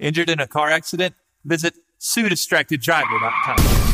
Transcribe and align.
Injured 0.00 0.30
in 0.30 0.40
a 0.40 0.46
car 0.46 0.70
accident? 0.70 1.14
Visit 1.44 1.74
SueDistractedDriver.com. 2.00 3.90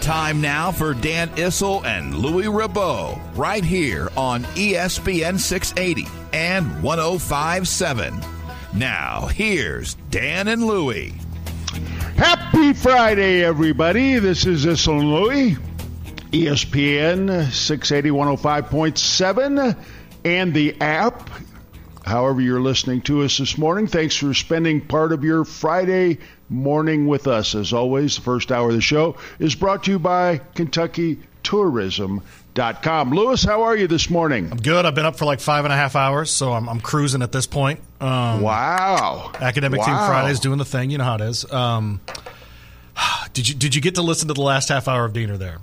Time 0.00 0.40
now 0.40 0.70
for 0.70 0.94
Dan 0.94 1.30
Issel 1.30 1.84
and 1.84 2.14
Louis 2.14 2.46
Rabaut, 2.46 3.20
right 3.36 3.64
here 3.64 4.08
on 4.16 4.44
ESPN 4.54 5.38
680 5.38 6.06
and 6.32 6.82
1057. 6.82 8.20
Now, 8.74 9.26
here's 9.26 9.94
Dan 10.10 10.48
and 10.48 10.64
Louie. 10.64 11.14
Happy 12.16 12.72
Friday, 12.72 13.44
everybody. 13.44 14.18
This 14.20 14.46
is 14.46 14.64
Issel 14.64 15.00
and 15.00 15.12
Louie. 15.12 15.56
ESPN 16.32 17.52
680 17.52 18.10
105.7 18.10 19.76
and 20.24 20.54
the 20.54 20.80
app. 20.80 21.28
However, 22.04 22.40
you're 22.40 22.60
listening 22.60 23.02
to 23.02 23.22
us 23.22 23.36
this 23.36 23.58
morning, 23.58 23.86
thanks 23.86 24.16
for 24.16 24.32
spending 24.32 24.80
part 24.80 25.12
of 25.12 25.24
your 25.24 25.44
Friday 25.44 26.18
morning 26.48 27.06
with 27.06 27.26
us. 27.26 27.54
As 27.54 27.74
always, 27.74 28.16
the 28.16 28.22
first 28.22 28.50
hour 28.50 28.70
of 28.70 28.74
the 28.74 28.80
show 28.80 29.18
is 29.38 29.54
brought 29.54 29.84
to 29.84 29.90
you 29.92 29.98
by 29.98 30.38
Kentucky 30.54 31.18
Tourism.com. 31.42 33.10
Lewis, 33.10 33.44
how 33.44 33.62
are 33.64 33.76
you 33.76 33.86
this 33.86 34.08
morning? 34.08 34.50
I'm 34.50 34.58
good. 34.58 34.86
I've 34.86 34.94
been 34.94 35.04
up 35.04 35.16
for 35.16 35.26
like 35.26 35.40
five 35.40 35.64
and 35.64 35.72
a 35.72 35.76
half 35.76 35.94
hours, 35.94 36.30
so 36.30 36.52
I'm, 36.54 36.66
I'm 36.66 36.80
cruising 36.80 37.20
at 37.20 37.32
this 37.32 37.46
point. 37.46 37.80
Um, 38.00 38.40
wow. 38.40 39.32
Academic 39.38 39.80
wow. 39.80 39.86
Team 39.86 39.94
Fridays 39.94 40.40
doing 40.40 40.58
the 40.58 40.64
thing. 40.64 40.90
You 40.90 40.96
know 40.96 41.04
how 41.04 41.16
it 41.16 41.20
is. 41.20 41.50
Um, 41.52 42.00
did 43.34 43.48
you 43.48 43.54
did 43.54 43.74
you 43.74 43.82
get 43.82 43.96
to 43.96 44.02
listen 44.02 44.28
to 44.28 44.34
the 44.34 44.42
last 44.42 44.70
half 44.70 44.88
hour 44.88 45.04
of 45.04 45.12
Deener 45.12 45.36
there? 45.36 45.58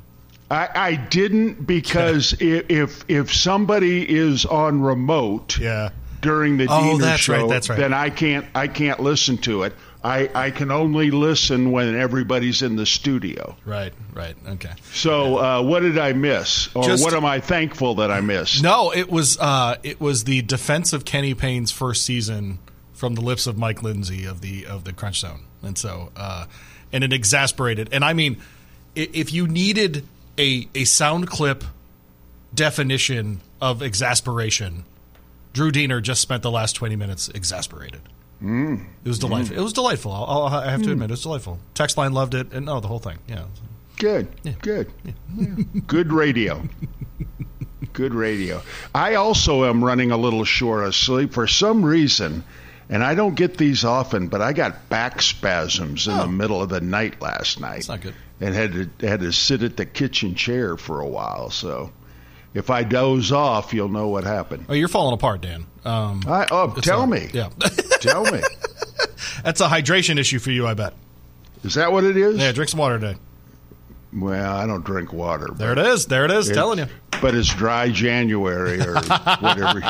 I, 0.51 0.69
I 0.73 0.95
didn't 0.95 1.65
because 1.65 2.35
if 2.39 3.05
if 3.09 3.33
somebody 3.33 4.09
is 4.09 4.45
on 4.45 4.81
remote 4.81 5.59
yeah. 5.59 5.89
during 6.21 6.57
the 6.57 6.65
oh, 6.65 6.69
Deener 6.69 7.01
that's 7.01 7.21
show, 7.21 7.33
right, 7.33 7.49
that's 7.49 7.69
right. 7.69 7.77
then 7.77 7.93
I 7.93 8.09
can't 8.09 8.45
I 8.55 8.67
can't 8.67 8.99
listen 8.99 9.37
to 9.39 9.63
it. 9.63 9.73
I, 10.01 10.29
I 10.33 10.51
can 10.51 10.71
only 10.71 11.11
listen 11.11 11.73
when 11.73 11.93
everybody's 11.93 12.61
in 12.61 12.77
the 12.77 12.85
studio. 12.85 13.57
Right, 13.65 13.91
right, 14.13 14.33
okay. 14.47 14.71
So 14.93 15.37
uh, 15.37 15.61
what 15.61 15.81
did 15.81 15.97
I 15.97 16.13
miss, 16.13 16.73
or 16.73 16.83
Just- 16.83 17.03
what 17.03 17.13
am 17.13 17.25
I 17.25 17.41
thankful 17.41 17.95
that 17.95 18.09
I 18.09 18.21
missed? 18.21 18.63
No, 18.63 18.93
it 18.93 19.09
was 19.09 19.37
uh, 19.39 19.75
it 19.83 19.99
was 19.99 20.23
the 20.23 20.41
defense 20.41 20.93
of 20.93 21.03
Kenny 21.03 21.33
Payne's 21.33 21.71
first 21.71 22.05
season 22.05 22.59
from 22.93 23.15
the 23.15 23.21
lips 23.21 23.45
of 23.45 23.57
Mike 23.57 23.83
Lindsay 23.83 24.25
of 24.25 24.39
the 24.41 24.65
of 24.65 24.85
the 24.85 24.93
Crunch 24.93 25.19
Zone, 25.19 25.41
and 25.61 25.77
so 25.77 26.11
uh, 26.15 26.45
and 26.93 27.03
it 27.03 27.11
exasperated. 27.11 27.89
And 27.91 28.05
I 28.05 28.13
mean, 28.13 28.37
if 28.95 29.33
you 29.33 29.47
needed 29.47 30.05
a 30.39 30.67
a 30.73 30.85
sound 30.85 31.27
clip 31.27 31.63
definition 32.53 33.41
of 33.61 33.81
exasperation, 33.81 34.85
Drew 35.53 35.71
Deener 35.71 36.01
just 36.01 36.21
spent 36.21 36.41
the 36.43 36.51
last 36.51 36.73
twenty 36.73 36.95
minutes 36.95 37.29
exasperated. 37.29 38.01
Mm. 38.41 38.85
It 39.03 39.07
was 39.09 39.19
delightful. 39.19 39.57
It 39.57 39.61
was 39.61 39.73
delightful. 39.73 40.11
I'll, 40.13 40.23
I'll, 40.23 40.45
I 40.45 40.71
have 40.71 40.81
to 40.83 40.91
admit, 40.93 41.09
it 41.09 41.13
was 41.13 41.23
delightful. 41.23 41.59
Text 41.73 41.97
line 41.97 42.13
loved 42.13 42.33
it, 42.33 42.53
and 42.53 42.65
no, 42.65 42.79
the 42.79 42.87
whole 42.87 42.99
thing. 42.99 43.17
Yeah, 43.27 43.43
Good, 43.97 44.29
good, 44.61 44.89
Yeah. 45.03 45.45
good 45.87 46.13
radio. 46.13 46.63
Good 47.91 48.13
radio. 48.13 48.61
I 48.95 49.15
also 49.15 49.65
am 49.65 49.83
running 49.83 50.11
a 50.11 50.17
little 50.17 50.45
short 50.45 50.85
of 50.85 50.95
sleep 50.95 51.33
for 51.33 51.47
some 51.47 51.83
reason, 51.83 52.45
and 52.89 53.03
I 53.03 53.13
don't 53.13 53.35
get 53.35 53.57
these 53.57 53.83
often, 53.83 54.29
but 54.29 54.41
I 54.41 54.53
got 54.53 54.87
back 54.87 55.21
spasms 55.21 56.07
in 56.07 56.15
the 56.15 56.27
middle 56.27 56.61
of 56.61 56.69
the 56.69 56.79
night 56.79 57.21
last 57.21 57.59
night. 57.59 57.73
That's 57.75 57.89
not 57.89 58.01
good. 58.01 58.15
And 58.41 58.55
had 58.55 58.71
to 58.99 59.07
had 59.07 59.19
to 59.19 59.31
sit 59.33 59.63
at 59.63 59.75
the 59.77 59.85
kitchen 59.85 60.33
chair 60.35 60.77
for 60.77 61.01
a 61.01 61.07
while. 61.07 61.49
So, 61.49 61.91
if 62.53 62.69
I 62.69 62.83
doze 62.83 63.31
off, 63.33 63.73
you'll 63.73 63.89
know 63.89 64.07
what 64.07 64.23
happened. 64.23 64.65
Oh, 64.69 64.73
you're 64.73 64.87
falling 64.87 65.13
apart, 65.13 65.41
Dan. 65.41 65.65
Um, 65.83 66.21
I, 66.25 66.47
oh, 66.49 66.73
tell 66.81 67.01
a- 67.03 67.07
me. 67.07 67.29
Yeah, 67.33 67.49
Tell 67.99 68.23
me. 68.23 68.39
that's 69.43 69.59
a 69.59 69.67
hydration 69.67 70.17
issue 70.17 70.39
for 70.39 70.51
you, 70.51 70.65
I 70.67 70.73
bet. 70.73 70.93
Is 71.65 71.73
that 71.75 71.91
what 71.91 72.05
it 72.05 72.15
is? 72.15 72.37
Yeah, 72.37 72.53
drink 72.53 72.69
some 72.69 72.79
water 72.79 72.97
today. 72.97 73.19
Well, 74.13 74.55
I 74.55 74.65
don't 74.65 74.85
drink 74.85 75.11
water. 75.13 75.49
There 75.53 75.73
it 75.73 75.77
is. 75.77 76.05
There 76.05 76.23
it 76.25 76.31
is. 76.31 76.49
It- 76.49 76.53
telling 76.53 76.79
you. 76.79 76.87
But 77.21 77.35
it's 77.35 77.53
dry 77.53 77.89
January 77.89 78.79
or 78.79 78.93
whatever. 79.41 79.81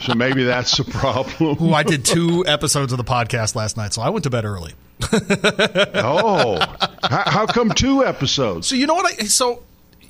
so 0.00 0.14
maybe 0.14 0.44
that's 0.44 0.76
the 0.76 0.84
problem. 0.84 1.56
Ooh, 1.62 1.72
I 1.72 1.82
did 1.82 2.04
two 2.04 2.44
episodes 2.46 2.92
of 2.92 2.98
the 2.98 3.04
podcast 3.04 3.54
last 3.54 3.78
night, 3.78 3.94
so 3.94 4.02
I 4.02 4.10
went 4.10 4.24
to 4.24 4.30
bed 4.30 4.44
early. 4.44 4.74
oh, 5.94 6.58
how, 7.02 7.22
how 7.26 7.46
come 7.46 7.70
two 7.70 8.04
episodes? 8.04 8.66
So 8.66 8.76
you 8.76 8.86
know 8.86 8.94
what? 8.94 9.06
I 9.20 9.24
so 9.24 9.62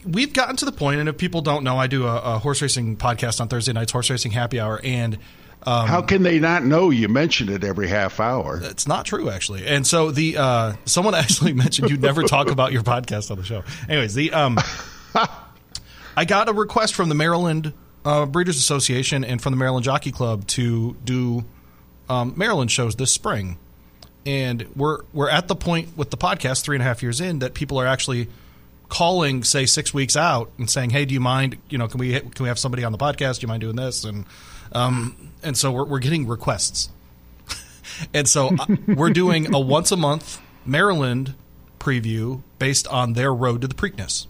we've 0.04 0.32
gotten 0.32 0.56
to 0.56 0.64
the 0.64 0.72
point, 0.72 1.00
and 1.00 1.08
if 1.08 1.16
people 1.18 1.40
don't 1.40 1.64
know, 1.64 1.78
I 1.78 1.86
do 1.86 2.06
a, 2.06 2.16
a 2.16 2.38
horse 2.38 2.60
racing 2.62 2.96
podcast 2.96 3.40
on 3.40 3.48
Thursday 3.48 3.72
nights, 3.72 3.92
horse 3.92 4.10
racing 4.10 4.32
happy 4.32 4.60
hour, 4.60 4.80
and 4.84 5.18
um, 5.66 5.88
How 5.88 6.02
can 6.02 6.22
they 6.22 6.38
not 6.38 6.64
know 6.64 6.90
you 6.90 7.08
mention 7.08 7.48
it 7.48 7.64
every 7.64 7.88
half 7.88 8.20
hour? 8.20 8.60
It's 8.62 8.86
not 8.86 9.06
true, 9.06 9.30
actually. 9.30 9.66
And 9.66 9.86
so 9.86 10.10
the 10.10 10.36
uh, 10.36 10.72
someone 10.84 11.14
actually 11.14 11.54
mentioned 11.54 11.90
you 11.90 11.96
never 11.96 12.22
talk 12.22 12.50
about 12.50 12.72
your 12.72 12.82
podcast 12.82 13.30
on 13.30 13.38
the 13.38 13.44
show. 13.44 13.64
Anyways, 13.88 14.14
the 14.14 14.32
um, 14.32 14.58
I 16.16 16.24
got 16.26 16.48
a 16.48 16.52
request 16.52 16.94
from 16.94 17.08
the 17.08 17.14
Maryland 17.14 17.72
uh, 18.04 18.26
Breeders 18.26 18.58
Association 18.58 19.24
and 19.24 19.40
from 19.40 19.52
the 19.52 19.56
Maryland 19.56 19.84
Jockey 19.84 20.12
Club 20.12 20.46
to 20.48 20.96
do 21.04 21.44
um, 22.08 22.34
Maryland 22.36 22.70
shows 22.70 22.96
this 22.96 23.10
spring, 23.10 23.58
and 24.26 24.66
we're 24.76 25.02
we're 25.12 25.30
at 25.30 25.48
the 25.48 25.56
point 25.56 25.96
with 25.96 26.10
the 26.10 26.16
podcast 26.16 26.62
three 26.62 26.76
and 26.76 26.82
a 26.82 26.84
half 26.84 27.02
years 27.02 27.20
in 27.20 27.40
that 27.40 27.54
people 27.54 27.78
are 27.78 27.86
actually 27.86 28.28
calling, 28.88 29.44
say 29.44 29.66
six 29.66 29.92
weeks 29.92 30.16
out, 30.16 30.50
and 30.58 30.68
saying, 30.68 30.90
"Hey, 30.90 31.04
do 31.04 31.14
you 31.14 31.20
mind? 31.20 31.56
You 31.68 31.78
know, 31.78 31.88
can 31.88 31.98
we 31.98 32.18
can 32.20 32.42
we 32.42 32.48
have 32.48 32.58
somebody 32.58 32.84
on 32.84 32.92
the 32.92 32.98
podcast? 32.98 33.40
Do 33.40 33.44
you 33.44 33.48
mind 33.48 33.60
doing 33.60 33.76
this?" 33.76 34.04
And 34.04 34.24
um, 34.72 35.30
and 35.42 35.56
so 35.56 35.72
we're 35.72 35.84
we're 35.84 35.98
getting 36.00 36.26
requests. 36.26 36.90
And 38.12 38.26
so 38.28 38.48
uh, 38.58 38.66
we're 38.88 39.10
doing 39.10 39.54
a 39.54 39.60
once 39.60 39.92
a 39.92 39.96
month 39.96 40.40
Maryland 40.66 41.34
preview 41.78 42.42
based 42.58 42.88
on 42.88 43.12
their 43.12 43.32
road 43.32 43.60
to 43.60 43.68
the 43.68 43.74
Preakness. 43.74 44.26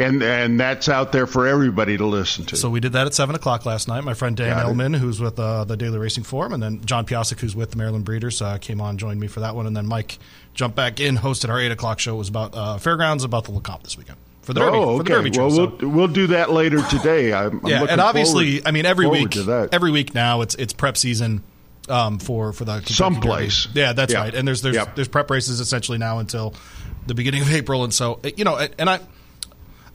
And 0.00 0.22
and 0.22 0.58
that's 0.58 0.88
out 0.88 1.12
there 1.12 1.26
for 1.26 1.46
everybody 1.46 1.96
to 1.98 2.06
listen 2.06 2.44
to. 2.46 2.56
So 2.56 2.70
we 2.70 2.80
did 2.80 2.92
that 2.94 3.06
at 3.06 3.14
seven 3.14 3.34
o'clock 3.34 3.66
last 3.66 3.86
night. 3.88 4.02
My 4.02 4.14
friend 4.14 4.36
Dan 4.36 4.56
Got 4.56 4.66
it. 4.68 4.74
Illman, 4.74 4.96
who's 4.96 5.20
with 5.20 5.38
uh, 5.38 5.64
the 5.64 5.76
Daily 5.76 5.98
Racing 5.98 6.24
Forum, 6.24 6.52
and 6.52 6.62
then 6.62 6.84
John 6.84 7.04
Piasek, 7.06 7.38
who's 7.40 7.54
with 7.54 7.70
the 7.72 7.76
Maryland 7.76 8.04
Breeders, 8.04 8.40
uh, 8.40 8.58
came 8.58 8.80
on, 8.80 8.96
joined 8.98 9.20
me 9.20 9.26
for 9.26 9.40
that 9.40 9.54
one, 9.54 9.66
and 9.66 9.76
then 9.76 9.86
Mike 9.86 10.18
jumped 10.54 10.76
back 10.76 11.00
in, 11.00 11.16
hosted 11.18 11.50
our 11.50 11.60
eight 11.60 11.70
o'clock 11.70 11.98
show. 12.00 12.14
It 12.14 12.18
was 12.18 12.28
about 12.28 12.54
uh, 12.54 12.78
fairgrounds, 12.78 13.24
about 13.24 13.44
the 13.44 13.52
Lecomte 13.52 13.82
this 13.84 13.98
weekend 13.98 14.16
for 14.42 14.54
the 14.54 14.60
Derby. 14.60 14.76
oh, 14.78 14.98
For 14.98 15.04
the 15.04 15.12
okay. 15.14 15.28
Derby 15.28 15.38
well, 15.38 15.50
so- 15.50 15.76
we'll 15.80 15.90
we'll 15.90 16.08
do 16.08 16.26
that 16.28 16.50
later 16.50 16.80
today. 16.88 17.32
I'm, 17.32 17.60
I'm 17.64 17.66
yeah, 17.66 17.84
and 17.88 18.00
obviously, 18.00 18.56
forward- 18.58 18.68
I 18.68 18.70
mean, 18.72 18.86
every 18.86 19.06
week, 19.06 19.36
every 19.36 19.90
week 19.90 20.14
now, 20.14 20.40
it's 20.40 20.54
it's 20.54 20.72
prep 20.72 20.96
season 20.96 21.42
um, 21.88 22.18
for 22.18 22.52
for 22.52 22.64
the 22.64 22.74
Kentucky 22.76 22.94
Someplace. 22.94 23.66
Derby. 23.66 23.80
Yeah, 23.80 23.92
that's 23.92 24.12
Yeah. 24.12 24.20
right. 24.20 24.34
And 24.34 24.48
there's 24.48 24.62
there's 24.62 24.76
Yep. 24.76 24.96
there's 24.96 25.08
prep 25.08 25.30
races 25.30 25.60
essentially 25.60 25.98
now 25.98 26.18
until 26.20 26.54
the 27.06 27.14
beginning 27.14 27.42
of 27.42 27.52
April, 27.52 27.84
and 27.84 27.92
so 27.92 28.20
you 28.36 28.44
know, 28.44 28.56
and 28.78 28.88
I, 28.88 29.00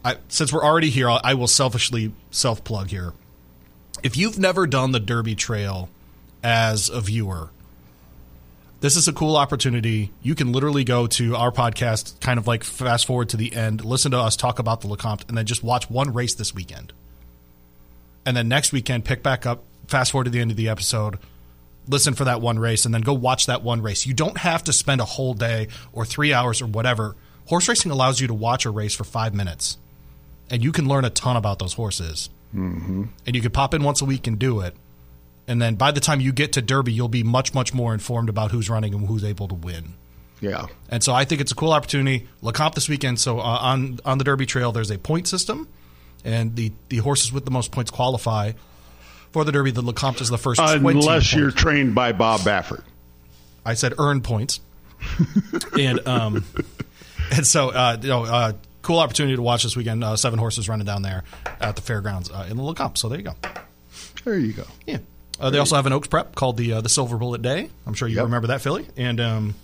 I 0.06 0.18
since 0.28 0.54
we're 0.54 0.64
already 0.64 0.92
here, 0.92 1.10
I 1.10 1.34
will 1.34 1.48
selfishly 1.48 2.14
self 2.30 2.64
plug 2.64 2.90
here. 2.90 3.14
If 4.04 4.16
you've 4.16 4.38
never 4.38 4.68
done 4.68 4.92
the 4.92 5.00
Derby 5.00 5.34
Trail 5.34 5.90
as 6.44 6.90
a 6.90 7.02
viewer, 7.02 7.50
this 8.82 8.96
is 8.96 9.08
a 9.08 9.14
cool 9.14 9.36
opportunity. 9.36 10.12
You 10.22 10.36
can 10.36 10.52
literally 10.52 10.84
go 10.84 11.08
to 11.08 11.36
our 11.36 11.52
podcast, 11.52 12.20
kind 12.22 12.38
of 12.38 12.46
like 12.46 12.64
fast 12.64 13.08
forward 13.08 13.30
to 13.30 13.38
the 13.38 13.56
end, 13.56 13.84
listen 13.84 14.12
to 14.12 14.20
us 14.20 14.36
talk 14.36 14.60
about 14.60 14.82
the 14.82 14.88
Lecomte, 14.88 15.28
and 15.28 15.36
then 15.36 15.48
just 15.48 15.64
watch 15.64 15.90
one 15.90 16.14
race 16.14 16.36
this 16.36 16.54
weekend. 16.54 16.94
And 18.28 18.38
then 18.38 18.48
next 18.48 18.72
weekend, 18.72 19.06
pick 19.06 19.24
back 19.24 19.48
up, 19.48 19.64
fast 19.88 20.12
forward 20.12 20.26
to 20.26 20.30
the 20.30 20.40
end 20.40 20.52
of 20.52 20.58
the 20.58 20.70
episode, 20.70 21.18
listen 21.88 22.14
for 22.14 22.26
that 22.26 22.42
one 22.42 22.60
race, 22.60 22.86
and 22.86 22.94
then 22.94 23.02
go 23.02 23.14
watch 23.14 23.48
that 23.48 23.64
one 23.64 23.82
race. 23.82 24.06
You 24.06 24.14
don't 24.14 24.38
have 24.38 24.64
to 24.66 24.74
spend 24.74 25.02
a 25.02 25.06
whole 25.06 25.34
day 25.34 25.70
or 25.94 26.06
three 26.06 26.32
hours 26.32 26.62
or 26.62 26.68
whatever 26.68 27.16
horse 27.48 27.68
racing 27.68 27.92
allows 27.92 28.20
you 28.20 28.28
to 28.28 28.34
watch 28.34 28.66
a 28.66 28.70
race 28.70 28.96
for 28.96 29.04
five 29.04 29.34
minutes, 29.34 29.78
and 30.50 30.64
you 30.64 30.72
can 30.72 30.88
learn 30.88 31.06
a 31.06 31.10
ton 31.10 31.36
about 31.36 31.60
those 31.60 31.74
horses. 31.74 32.30
Mm-hmm. 32.54 33.04
And 33.26 33.36
you 33.36 33.42
can 33.42 33.52
pop 33.52 33.74
in 33.74 33.84
once 33.84 34.02
a 34.02 34.06
week 34.06 34.28
and 34.28 34.40
do 34.40 34.62
it. 34.62 34.76
And 35.48 35.62
then 35.62 35.76
by 35.76 35.92
the 35.92 36.00
time 36.00 36.22
you 36.22 36.32
get 36.32 36.54
to 36.54 36.62
Derby, 36.62 36.94
you'll 36.94 37.08
be 37.08 37.24
much, 37.24 37.54
much 37.54 37.74
more 37.74 37.94
informed 37.94 38.30
about 38.30 38.52
who's 38.52 38.70
running 38.70 38.94
and 38.94 39.08
who's 39.08 39.24
able 39.24 39.48
to 39.48 39.56
win. 39.56 39.94
Yeah. 40.42 40.68
And 40.90 41.04
so 41.04 41.14
I 41.14 41.26
think 41.26 41.42
it's 41.42 41.52
a 41.52 41.56
cool 41.56 41.72
opportunity. 41.72 42.28
Lecomte 42.42 42.76
this 42.76 42.90
weekend. 42.90 43.20
So 43.20 43.40
uh, 43.40 43.44
on 43.44 44.00
on 44.06 44.18
the 44.18 44.24
Derby 44.24 44.46
Trail, 44.46 44.72
there's 44.72 44.92
a 44.92 44.98
point 44.98 45.28
system, 45.28 45.68
and 46.24 46.56
the 46.56 46.72
the 46.90 46.98
horses 46.98 47.32
with 47.32 47.46
the 47.46 47.52
most 47.52 47.72
points 47.72 47.90
qualify 47.90 48.52
for 49.32 49.44
the 49.44 49.52
Derby. 49.52 49.72
The 49.72 49.82
Lecomte 49.82 50.22
is 50.22 50.30
the 50.30 50.38
first. 50.38 50.60
Unless 50.60 51.34
you're 51.34 51.52
trained 51.52 51.96
by 51.96 52.12
Bob 52.12 52.42
Baffert. 52.42 52.84
I 53.66 53.74
said 53.74 53.94
earn 53.98 54.22
points, 54.22 54.60
and 55.80 56.06
um, 56.08 56.46
and 57.32 57.48
so 57.48 57.70
uh, 57.70 57.98
you 58.00 58.10
know, 58.10 58.26
uh, 58.26 58.54
cool 58.86 59.00
opportunity 59.00 59.36
to 59.36 59.42
watch 59.42 59.64
this 59.64 59.76
weekend. 59.76 60.04
Uh, 60.04 60.16
seven 60.16 60.40
horses 60.40 60.70
running 60.70 60.86
down 60.86 61.02
there 61.02 61.24
at 61.60 61.76
the 61.76 61.82
fairgrounds 61.82 62.30
uh, 62.32 62.48
in 62.50 62.56
the 62.58 62.64
Lecomte. 62.64 62.98
So 62.98 63.10
there 63.10 63.18
you 63.20 63.26
go. 63.26 63.34
There 64.24 64.38
you 64.38 64.54
go. 64.54 64.64
Yeah. 64.86 64.98
Uh, 65.40 65.50
they 65.50 65.60
also 65.60 65.76
have 65.76 65.86
an 65.86 65.94
Oaks 65.94 66.08
Prep 66.08 66.34
called 66.36 66.56
the 66.58 66.74
uh, 66.74 66.82
the 66.82 66.90
Silver 66.90 67.18
Bullet 67.18 67.42
Day. 67.42 67.70
I'm 67.86 67.94
sure 67.94 68.08
you 68.08 68.16
Yep. 68.16 68.26
remember 68.26 68.48
that, 68.48 68.62
Philly. 68.62 68.88
And 68.96 69.20
um, 69.20 69.56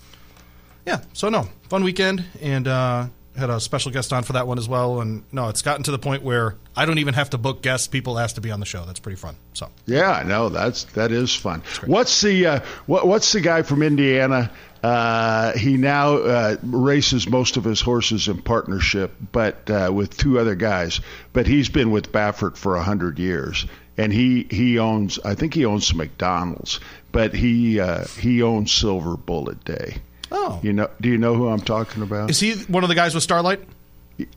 yeah, 0.86 1.02
so 1.14 1.30
no, 1.30 1.48
fun 1.70 1.84
weekend, 1.84 2.26
and 2.42 2.68
uh, 2.68 3.06
had 3.38 3.50
a 3.50 3.60
special 3.62 3.92
guest 3.92 4.12
on 4.12 4.24
for 4.24 4.34
that 4.34 4.48
one 4.48 4.58
as 4.58 4.68
well. 4.68 5.00
And 5.00 5.24
no, 5.32 5.48
it's 5.48 5.62
gotten 5.62 5.84
to 5.84 5.92
the 5.92 6.00
point 6.00 6.24
where 6.24 6.56
I 6.76 6.86
don't 6.86 6.98
even 6.98 7.14
have 7.14 7.30
to 7.30 7.38
book 7.38 7.62
guests; 7.62 7.88
people 7.88 8.20
ask 8.20 8.36
to 8.36 8.42
be 8.42 8.52
on 8.52 8.60
the 8.60 8.66
show. 8.66 8.84
That's 8.86 9.00
pretty 9.00 9.16
fun. 9.16 9.36
So 9.54 9.70
Yeah, 9.86 10.24
no, 10.26 10.50
that's 10.50 10.84
that 10.96 11.12
is 11.14 11.34
fun. 11.34 11.64
What's 11.86 12.20
the 12.22 12.46
uh, 12.46 12.60
what, 12.88 13.08
what's 13.08 13.32
the 13.32 13.40
guy 13.42 13.62
from 13.62 13.82
Indiana? 13.82 14.52
Uh, 14.84 15.54
he 15.54 15.78
now 15.78 16.16
uh, 16.16 16.58
races 16.64 17.30
most 17.30 17.58
of 17.58 17.64
his 17.64 17.82
horses 17.82 18.28
in 18.28 18.42
partnership, 18.42 19.12
but 19.32 19.70
uh, 19.70 19.92
with 19.94 20.18
two 20.18 20.40
other 20.40 20.56
guys. 20.56 21.02
But 21.34 21.46
he's 21.46 21.70
been 21.70 21.92
with 21.92 22.12
Baffert 22.12 22.58
for 22.58 22.76
a 22.76 22.84
hundred 22.84 23.20
years, 23.20 23.66
and 23.98 24.12
he 24.12 24.48
he 24.50 24.80
owns 24.80 25.20
I 25.20 25.36
think 25.36 25.54
he 25.54 25.66
owns 25.66 25.94
McDonald's, 25.94 26.80
but 27.12 27.34
he 27.34 27.80
uh, 27.80 28.06
he 28.20 28.42
owns 28.42 28.72
Silver 28.72 29.18
Bullet 29.18 29.64
Day. 29.64 29.98
Oh. 30.32 30.60
you 30.64 30.74
know? 30.74 30.90
Do 31.00 31.10
you 31.10 31.18
know 31.18 31.36
who 31.36 31.50
I'm 31.50 31.60
talking 31.60 32.04
about? 32.04 32.30
is 32.30 32.40
he 32.40 32.54
one 32.54 32.84
of 32.84 32.90
the 32.90 32.96
guys 32.96 33.14
with 33.14 33.24
Starlight? 33.24 33.60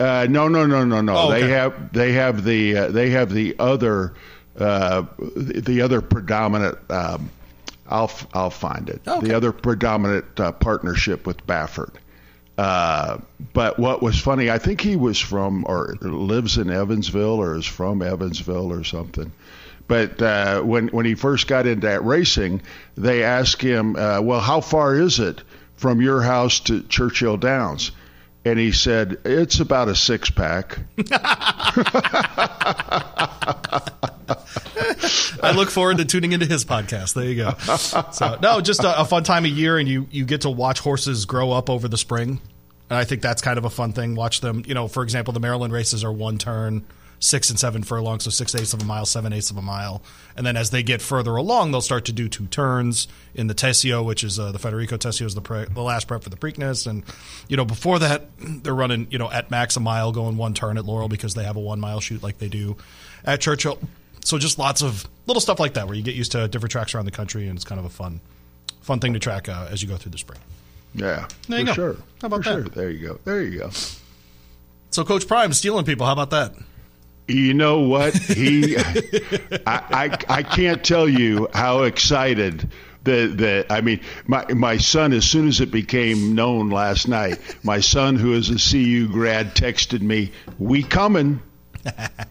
Uh, 0.01 0.27
no, 0.29 0.49
no, 0.49 0.67
no, 0.67 0.85
no, 0.85 1.01
no. 1.01 1.17
Oh, 1.17 1.29
okay. 1.31 1.43
They 1.43 1.49
have 1.49 1.93
they 1.93 2.13
have 2.13 2.45
the 2.45 2.77
uh, 2.77 2.89
they 2.89 3.11
have 3.11 3.33
the 3.33 3.57
other 3.59 4.15
uh, 4.59 5.05
the, 5.19 5.61
the 5.61 5.83
other 5.83 6.01
predominant. 6.01 6.79
Um, 6.91 7.31
I'll 7.89 8.11
I'll 8.33 8.51
find 8.51 8.89
it. 8.89 9.03
Okay. 9.07 9.29
The 9.29 9.37
other 9.37 9.53
predominant 9.53 10.39
uh, 10.39 10.53
partnership 10.53 11.27
with 11.27 11.47
Baffert. 11.47 11.95
Uh, 12.57 13.19
but 13.53 13.79
what 13.79 14.01
was 14.01 14.19
funny, 14.19 14.51
I 14.51 14.59
think 14.59 14.81
he 14.81 14.97
was 14.97 15.19
from 15.19 15.65
or 15.67 15.97
lives 16.01 16.57
in 16.57 16.71
Evansville 16.71 17.41
or 17.41 17.57
is 17.57 17.67
from 17.67 18.01
Evansville 18.01 18.73
or 18.73 18.85
something. 18.85 19.33
But 19.87 20.23
uh, 20.23 20.63
when 20.63 20.89
when 20.89 21.05
he 21.05 21.15
first 21.15 21.47
got 21.47 21.67
into 21.67 21.87
that 21.87 22.05
racing, 22.05 22.63
they 22.97 23.23
asked 23.23 23.61
him, 23.61 23.97
uh, 23.97 24.21
"Well, 24.23 24.41
how 24.41 24.61
far 24.61 24.97
is 24.97 25.21
it 25.21 25.43
from 25.77 26.01
your 26.01 26.23
house 26.23 26.61
to 26.61 26.83
Churchill 26.83 27.37
Downs?" 27.37 27.91
And 28.47 28.59
he 28.59 28.73
said, 28.73 29.19
"It's 29.25 29.61
about 29.61 29.89
a 29.89 29.95
six 29.95 30.31
pack." 30.31 30.79
I 35.43 35.53
look 35.55 35.71
forward 35.71 35.99
to 35.99 36.05
tuning 36.05 36.33
into 36.33 36.47
his 36.47 36.65
podcast. 36.65 37.15
There 37.15 37.25
you 37.25 37.37
go. 37.37 37.55
So 38.13 38.39
no, 38.43 38.61
just 38.61 38.83
a, 38.85 39.01
a 39.01 39.05
fun 39.05 39.25
time 39.25 39.45
of 39.45 39.51
year, 39.51 39.79
and 39.79 39.89
you 39.89 40.07
you 40.11 40.25
get 40.25 40.43
to 40.43 40.51
watch 40.51 40.81
horses 40.81 41.25
grow 41.25 41.53
up 41.53 41.69
over 41.71 41.89
the 41.89 41.99
spring, 41.99 42.41
and 42.91 42.99
I 42.99 43.05
think 43.05 43.23
that's 43.23 43.43
kind 43.43 43.59
of 43.59 43.65
a 43.65 43.71
fun 43.71 43.93
thing. 43.93 44.15
Watch 44.15 44.41
them. 44.41 44.63
You 44.67 44.75
know, 44.75 44.89
for 44.89 45.03
example, 45.03 45.33
the 45.33 45.41
Maryland 45.41 45.73
races 45.73 46.05
are 46.05 46.13
one 46.13 46.39
turn, 46.39 46.85
six 47.19 47.51
and 47.51 47.59
seven 47.59 47.83
furlongs, 47.83 48.25
so 48.25 48.31
six 48.31 48.55
eighths 48.55 48.73
of 48.75 48.83
a 48.83 48.85
mile, 48.85 49.07
seven 49.07 49.33
eighths 49.33 49.51
of 49.51 49.57
a 49.57 49.63
mile, 49.63 50.03
and 50.37 50.47
then 50.47 50.57
as 50.57 50.71
they 50.71 50.83
get 50.83 51.01
further 51.03 51.35
along, 51.37 51.73
they'll 51.73 51.81
start 51.81 52.05
to 52.07 52.13
do 52.13 52.29
two 52.29 52.47
turns 52.47 53.09
in 53.35 53.47
the 53.47 53.55
Tesio, 53.55 54.05
which 54.05 54.23
is 54.25 54.39
uh, 54.39 54.53
the 54.53 54.59
Federico 54.59 54.97
Tesio 54.97 55.27
is 55.27 55.35
the 55.35 55.41
pre- 55.41 55.65
the 55.67 55.83
last 55.83 56.07
prep 56.09 56.23
for 56.23 56.31
the 56.31 56.37
Preakness, 56.37 56.87
and 56.87 57.03
you 57.49 57.57
know 57.57 57.65
before 57.65 57.99
that 57.99 58.29
they're 58.39 58.75
running 58.75 59.07
you 59.11 59.19
know 59.19 59.31
at 59.31 59.51
max 59.51 59.77
a 59.77 59.81
mile, 59.81 60.13
going 60.13 60.37
one 60.37 60.55
turn 60.55 60.79
at 60.79 60.85
Laurel 60.85 61.09
because 61.09 61.35
they 61.35 61.45
have 61.45 61.57
a 61.57 61.61
one 61.61 61.81
mile 61.81 62.01
chute 62.01 62.23
like 62.23 62.39
they 62.39 62.49
do 62.49 62.77
at 63.25 63.41
Churchill. 63.41 63.79
So 64.25 64.39
just 64.39 64.59
lots 64.59 64.83
of 64.83 65.07
little 65.27 65.41
stuff 65.41 65.61
like 65.61 65.75
that 65.75 65.87
where 65.87 65.95
you 65.95 66.03
get 66.03 66.15
used 66.17 66.33
to 66.33 66.49
different 66.49 66.73
tracks 66.73 66.95
around 66.95 67.05
the 67.05 67.11
country, 67.13 67.47
and 67.47 67.57
it's 67.57 67.65
kind 67.65 67.79
of 67.79 67.85
a 67.85 67.91
fun, 67.91 68.21
fun 68.81 68.99
thing 68.99 69.13
to 69.13 69.19
track 69.21 69.49
uh, 69.49 69.69
as 69.71 69.83
you 69.83 69.89
go 69.89 69.97
through 69.97 70.13
the 70.13 70.19
spring. 70.19 70.41
Yeah, 70.95 71.29
There 71.49 71.61
you 71.61 71.67
for 71.67 71.71
go. 71.71 71.75
sure. 71.75 71.97
How 72.23 72.27
about 72.27 72.37
for 72.39 72.43
sure. 72.45 72.63
that? 72.63 72.75
There 72.75 72.91
you 72.91 73.07
go. 73.09 73.19
There 73.25 73.43
you 73.43 73.59
go. 73.61 73.71
So 74.91 75.05
Coach 75.05 75.27
Prime 75.29 75.53
stealing 75.53 75.85
people. 75.85 76.07
How 76.07 76.13
about 76.13 76.31
that? 76.31 76.55
You 77.27 77.53
know 77.55 77.81
what? 77.81 78.15
He, 78.15 78.77
I, 79.67 79.83
I, 79.91 80.19
I 80.29 80.43
can't 80.43 80.85
tell 80.85 81.09
you 81.09 81.49
how 81.53 81.83
excited 81.83 82.71
the 83.03 83.27
the. 83.27 83.67
I 83.71 83.81
mean, 83.81 84.01
my 84.27 84.47
my 84.53 84.77
son. 84.77 85.13
As 85.13 85.25
soon 85.29 85.49
as 85.49 85.61
it 85.61 85.71
became 85.71 86.35
known 86.35 86.71
last 86.71 87.09
night, 87.09 87.39
my 87.63 87.81
son, 87.81 88.17
who 88.17 88.35
is 88.35 88.51
a 88.51 88.57
CU 88.71 89.09
grad, 89.09 89.55
texted 89.55 90.01
me, 90.01 90.33
"We 90.59 90.83
coming." 90.83 91.41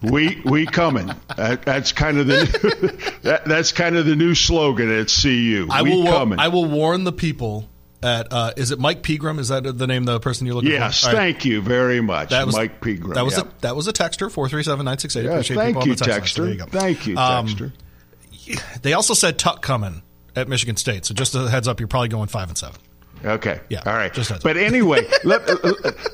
We 0.02 0.42
we 0.46 0.66
coming. 0.66 1.12
That, 1.38 1.64
that's 1.64 1.92
kind 1.92 2.18
of 2.18 2.28
the 2.28 3.14
that, 3.24 3.46
that's 3.46 3.72
kind 3.72 3.96
of 3.96 4.06
the 4.06 4.16
new 4.16 4.36
slogan 4.36 4.92
at 4.92 5.08
CU. 5.08 5.68
I 5.70 5.82
we 5.82 5.92
will. 5.92 6.06
Coming. 6.06 6.40
I 6.40 6.48
will 6.50 6.66
warn 6.66 7.04
the 7.04 7.12
people. 7.12 7.70
At 8.02 8.34
uh, 8.34 8.52
is 8.58 8.72
it 8.72 8.80
Mike 8.80 9.02
Pegram? 9.02 9.40
Is 9.40 9.48
that 9.48 9.62
the 9.62 9.88
name 9.88 10.02
of 10.02 10.14
the 10.14 10.20
person 10.20 10.46
you're 10.46 10.56
looking 10.56 10.72
yes, 10.72 11.02
for? 11.02 11.08
Right. 11.08 11.16
thank 11.16 11.46
you 11.46 11.62
very 11.62 12.02
much, 12.02 12.32
That 12.32 12.46
was 12.46 12.54
Mike 12.54 12.82
Pegram. 12.82 13.14
That 13.14 13.24
was 13.24 13.38
yeah. 13.38 13.44
a 13.44 13.62
that 13.62 13.76
was 13.78 13.88
a 13.88 13.94
texter 13.94 14.30
four 14.30 14.50
three 14.50 14.64
seven 14.64 14.84
nine 14.84 14.98
six 14.98 15.16
eight. 15.16 15.26
Appreciate 15.26 15.56
thank 15.56 15.86
you, 15.86 15.96
the 15.96 16.04
text 16.04 16.36
Texter. 16.36 16.58
you. 16.58 16.66
Thank 16.66 17.08
you, 17.08 17.18
Um, 17.18 17.48
Texter. 17.48 17.72
They 18.82 18.92
also 18.92 19.14
said 19.14 19.40
Tuck 19.40 19.62
coming 19.62 20.02
at 20.36 20.50
Michigan 20.50 20.76
State. 20.76 21.06
So 21.06 21.14
just 21.14 21.34
a 21.34 21.50
heads 21.50 21.68
up, 21.68 21.80
you're 21.80 21.88
probably 21.88 22.10
going 22.10 22.28
five 22.28 22.50
and 22.50 22.58
seven. 22.58 22.76
Okay. 23.26 23.60
Yeah, 23.70 23.82
All 23.86 23.94
right. 23.94 24.14
just 24.14 24.44
but 24.44 24.58
anyway, 24.58 25.08
let, 25.24 25.48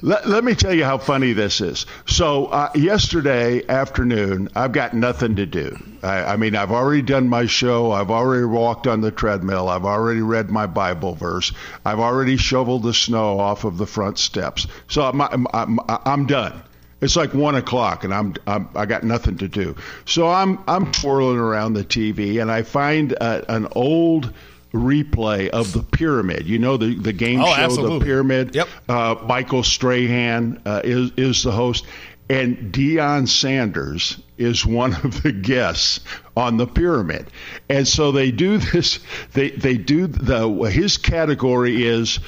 let, 0.03 0.27
let 0.27 0.43
me 0.43 0.53
tell 0.53 0.73
you 0.73 0.83
how 0.83 0.97
funny 0.97 1.33
this 1.33 1.59
is. 1.61 1.85
So 2.05 2.47
uh, 2.47 2.69
yesterday 2.75 3.67
afternoon, 3.67 4.49
I've 4.55 4.71
got 4.71 4.93
nothing 4.93 5.35
to 5.37 5.45
do. 5.45 5.77
I, 6.03 6.33
I 6.33 6.35
mean, 6.37 6.55
I've 6.55 6.71
already 6.71 7.01
done 7.01 7.27
my 7.27 7.45
show. 7.45 7.91
I've 7.91 8.11
already 8.11 8.45
walked 8.45 8.85
on 8.87 9.01
the 9.01 9.11
treadmill. 9.11 9.69
I've 9.69 9.85
already 9.85 10.21
read 10.21 10.49
my 10.49 10.67
Bible 10.67 11.15
verse. 11.15 11.51
I've 11.85 11.99
already 11.99 12.37
shoveled 12.37 12.83
the 12.83 12.93
snow 12.93 13.39
off 13.39 13.63
of 13.63 13.77
the 13.77 13.87
front 13.87 14.19
steps. 14.19 14.67
So 14.87 15.03
I'm, 15.03 15.21
I'm, 15.21 15.47
I'm, 15.53 15.79
I'm 15.87 16.25
done. 16.27 16.61
It's 17.01 17.15
like 17.15 17.33
one 17.33 17.55
o'clock, 17.55 18.03
and 18.03 18.13
I'm, 18.13 18.35
I'm 18.45 18.67
I 18.75 18.85
got 18.85 19.03
nothing 19.03 19.37
to 19.37 19.47
do. 19.47 19.75
So 20.03 20.27
I'm 20.27 20.59
I'm 20.67 20.91
twirling 20.91 21.37
around 21.37 21.73
the 21.73 21.85
TV, 21.85 22.41
and 22.41 22.51
I 22.51 22.63
find 22.63 23.15
uh, 23.21 23.41
an 23.47 23.67
old 23.71 24.33
replay 24.73 25.49
of 25.49 25.73
the 25.73 25.83
pyramid. 25.83 26.45
You 26.47 26.59
know 26.59 26.77
the 26.77 26.95
the 26.95 27.13
game 27.13 27.41
Oh, 27.41 27.45
show, 27.45 27.53
absolutely. 27.61 27.99
the 27.99 28.05
pyramid. 28.05 28.55
Yep. 28.55 28.67
Uh, 28.87 29.15
Michael 29.25 29.63
Strahan 29.63 30.61
uh, 30.65 30.81
is 30.83 31.11
is 31.17 31.43
the 31.43 31.51
host, 31.51 31.85
and 32.29 32.71
Deion 32.73 33.27
Sanders 33.27 34.19
is 34.37 34.65
one 34.65 34.93
of 35.03 35.23
the 35.23 35.31
guests 35.31 35.99
on 36.37 36.57
the 36.57 36.67
pyramid. 36.67 37.27
And 37.67 37.87
so 37.87 38.11
they 38.11 38.31
do 38.31 38.57
this. 38.57 38.99
They 39.33 39.49
they 39.51 39.77
do 39.77 40.07
the 40.07 40.47
his 40.71 40.97
category 40.97 41.85
is 41.85 42.19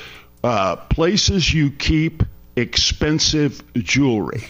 uh, 0.43 0.75
places 0.77 1.53
you 1.53 1.69
keep 1.71 2.23
expensive 2.55 3.63
jewelry. 3.75 4.43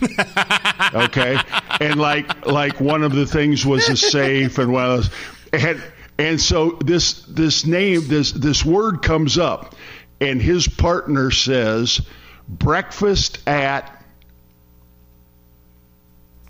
okay, 0.93 1.37
and 1.79 1.99
like 1.99 2.45
like 2.45 2.79
one 2.79 3.03
of 3.03 3.11
the 3.13 3.25
things 3.25 3.65
was 3.65 3.87
a 3.89 3.97
safe, 3.97 4.57
and 4.57 4.71
one 4.73 4.85
of 4.85 5.11
those, 5.51 5.63
and 5.67 5.83
and 6.21 6.39
so 6.39 6.71
this 6.85 7.23
this 7.23 7.65
name 7.65 8.07
this 8.07 8.31
this 8.31 8.63
word 8.63 9.01
comes 9.01 9.39
up, 9.39 9.75
and 10.19 10.39
his 10.39 10.67
partner 10.67 11.31
says 11.31 12.01
breakfast 12.47 13.39
at. 13.47 13.97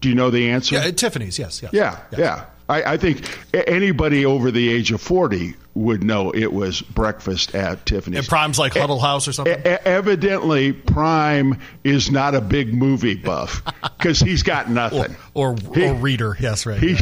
Do 0.01 0.09
you 0.09 0.15
know 0.15 0.29
the 0.29 0.49
answer? 0.49 0.75
Yeah, 0.75 0.91
Tiffany's. 0.91 1.39
Yes. 1.39 1.61
yes 1.61 1.71
Yeah, 1.73 1.99
yes. 2.11 2.19
yeah. 2.19 2.45
I, 2.71 2.93
I 2.93 2.97
think 2.97 3.29
anybody 3.53 4.25
over 4.25 4.49
the 4.49 4.69
age 4.69 4.91
of 4.91 5.01
40 5.01 5.55
would 5.73 6.03
know 6.03 6.31
it 6.31 6.51
was 6.51 6.81
breakfast 6.81 7.53
at 7.53 7.85
Tiffany's. 7.85 8.19
And 8.19 8.27
Prime's 8.27 8.57
like 8.59 8.75
Huddle 8.75 8.99
House 8.99 9.27
or 9.27 9.33
something. 9.33 9.59
E- 9.59 9.77
evidently, 9.85 10.71
Prime 10.73 11.59
is 11.83 12.11
not 12.11 12.33
a 12.35 12.41
big 12.41 12.73
movie 12.73 13.15
buff 13.15 13.61
because 13.97 14.19
he's 14.19 14.43
got 14.43 14.69
nothing. 14.69 15.15
or 15.33 15.55
He- 15.73 15.85
or 15.89 15.93
reader. 15.95 16.37
Yes, 16.39 16.65
right. 16.65 16.79
He 16.79 16.91
yeah. 16.93 16.99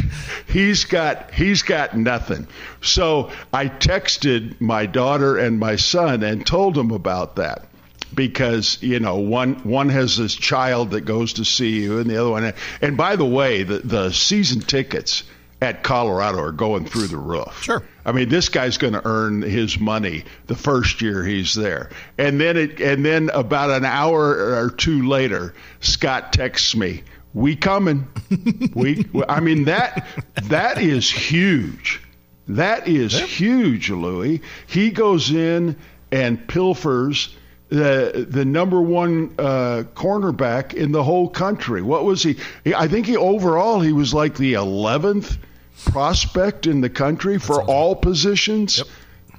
he's 0.47 0.85
got 0.85 1.31
he's 1.31 1.61
got 1.61 1.95
nothing. 1.97 2.47
So 2.81 3.31
I 3.53 3.67
texted 3.67 4.59
my 4.59 4.85
daughter 4.85 5.37
and 5.37 5.59
my 5.59 5.75
son 5.75 6.23
and 6.23 6.45
told 6.45 6.75
them 6.75 6.91
about 6.91 7.35
that 7.37 7.65
because 8.13 8.81
you 8.81 8.99
know 8.99 9.17
one 9.17 9.55
one 9.63 9.89
has 9.89 10.17
this 10.17 10.35
child 10.35 10.91
that 10.91 11.01
goes 11.01 11.33
to 11.33 11.43
CU 11.43 11.99
and 11.99 12.09
the 12.09 12.17
other 12.19 12.31
one 12.31 12.53
and 12.81 12.97
by 12.97 13.15
the 13.15 13.25
way 13.25 13.61
the 13.61 13.79
the 13.79 14.11
season 14.11 14.61
tickets 14.61 15.23
at 15.61 15.83
Colorado 15.83 16.39
are 16.39 16.51
going 16.51 16.85
through 16.85 17.07
the 17.07 17.17
roof. 17.17 17.61
Sure. 17.61 17.83
I 18.05 18.11
mean, 18.11 18.29
this 18.29 18.49
guy's 18.49 18.77
going 18.77 18.93
to 18.93 19.01
earn 19.05 19.41
his 19.41 19.79
money 19.79 20.23
the 20.47 20.55
first 20.55 21.01
year 21.01 21.23
he's 21.23 21.53
there, 21.53 21.89
and 22.17 22.39
then 22.39 22.57
it, 22.57 22.79
and 22.79 23.05
then 23.05 23.29
about 23.33 23.69
an 23.69 23.85
hour 23.85 24.63
or 24.63 24.69
two 24.69 25.07
later, 25.07 25.53
Scott 25.81 26.33
texts 26.33 26.75
me, 26.75 27.03
"We 27.33 27.55
coming." 27.55 28.07
we, 28.73 29.05
I 29.27 29.41
mean 29.41 29.65
that 29.65 30.07
that 30.43 30.77
is 30.79 31.09
huge. 31.09 32.01
That 32.47 32.87
is 32.87 33.19
huge, 33.19 33.91
Louis. 33.91 34.41
He 34.65 34.89
goes 34.89 35.29
in 35.29 35.75
and 36.11 36.47
pilfers 36.47 37.35
the 37.69 38.25
the 38.27 38.45
number 38.45 38.81
one 38.81 39.35
uh, 39.37 39.83
cornerback 39.93 40.73
in 40.73 40.91
the 40.91 41.03
whole 41.03 41.29
country. 41.29 41.83
What 41.83 42.05
was 42.05 42.23
he? 42.23 42.37
I 42.75 42.87
think 42.87 43.05
he 43.05 43.15
overall 43.15 43.81
he 43.81 43.93
was 43.93 44.13
like 44.13 44.35
the 44.35 44.53
eleventh 44.53 45.37
prospect 45.85 46.67
in 46.67 46.81
the 46.81 46.89
country 46.89 47.37
for 47.39 47.61
all 47.63 47.95
positions. 47.95 48.79
Yep. 48.79 48.87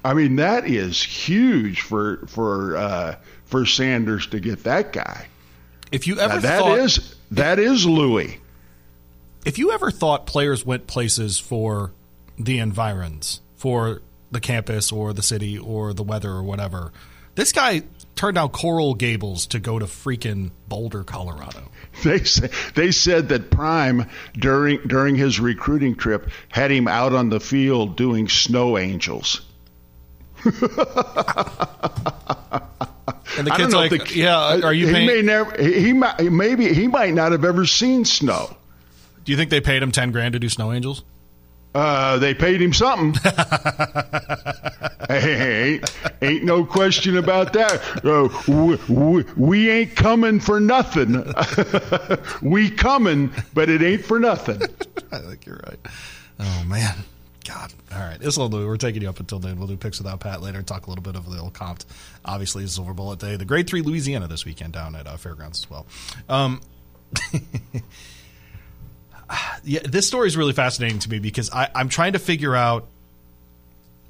I 0.03 0.13
mean 0.13 0.37
that 0.37 0.67
is 0.67 1.01
huge 1.01 1.81
for 1.81 2.25
for 2.27 2.75
uh, 2.77 3.15
for 3.45 3.65
Sanders 3.65 4.27
to 4.27 4.39
get 4.39 4.63
that 4.63 4.93
guy. 4.93 5.27
If 5.91 6.07
you 6.07 6.15
Now, 6.15 6.23
ever 6.23 6.39
that 6.39 6.59
thought, 6.59 6.79
is 6.79 7.15
that 7.31 7.59
is 7.59 7.85
Louis. 7.85 8.39
if 9.45 9.57
you 9.59 9.71
ever 9.71 9.91
thought 9.91 10.25
players 10.25 10.65
went 10.65 10.87
places 10.87 11.37
for 11.37 11.91
the 12.39 12.57
environs, 12.59 13.41
for 13.55 14.01
the 14.31 14.39
campus 14.39 14.91
or 14.91 15.13
the 15.13 15.21
city 15.21 15.57
or 15.59 15.93
the 15.93 16.03
weather 16.03 16.31
or 16.31 16.41
whatever, 16.43 16.91
this 17.35 17.51
guy 17.51 17.83
turned 18.15 18.35
down 18.35 18.49
Coral 18.49 18.93
Gables 18.93 19.47
to 19.47 19.59
go 19.59 19.79
to 19.79 19.85
freaking 19.85 20.51
Boulder, 20.67 21.03
Colorado. 21.03 21.69
They 22.03 22.23
say, 22.23 22.49
they 22.73 22.91
said 22.91 23.29
that 23.29 23.51
Prime 23.51 24.07
during 24.33 24.79
during 24.87 25.15
his 25.15 25.39
recruiting 25.39 25.95
trip 25.95 26.29
had 26.49 26.71
him 26.71 26.87
out 26.87 27.13
on 27.13 27.29
the 27.29 27.39
field 27.39 27.97
doing 27.97 28.29
snow 28.29 28.77
angels. 28.77 29.41
And 33.37 33.47
the 33.47 33.51
kid's 33.51 33.73
like, 33.73 33.91
the- 33.91 34.11
"Yeah, 34.15 34.37
are 34.37 34.65
uh, 34.65 34.69
you 34.71 34.87
he 34.87 34.93
paying?" 34.93 35.07
may 35.07 35.21
never 35.21 35.61
he, 35.61 35.79
he 35.81 35.93
might 35.93 36.19
maybe 36.21 36.73
he 36.73 36.87
might 36.87 37.13
not 37.13 37.31
have 37.31 37.45
ever 37.45 37.65
seen 37.65 38.05
snow. 38.05 38.55
Do 39.23 39.31
you 39.31 39.37
think 39.37 39.49
they 39.49 39.61
paid 39.61 39.83
him 39.83 39.91
ten 39.91 40.11
grand 40.11 40.33
to 40.33 40.39
do 40.39 40.49
Snow 40.49 40.73
Angels? 40.73 41.03
Uh, 41.73 42.17
they 42.17 42.33
paid 42.33 42.61
him 42.61 42.73
something. 42.73 43.13
hey, 45.07 45.73
ain't, 45.75 45.93
ain't 46.21 46.43
no 46.43 46.65
question 46.65 47.17
about 47.17 47.53
that. 47.53 47.81
Uh, 48.05 48.27
we, 48.47 48.75
we, 48.93 49.23
we 49.37 49.69
ain't 49.69 49.95
coming 49.95 50.39
for 50.39 50.59
nothing. 50.59 51.23
we 52.41 52.69
coming, 52.69 53.31
but 53.53 53.69
it 53.69 53.81
ain't 53.81 54.03
for 54.03 54.19
nothing. 54.19 54.61
I 55.11 55.19
think 55.19 55.45
you're 55.45 55.61
right. 55.65 55.79
Oh 56.39 56.63
man, 56.67 56.95
God. 57.47 57.73
All 57.93 57.99
right, 57.99 58.19
this 58.19 58.37
will 58.37 58.49
do. 58.49 58.67
We're 58.67 58.77
taking 58.77 59.01
you 59.01 59.09
up 59.09 59.19
until 59.19 59.39
then. 59.39 59.57
We'll 59.57 59.67
do 59.67 59.77
picks 59.77 59.97
without 59.99 60.19
Pat 60.19 60.41
later. 60.41 60.57
and 60.57 60.67
Talk 60.67 60.87
a 60.87 60.89
little 60.89 61.03
bit 61.03 61.15
of 61.15 61.29
the 61.29 61.39
old 61.39 61.53
comp. 61.53 61.83
Obviously, 62.25 62.63
it's 62.63 62.73
Silver 62.75 62.93
Bullet 62.93 63.19
Day. 63.19 63.37
The 63.37 63.45
Grade 63.45 63.67
Three 63.67 63.81
Louisiana 63.81 64.27
this 64.27 64.43
weekend 64.43 64.73
down 64.73 64.95
at 64.95 65.07
uh, 65.07 65.15
Fairgrounds 65.17 65.59
as 65.59 65.69
well. 65.69 65.85
Um, 66.27 66.59
yeah, 69.63 69.79
this 69.83 70.07
story 70.07 70.27
is 70.27 70.37
really 70.37 70.53
fascinating 70.53 70.99
to 70.99 71.09
me 71.09 71.19
because 71.19 71.49
I, 71.51 71.69
I'm 71.73 71.89
trying 71.89 72.13
to 72.13 72.19
figure 72.19 72.55
out 72.55 72.87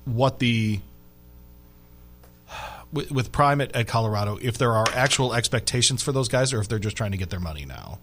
what 0.05 0.39
the 0.39 0.79
with, 2.93 3.11
with 3.11 3.31
Prime 3.31 3.61
at, 3.61 3.75
at 3.75 3.87
Colorado 3.87 4.37
if 4.41 4.57
there 4.57 4.73
are 4.73 4.87
actual 4.93 5.33
expectations 5.33 6.01
for 6.01 6.11
those 6.11 6.27
guys 6.27 6.53
or 6.53 6.59
if 6.59 6.67
they're 6.67 6.79
just 6.79 6.97
trying 6.97 7.11
to 7.11 7.17
get 7.17 7.29
their 7.29 7.39
money 7.39 7.65
now. 7.65 7.99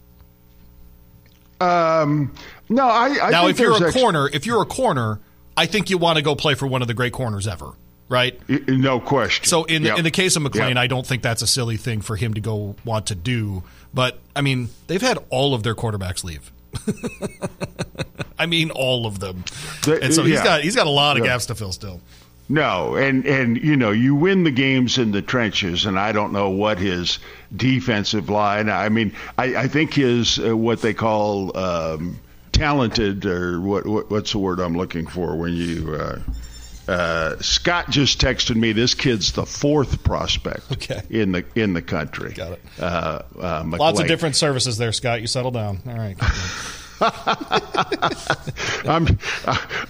Um, 1.61 2.33
no, 2.69 2.87
I, 2.87 3.19
I 3.21 3.31
now, 3.31 3.41
think 3.47 3.51
if 3.51 3.61
you're 3.61 3.73
a 3.73 3.89
ex- 3.89 3.97
corner, 3.97 4.29
if 4.33 4.47
you're 4.47 4.63
a 4.63 4.67
corner, 4.67 5.19
I 5.57 5.67
think 5.67 5.91
you 5.91 5.99
want 5.99 6.17
to 6.17 6.23
go 6.23 6.37
play 6.37 6.55
for 6.55 6.69
one 6.69 6.83
of 6.83 6.89
the 6.89 6.95
great 6.95 7.13
corners 7.13 7.49
ever, 7.49 7.73
right? 8.09 8.41
No 8.69 9.01
question. 9.01 9.45
So 9.45 9.65
in 9.65 9.83
the, 9.83 9.89
Yep. 9.89 9.99
in 9.99 10.05
the 10.05 10.13
case 10.13 10.37
of 10.37 10.45
McClain, 10.45 10.69
Yep. 10.69 10.77
I 10.77 10.87
don't 10.87 11.05
think 11.05 11.23
that's 11.25 11.43
a 11.43 11.49
silly 11.49 11.77
thing 11.77 12.01
for 12.01 12.15
him 12.15 12.35
to 12.35 12.41
go 12.41 12.77
want 12.85 13.07
to 13.07 13.17
do. 13.17 13.65
But 13.93 14.21
I 14.37 14.41
mean, 14.41 14.69
they've 14.87 15.03
had 15.03 15.19
all 15.31 15.53
of 15.53 15.65
their 15.65 15.75
quarterbacks 15.75 16.23
leave. 16.23 16.53
I 18.39 18.47
mean, 18.47 18.71
all 18.71 19.07
of 19.07 19.19
them, 19.19 19.45
The- 19.85 20.01
and 20.03 20.15
so 20.15 20.23
he's 20.23 20.35
yeah. 20.35 20.45
got 20.45 20.61
he's 20.63 20.77
got 20.77 20.87
a 20.87 20.91
lot 20.91 21.17
of 21.19 21.25
Yeah. 21.25 21.33
gaps 21.33 21.47
to 21.47 21.55
fill 21.55 21.73
still. 21.73 22.01
No, 22.49 22.95
and 22.97 23.27
and 23.27 23.57
you 23.59 23.77
know 23.77 23.91
you 23.91 24.15
win 24.15 24.45
the 24.45 24.51
games 24.51 24.97
in 24.97 25.11
the 25.11 25.21
trenches, 25.21 25.85
and 25.87 25.99
I 25.99 26.13
don't 26.13 26.33
know 26.33 26.49
what 26.51 26.79
his 26.79 27.19
defensive 27.55 28.31
line. 28.31 28.71
I 28.71 28.89
mean, 28.89 29.13
I, 29.37 29.57
I 29.57 29.69
think 29.69 29.93
his 29.95 30.39
uh, 30.39 30.57
what 30.57 30.81
they 30.81 30.95
call 30.95 31.55
um, 31.59 32.19
talented, 32.53 33.27
or 33.27 33.61
what, 33.61 33.87
what 33.87 34.11
what's 34.11 34.33
the 34.33 34.39
word 34.39 34.61
I'm 34.61 34.77
looking 34.77 35.07
for 35.07 35.37
when 35.37 35.53
you. 35.53 35.95
Uh, 35.95 36.21
uh, 36.89 37.37
Scott 37.41 37.91
just 37.91 38.21
texted 38.21 38.57
me. 38.57 38.73
This 38.73 38.95
kid's 38.95 39.33
the 39.33 39.45
fourth 39.47 40.03
prospect 40.03 40.73
Okay. 40.73 41.03
in 41.11 41.33
the 41.33 41.45
in 41.55 41.75
the 41.75 41.83
country. 41.83 42.33
Got 42.33 42.53
it. 42.53 42.63
Uh, 42.81 43.23
uh, 43.39 43.65
Lots 43.67 44.01
of 44.01 44.07
different 44.09 44.35
services 44.37 44.79
there, 44.79 44.93
Scott. 44.93 45.21
You 45.21 45.27
settle 45.27 45.51
down. 45.51 45.81
All 45.87 45.95
right. 45.97 46.17
I'm 48.87 49.07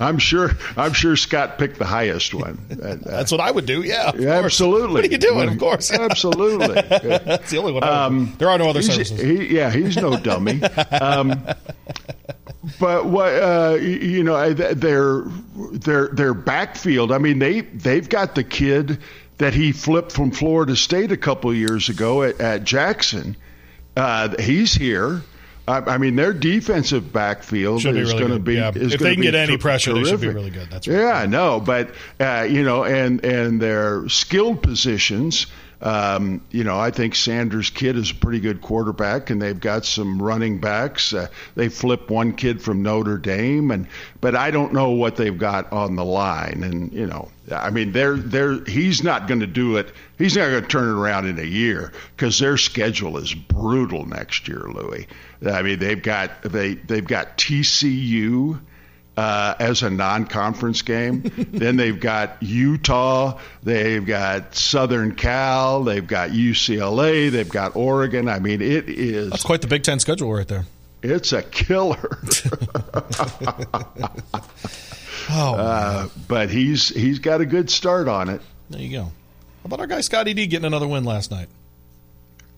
I'm 0.00 0.18
sure 0.18 0.50
I'm 0.76 0.92
sure 0.92 1.16
Scott 1.16 1.58
picked 1.58 1.78
the 1.78 1.84
highest 1.86 2.34
one. 2.34 2.58
Uh, 2.70 2.96
That's 3.02 3.32
what 3.32 3.40
I 3.40 3.50
would 3.50 3.66
do. 3.66 3.82
Yeah, 3.82 4.12
absolutely. 4.14 4.94
What 4.94 5.04
are 5.04 5.08
you 5.08 5.18
doing? 5.18 5.48
Of 5.48 5.58
course, 5.58 5.90
absolutely. 5.90 6.74
That's 6.82 7.50
the 7.50 7.58
only 7.58 7.72
one. 7.72 7.84
I 7.84 8.08
would 8.08 8.26
do. 8.26 8.32
there 8.38 8.48
are 8.50 8.58
no 8.58 8.68
other 8.70 8.82
services. 8.82 9.20
he- 9.20 9.54
yeah, 9.56 9.70
he's 9.70 9.96
no 9.96 10.16
dummy. 10.18 10.62
Um, 10.62 11.42
but 12.80 13.06
what 13.06 13.32
uh, 13.34 13.78
you 13.80 14.22
know, 14.22 14.52
their 14.52 15.22
their 15.72 16.08
their 16.08 16.34
backfield. 16.34 17.12
I 17.12 17.18
mean, 17.18 17.38
they 17.38 17.60
they've 17.62 18.08
got 18.08 18.34
the 18.34 18.44
kid 18.44 18.98
that 19.38 19.54
he 19.54 19.72
flipped 19.72 20.12
from 20.12 20.30
Florida 20.32 20.74
State 20.76 21.12
a 21.12 21.16
couple 21.16 21.54
years 21.54 21.88
ago 21.88 22.22
at, 22.24 22.40
at 22.40 22.64
Jackson. 22.64 23.36
Uh, 23.96 24.34
he's 24.40 24.74
here. 24.74 25.22
I, 25.68 25.94
I 25.94 25.98
mean, 25.98 26.16
their 26.16 26.32
defensive 26.32 27.12
backfield 27.12 27.82
Should 27.82 27.96
is 27.96 28.12
really 28.12 28.20
going 28.20 28.32
to 28.32 28.38
be. 28.38 28.54
Yeah. 28.54 28.72
If 28.75 28.98
they 28.98 29.14
can 29.14 29.22
get 29.22 29.34
any 29.34 29.56
ter- 29.56 29.58
pressure, 29.60 29.92
they 29.92 30.04
should 30.04 30.20
be 30.20 30.28
really 30.28 30.50
good. 30.50 30.70
That's 30.70 30.88
right. 30.88 30.98
Yeah, 30.98 31.12
I 31.12 31.26
know, 31.26 31.60
but 31.60 31.90
uh, 32.18 32.46
you 32.48 32.62
know, 32.62 32.84
and 32.84 33.22
and 33.25 33.60
their 33.60 34.08
skilled 34.08 34.62
positions. 34.62 35.46
Um, 35.80 36.40
you 36.50 36.64
know, 36.64 36.78
I 36.78 36.90
think 36.90 37.14
Sanders' 37.14 37.70
kid 37.70 37.97
is 37.97 38.11
a 38.11 38.14
pretty 38.14 38.40
good 38.40 38.61
quarterback, 38.61 39.30
and 39.30 39.40
they've 39.40 39.58
got 39.58 39.85
some 39.85 40.20
running 40.20 40.58
backs. 40.58 41.14
Uh, 41.14 41.28
they 41.54 41.68
flip 41.68 42.11
one 42.11 42.32
kid 42.32 42.61
from 42.61 42.82
Notre 42.82 43.16
Dame, 43.16 43.70
and 43.70 43.87
but 44.20 44.35
I 44.35 44.50
don't 44.50 44.73
know 44.73 44.90
what 44.90 45.14
they've 45.14 45.38
got 45.38 45.73
on 45.73 45.94
the 45.94 46.04
line. 46.04 46.64
And 46.64 46.92
you 46.92 47.06
know, 47.06 47.28
I 47.52 47.70
mean, 47.70 47.92
they're 47.92 48.16
they're 48.16 48.64
he's 48.64 49.04
not 49.04 49.28
going 49.28 49.40
to 49.40 49.47
do 49.47 49.76
it. 49.76 49.92
He's 50.18 50.37
not 50.37 50.50
going 50.50 50.62
to 50.62 50.68
turn 50.68 50.88
it 50.88 51.00
around 51.00 51.26
in 51.26 51.38
a 51.38 51.44
year 51.44 51.92
because 52.16 52.40
their 52.40 52.56
schedule 52.56 53.16
is 53.16 53.32
brutal 53.32 54.04
next 54.04 54.49
year, 54.49 54.64
Louis. 54.68 55.06
I 55.47 55.62
mean, 55.62 55.78
they've 55.78 56.02
got 56.02 56.42
they 56.42 56.75
they've 56.75 57.06
got 57.06 57.38
TCU 57.38 58.58
uh, 59.18 59.56
as 59.58 59.82
a 59.82 59.90
non-conference 59.90 60.82
game. 60.82 61.22
then 61.37 61.76
they've 61.76 61.98
got 61.98 62.40
Utah, 62.40 63.40
they've 63.64 64.06
got 64.06 64.54
Southern 64.54 65.16
Cal, 65.16 65.82
they've 65.82 66.06
got 66.06 66.30
UCLA, 66.30 67.28
they've 67.28 67.48
got 67.48 67.75
Oregon. 67.75 68.28
I 68.28 68.38
mean, 68.38 68.62
it 68.62 68.88
is 68.88 69.30
That's 69.30 69.42
quite 69.42 69.60
the 69.60 69.66
Big 69.66 69.82
Ten 69.82 69.98
schedule 69.98 70.32
right 70.32 70.46
there. 70.46 70.66
it's 71.02 71.32
a 71.32 71.42
killer. 71.42 72.18
Oh, 75.30 75.56
uh, 75.56 76.08
but 76.26 76.48
he's 76.48 76.88
he's 76.88 77.18
got 77.18 77.42
a 77.42 77.44
good 77.44 77.68
start 77.68 78.08
on 78.08 78.30
it. 78.30 78.40
there 78.70 78.80
you 78.80 78.90
go. 78.90 79.02
How 79.02 79.10
about 79.66 79.80
our 79.80 79.87
guy 79.87 80.00
Scotty 80.00 80.32
D 80.32 80.46
getting 80.46 80.64
another 80.64 80.88
win 80.88 81.04
last 81.04 81.30
night? 81.30 81.48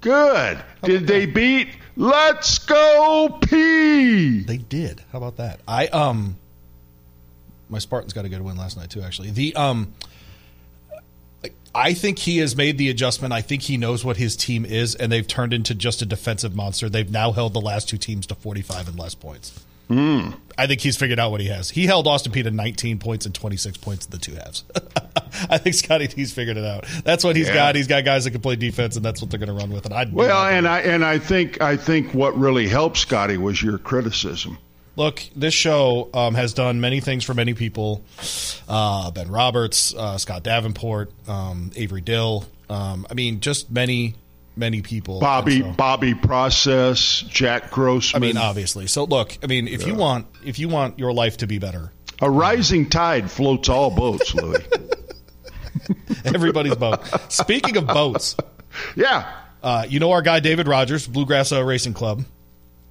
Good. 0.01 0.63
Did 0.85 1.09
they 1.09 1.27
beat 1.27 1.71
Let's 1.97 2.61
Go 2.61 3.41
P? 3.43 4.45
They 4.45 4.59
did. 4.59 5.03
How 5.11 5.19
about 5.19 5.39
that? 5.39 5.59
I 5.67 5.89
um, 5.89 6.37
my 7.71 7.79
Spartans 7.79 8.13
got 8.13 8.25
a 8.25 8.29
good 8.29 8.43
win 8.43 8.57
last 8.57 8.77
night 8.77 8.91
too. 8.91 9.03
Actually, 9.03 9.31
the 9.31 9.55
um, 9.57 9.95
I 11.75 11.95
think 11.95 12.19
he 12.19 12.39
has 12.39 12.57
made 12.57 12.79
the 12.79 12.91
adjustment. 12.91 13.33
I 13.33 13.41
think 13.43 13.63
he 13.63 13.77
knows 13.77 14.05
what 14.05 14.17
his 14.17 14.35
team 14.37 14.65
is, 14.65 14.95
and 14.97 15.11
they've 15.13 15.27
turned 15.27 15.55
into 15.55 15.75
just 15.75 16.03
a 16.03 16.07
defensive 16.07 16.55
monster. 16.57 16.89
They've 16.89 17.11
now 17.11 17.31
held 17.33 17.53
the 17.55 17.61
last 17.61 17.89
two 17.89 17.97
teams 17.99 18.27
to 18.27 18.35
forty-five 18.35 18.89
and 18.89 18.99
less 18.99 19.15
points. 19.15 19.59
I 19.93 20.69
think 20.69 20.83
he's 20.83 20.97
figured 20.97 21.19
out 21.19 21.33
what 21.33 21.41
he 21.41 21.49
has. 21.49 21.71
He 21.71 21.87
held 21.87 22.07
Austin 22.07 22.31
Peay 22.31 22.45
to 22.45 22.53
19 22.53 23.01
points 23.01 23.27
and 23.27 23.35
26 23.35 23.77
points 23.79 24.05
in 24.07 24.13
the 24.13 24.19
two 24.19 24.35
halves. 24.37 24.63
I 25.51 25.59
think 25.59 25.75
Scotty 25.75 26.07
D's 26.07 26.33
figured 26.33 26.57
it 26.57 26.65
out. 26.65 26.87
That's 27.03 27.25
what 27.25 27.35
he's 27.35 27.49
Yeah. 27.49 27.55
got. 27.55 27.75
He's 27.75 27.89
got 27.89 28.05
guys 28.05 28.23
that 28.23 28.31
can 28.31 28.41
play 28.41 28.55
defense, 28.55 28.95
and 28.95 29.05
that's 29.05 29.21
what 29.21 29.33
they're 29.33 29.41
going 29.41 29.49
to 29.49 29.53
run 29.55 29.71
with. 29.73 29.87
And 29.87 29.95
I 29.95 30.07
Well, 30.09 30.47
and 30.47 30.69
I 30.69 30.79
and 30.83 31.05
I 31.05 31.19
think 31.19 31.61
I 31.61 31.77
think 31.77 32.15
what 32.15 32.39
really 32.39 32.69
helped 32.69 32.99
Scotty 32.99 33.37
was 33.37 33.61
your 33.61 33.79
criticism. 33.79 34.59
Look, 35.01 35.23
this 35.35 35.55
show 35.55 36.11
um, 36.13 36.35
has 36.35 36.53
done 36.53 36.83
many 36.83 37.01
things 37.01 37.25
for 37.25 37.33
many 37.33 37.55
people. 37.55 38.05
Uh, 38.69 39.11
ben 39.11 39.31
Roberts, 39.31 39.95
uh, 39.95 40.19
Scott 40.19 40.43
Davenport, 40.43 41.11
um, 41.27 41.71
Avery 41.75 42.03
Dill. 42.03 42.45
Um, 42.69 43.07
I 43.11 43.15
mean, 43.15 43.41
just 43.41 43.71
many, 43.71 44.17
many 44.57 44.83
people. 44.83 45.19
Bobby 45.19 45.63
so- 45.63 45.73
Bobby 45.73 46.13
Process, 46.13 47.25
Jack 47.31 47.71
Gross. 47.71 48.15
I 48.15 48.19
mean, 48.19 48.37
obviously. 48.37 48.89
So 48.89 49.05
look, 49.05 49.39
I 49.43 49.47
mean, 49.47 49.69
if 49.69 49.87
you 49.87 49.95
want 49.95 50.27
if 50.45 50.59
you 50.59 50.69
want 50.69 50.99
your 50.99 51.15
life 51.15 51.39
to 51.39 51.47
be 51.47 51.59
better, 51.59 51.91
a 52.21 52.31
rising 52.31 52.91
tide 52.91 53.31
floats 53.31 53.71
all 53.71 53.89
boats, 53.89 54.35
Louis. 54.35 54.63
everybody's 56.27 56.77
boat. 56.77 57.01
Speaking 57.33 57.79
of 57.79 57.87
boats, 57.87 58.37
yeah. 58.97 59.33
uh, 59.63 59.87
you 59.89 59.99
know 59.99 60.11
our 60.11 60.21
guy 60.21 60.41
David 60.41 60.69
Rogers, 60.69 61.07
Bluegrass 61.07 61.53
Racing 61.53 61.95
Club. 61.95 62.23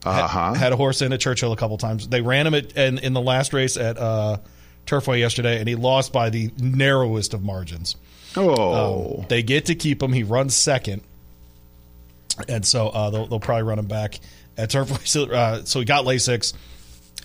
Uh 0.05 0.27
huh. 0.27 0.53
had 0.53 0.71
a 0.71 0.77
horse 0.77 1.01
in 1.01 1.11
at 1.11 1.19
Churchill 1.19 1.51
a 1.51 1.57
couple 1.57 1.77
times. 1.77 2.07
They 2.07 2.21
ran 2.21 2.47
him 2.47 2.53
at, 2.53 2.77
in, 2.77 2.99
in 2.99 3.13
the 3.13 3.21
last 3.21 3.51
race 3.53 3.75
at 3.75 3.97
uh, 3.97 4.37
Turfway 4.85 5.19
yesterday, 5.19 5.59
and 5.59 5.67
he 5.67 5.75
lost 5.75 6.13
by 6.13 6.29
the 6.29 6.51
narrowest 6.57 7.33
of 7.33 7.43
margins. 7.43 7.95
Oh. 8.37 9.19
Um, 9.19 9.25
they 9.27 9.43
get 9.43 9.65
to 9.65 9.75
keep 9.75 10.01
him. 10.01 10.13
He 10.13 10.23
runs 10.23 10.55
second, 10.55 11.01
and 12.47 12.65
so 12.65 12.87
uh, 12.87 13.09
they'll, 13.09 13.27
they'll 13.27 13.39
probably 13.39 13.63
run 13.63 13.79
him 13.79 13.87
back 13.87 14.19
at 14.57 14.69
Turfway. 14.69 14.99
So, 15.05 15.25
uh, 15.29 15.63
so 15.65 15.79
he 15.79 15.85
got 15.85 16.05
Lasix 16.05 16.53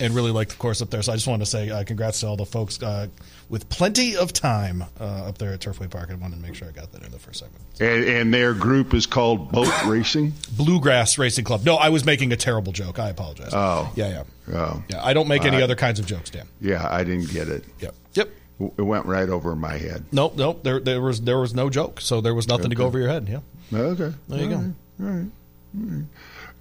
and 0.00 0.14
really 0.14 0.32
liked 0.32 0.50
the 0.50 0.56
course 0.56 0.82
up 0.82 0.90
there. 0.90 1.02
So 1.02 1.12
I 1.12 1.16
just 1.16 1.26
wanted 1.28 1.44
to 1.44 1.50
say 1.50 1.70
uh, 1.70 1.84
congrats 1.84 2.20
to 2.20 2.26
all 2.26 2.36
the 2.36 2.46
folks 2.46 2.82
uh, 2.82 3.06
with 3.48 3.68
plenty 3.68 4.16
of 4.16 4.32
time 4.32 4.84
uh, 5.00 5.04
up 5.28 5.38
there 5.38 5.52
at 5.52 5.60
Turfway 5.60 5.90
Park. 5.90 6.10
I 6.10 6.14
wanted 6.14 6.36
to 6.36 6.42
make 6.42 6.54
sure 6.54 6.68
I 6.68 6.70
got 6.72 6.92
that 6.92 7.02
in 7.02 7.10
the 7.12 7.18
first 7.18 7.40
segment. 7.40 7.62
and, 7.80 8.04
and 8.04 8.34
their 8.34 8.54
group 8.54 8.94
is 8.94 9.06
called 9.06 9.52
Boat 9.52 9.68
Racing. 9.86 10.32
Bluegrass 10.56 11.18
Racing 11.18 11.44
Club. 11.44 11.62
No, 11.64 11.76
I 11.76 11.88
was 11.90 12.04
making 12.04 12.32
a 12.32 12.36
terrible 12.36 12.72
joke. 12.72 12.98
I 12.98 13.10
apologize. 13.10 13.50
Oh. 13.52 13.92
yeah, 13.96 14.24
yeah. 14.48 14.54
Oh. 14.56 14.82
Yeah, 14.88 15.04
I 15.04 15.12
don't 15.12 15.28
make 15.28 15.44
any 15.44 15.58
Uh, 15.60 15.64
other 15.64 15.76
kinds 15.76 15.98
of 16.00 16.06
jokes, 16.06 16.30
Dan. 16.30 16.46
Yeah, 16.60 16.86
I 16.90 17.04
didn't 17.04 17.30
get 17.32 17.48
it. 17.48 17.64
Yep. 17.80 17.94
Yep. 18.14 18.28
It 18.78 18.82
went 18.82 19.06
right 19.06 19.28
over 19.28 19.56
my 19.56 19.76
head. 19.78 20.04
Nope, 20.12 20.36
nope. 20.36 20.62
There, 20.62 20.78
there 20.78 21.00
was 21.00 21.20
there 21.22 21.40
was 21.40 21.54
no 21.54 21.68
joke, 21.70 22.00
so 22.00 22.20
there 22.20 22.34
was 22.34 22.46
nothing 22.46 22.70
to 22.70 22.76
go 22.76 22.86
over 22.86 22.98
your 23.00 23.08
head. 23.08 23.28
Yeah, 23.28 23.40
Okay. 23.76 24.14
there 24.28 24.40
you 24.40 24.48
go. 24.48 24.74
All 25.02 25.06
right. 25.10 26.04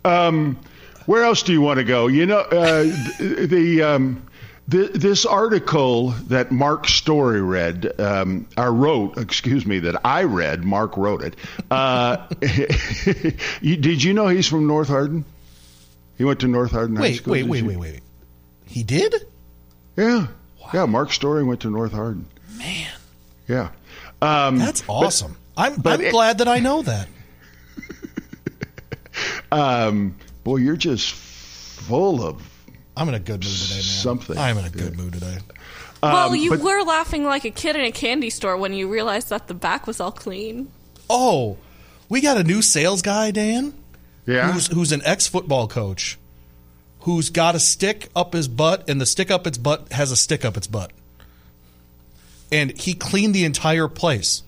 Um 0.06 0.60
where 1.06 1.24
else 1.24 1.44
do 1.44 1.52
you 1.52 1.60
want 1.62 1.80
to 1.80 1.84
go? 1.84 2.08
You 2.08 2.26
know, 2.26 2.40
uh, 2.40 2.84
the, 3.20 3.46
the 3.50 3.82
um, 3.84 4.26
th- 4.70 4.92
this 4.94 5.26
article 5.26 6.10
that 6.28 6.52
Mark 6.52 6.88
Story 6.88 7.42
read, 7.42 8.00
um, 8.00 8.48
or 8.58 8.72
wrote, 8.74 9.18
excuse 9.18 9.66
me, 9.66 9.80
that 9.80 10.02
I 10.06 10.24
read. 10.24 10.64
Mark 10.64 10.98
wrote 10.98 11.24
it. 11.24 11.36
Uh, 11.72 12.28
did 13.62 14.04
you 14.04 14.14
know 14.14 14.28
he's 14.28 14.48
from 14.48 14.68
North 14.68 14.88
Hardin? 14.88 15.26
He 16.18 16.24
went 16.24 16.42
to 16.42 16.48
North 16.48 16.72
Hardin 16.72 16.96
High 16.96 17.02
Wait, 17.04 17.16
School. 17.18 17.32
wait, 17.34 17.46
wait, 17.48 17.64
you? 17.64 17.70
wait, 17.70 17.78
wait. 17.78 18.00
He 18.66 18.84
did? 18.84 19.14
Yeah, 19.98 20.28
yeah. 20.74 20.86
Mark 20.86 21.12
Story 21.12 21.44
went 21.44 21.62
to 21.62 21.70
North 21.70 21.92
Hardin. 21.92 22.26
Man, 22.58 22.88
Yeah. 23.48 23.70
Um, 24.22 24.58
that's 24.58 24.84
awesome. 24.88 25.36
I'm 25.58 25.76
but 25.76 26.00
I'm 26.00 26.06
it- 26.06 26.12
glad 26.12 26.38
that 26.38 26.48
I 26.48 26.60
know 26.60 26.82
that. 26.84 27.08
um, 29.52 30.16
boy, 30.44 30.58
you're 30.58 30.78
just 30.78 31.12
full 31.14 32.24
of 32.24 32.42
I'm 32.96 33.10
in 33.10 33.16
a 33.16 33.20
good 33.20 33.44
mood 33.44 33.54
today, 33.54 33.76
man. 33.76 33.84
Something. 33.84 34.38
I'm 34.38 34.58
in 34.58 34.66
a 34.66 34.70
good 34.70 34.96
mood 34.98 35.14
today. 35.14 35.38
well, 36.02 36.30
um, 36.30 36.36
you 36.36 36.52
but- 36.52 36.60
were 36.62 36.84
laughing 36.84 37.24
like 37.24 37.44
a 37.46 37.50
kid 37.52 37.76
in 37.76 37.84
a 37.84 37.92
candy 37.92 38.30
store 38.30 38.56
when 38.58 38.74
you 38.74 38.88
realized 38.88 39.30
that 39.30 39.48
the 39.48 39.54
back 39.54 39.88
was 39.88 40.00
all 40.00 40.12
clean. 40.12 40.72
Oh, 41.10 41.58
we 42.10 42.22
got 42.22 42.38
a 42.38 42.44
new 42.44 42.62
sales 42.62 43.02
guy, 43.02 43.32
Dan. 43.32 43.74
yeah. 44.26 44.52
Who's 44.52 44.68
who's 44.68 44.92
an 44.92 45.02
ex 45.06 45.28
football 45.28 45.68
coach, 45.68 46.18
who's 47.02 47.30
got 47.30 47.56
a 47.56 47.60
stick 47.60 48.10
up 48.16 48.34
his 48.34 48.48
butt, 48.48 48.88
and 48.90 49.02
the 49.02 49.06
stick 49.06 49.30
up 49.32 49.48
its 49.48 49.58
butt 49.58 49.92
has 49.92 50.12
a 50.12 50.16
stick 50.16 50.46
up 50.46 50.56
its 50.56 50.68
butt, 50.68 50.92
and 52.52 52.72
he 52.80 52.94
cleaned 52.94 53.34
the 53.34 53.44
entire 53.46 53.88
place. 53.88 54.44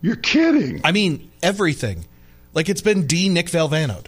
You're 0.00 0.16
kidding. 0.16 0.80
I 0.84 0.92
mean, 0.92 1.30
everything. 1.42 2.04
Like 2.54 2.68
it's 2.68 2.80
been 2.82 3.06
D. 3.06 3.28
Nick 3.28 3.46
Valvanoed. 3.46 4.06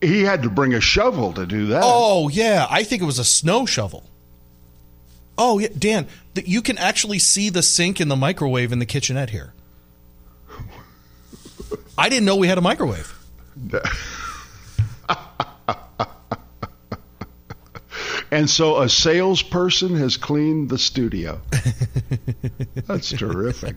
He 0.00 0.22
had 0.22 0.42
to 0.42 0.50
bring 0.50 0.74
a 0.74 0.80
shovel 0.80 1.32
to 1.34 1.46
do 1.46 1.66
that. 1.66 1.82
Oh 1.84 2.28
yeah, 2.28 2.66
I 2.70 2.84
think 2.84 3.02
it 3.02 3.06
was 3.06 3.18
a 3.18 3.24
snow 3.24 3.66
shovel. 3.66 4.04
Oh 5.38 5.58
yeah, 5.58 5.68
Dan, 5.76 6.06
th- 6.34 6.46
you 6.46 6.62
can 6.62 6.78
actually 6.78 7.18
see 7.18 7.50
the 7.50 7.62
sink 7.62 8.00
and 8.00 8.10
the 8.10 8.16
microwave 8.16 8.72
in 8.72 8.78
the 8.78 8.86
kitchenette 8.86 9.30
here. 9.30 9.52
I 11.98 12.08
didn't 12.08 12.24
know 12.24 12.36
we 12.36 12.48
had 12.48 12.58
a 12.58 12.62
microwave. 12.62 13.12
And 18.30 18.50
so 18.50 18.82
a 18.82 18.88
salesperson 18.88 19.94
has 19.96 20.16
cleaned 20.16 20.68
the 20.68 20.78
studio. 20.78 21.40
That's 22.86 23.10
terrific. 23.10 23.76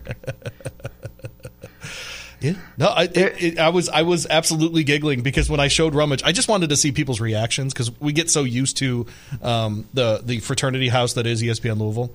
Yeah. 2.40 2.54
No, 2.78 2.86
I, 2.86 3.04
it, 3.04 3.42
it, 3.42 3.58
I 3.58 3.68
was 3.68 3.88
I 3.88 4.02
was 4.02 4.26
absolutely 4.28 4.82
giggling 4.84 5.22
because 5.22 5.50
when 5.50 5.60
I 5.60 5.68
showed 5.68 5.94
Rummage, 5.94 6.22
I 6.22 6.32
just 6.32 6.48
wanted 6.48 6.70
to 6.70 6.76
see 6.76 6.90
people's 6.90 7.20
reactions 7.20 7.72
because 7.72 7.90
we 8.00 8.12
get 8.12 8.30
so 8.30 8.44
used 8.44 8.78
to 8.78 9.06
um, 9.42 9.86
the 9.92 10.20
the 10.24 10.40
fraternity 10.40 10.88
house 10.88 11.14
that 11.14 11.26
is 11.26 11.42
ESPN 11.42 11.78
Louisville. 11.78 12.10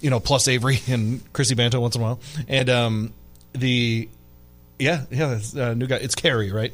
You 0.00 0.10
know, 0.10 0.20
plus 0.20 0.48
Avery 0.48 0.80
and 0.88 1.20
Chrissy 1.32 1.54
Banto 1.54 1.80
once 1.80 1.96
in 1.96 2.02
a 2.02 2.04
while, 2.04 2.20
and 2.46 2.68
um, 2.68 3.14
the 3.52 4.08
yeah 4.78 5.04
yeah 5.10 5.38
uh, 5.56 5.74
new 5.74 5.86
guy. 5.86 5.96
It's 5.96 6.14
Carrie, 6.14 6.52
right? 6.52 6.72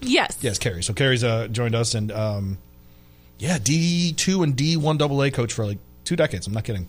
Yes. 0.00 0.38
Yes, 0.40 0.58
Carrie. 0.58 0.82
So 0.82 0.94
Carrie's 0.94 1.24
uh, 1.24 1.48
joined 1.48 1.74
us, 1.74 1.94
and 1.94 2.10
um, 2.10 2.58
yeah, 3.38 3.58
D 3.62 4.12
two 4.12 4.42
and 4.42 4.56
D 4.56 4.76
one 4.76 4.96
double 4.96 5.22
A 5.22 5.30
coach 5.30 5.52
for 5.52 5.66
like 5.66 5.78
two 6.04 6.16
decades. 6.16 6.46
I'm 6.46 6.54
not 6.54 6.64
kidding, 6.64 6.88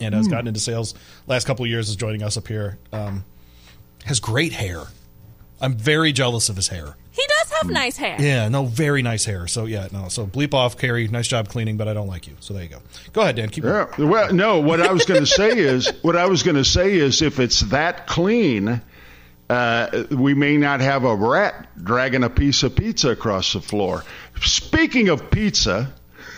and 0.00 0.14
has 0.14 0.28
gotten 0.28 0.46
into 0.48 0.60
sales 0.60 0.94
last 1.26 1.46
couple 1.46 1.64
of 1.64 1.70
years. 1.70 1.88
Is 1.88 1.96
joining 1.96 2.22
us 2.22 2.36
up 2.36 2.48
here. 2.48 2.78
Um, 2.92 3.24
has 4.04 4.20
great 4.20 4.52
hair. 4.52 4.84
I'm 5.60 5.74
very 5.74 6.12
jealous 6.12 6.48
of 6.48 6.56
his 6.56 6.68
hair. 6.68 6.96
He 7.10 7.26
does 7.26 7.52
have 7.52 7.70
nice 7.70 7.96
hair. 7.96 8.16
Yeah, 8.20 8.48
no, 8.48 8.66
very 8.66 9.02
nice 9.02 9.24
hair. 9.24 9.48
So 9.48 9.64
yeah, 9.64 9.88
no. 9.90 10.08
So 10.08 10.24
bleep 10.24 10.54
off, 10.54 10.78
Carrie. 10.78 11.08
Nice 11.08 11.26
job 11.26 11.48
cleaning, 11.48 11.76
but 11.76 11.88
I 11.88 11.94
don't 11.94 12.06
like 12.06 12.28
you. 12.28 12.36
So 12.38 12.54
there 12.54 12.62
you 12.62 12.68
go. 12.68 12.78
Go 13.12 13.22
ahead, 13.22 13.36
Dan. 13.36 13.48
Keep 13.48 13.64
going. 13.64 13.88
Yeah. 13.98 14.04
Well, 14.04 14.32
no. 14.32 14.60
What 14.60 14.80
I 14.80 14.92
was 14.92 15.04
going 15.04 15.20
to 15.20 15.26
say 15.26 15.58
is, 15.58 15.88
what 16.02 16.14
I 16.16 16.26
was 16.26 16.44
going 16.44 16.56
to 16.56 16.64
say 16.64 16.94
is, 16.94 17.22
if 17.22 17.40
it's 17.40 17.60
that 17.60 18.06
clean, 18.06 18.80
uh, 19.50 20.04
we 20.12 20.34
may 20.34 20.56
not 20.56 20.80
have 20.80 21.02
a 21.04 21.16
rat 21.16 21.66
dragging 21.82 22.22
a 22.22 22.30
piece 22.30 22.62
of 22.62 22.76
pizza 22.76 23.10
across 23.10 23.52
the 23.52 23.60
floor. 23.60 24.04
Speaking 24.40 25.08
of 25.08 25.28
pizza. 25.30 25.92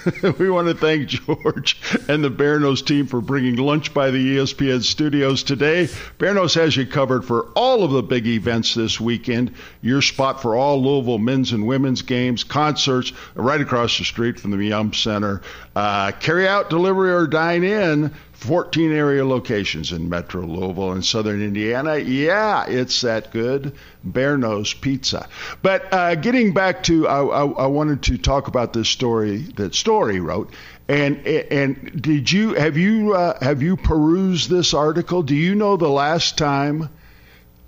we 0.39 0.51
want 0.51 0.69
to 0.69 0.75
thank 0.75 1.09
George 1.09 1.81
and 2.09 2.23
the 2.23 2.31
Bear 2.31 2.61
team 2.77 3.07
for 3.07 3.21
bringing 3.21 3.57
lunch 3.57 3.93
by 3.93 4.11
the 4.11 4.37
ESPN 4.37 4.83
studios 4.83 5.43
today. 5.43 5.89
Bear 6.19 6.35
has 6.35 6.77
you 6.77 6.87
covered 6.87 7.25
for 7.25 7.47
all 7.57 7.83
of 7.83 7.91
the 7.91 8.03
big 8.03 8.27
events 8.27 8.75
this 8.75 9.01
weekend. 9.01 9.55
Your 9.83 10.03
spot 10.03 10.43
for 10.43 10.57
all 10.57 10.83
Louisville 10.83 11.19
men's 11.19 11.53
and 11.53 11.67
women's 11.67 12.03
games, 12.03 12.45
concerts, 12.45 13.13
right 13.35 13.61
across 13.61 13.99
the 13.99 14.05
street 14.05 14.39
from 14.39 14.53
the 14.53 14.65
Yum 14.65 14.93
Center. 14.93 15.43
Uh, 15.75 16.13
carry 16.13 16.47
out, 16.47 16.71
delivery, 16.71 17.13
or 17.13 17.27
dine 17.27 17.65
in. 17.65 18.15
14 18.41 18.91
area 18.91 19.23
locations 19.23 19.93
in 19.93 20.09
Metro 20.09 20.41
Louisville 20.41 20.93
and 20.93 21.05
Southern 21.05 21.43
Indiana. 21.43 21.99
Yeah, 21.99 22.65
it's 22.67 23.03
that 23.03 23.33
good. 23.33 23.75
Bearno's 24.03 24.73
Pizza. 24.73 25.29
But 25.61 25.93
uh, 25.93 26.15
getting 26.15 26.55
back 26.55 26.83
to, 26.85 27.07
I, 27.07 27.21
I, 27.21 27.45
I 27.45 27.67
wanted 27.67 28.03
to 28.05 28.17
talk 28.17 28.49
about 28.49 28.73
this 28.73 28.89
story 28.89 29.41
that 29.57 29.75
Story 29.75 30.21
wrote. 30.21 30.55
And 30.89 31.27
and 31.27 32.01
did 32.03 32.33
you 32.33 32.55
have 32.55 32.79
you 32.79 33.13
uh, 33.13 33.39
have 33.45 33.61
you 33.63 33.77
perused 33.77 34.49
this 34.49 34.73
article? 34.73 35.23
Do 35.23 35.37
you 35.37 35.55
know 35.55 35.77
the 35.77 35.91
last 35.91 36.39
time, 36.39 36.89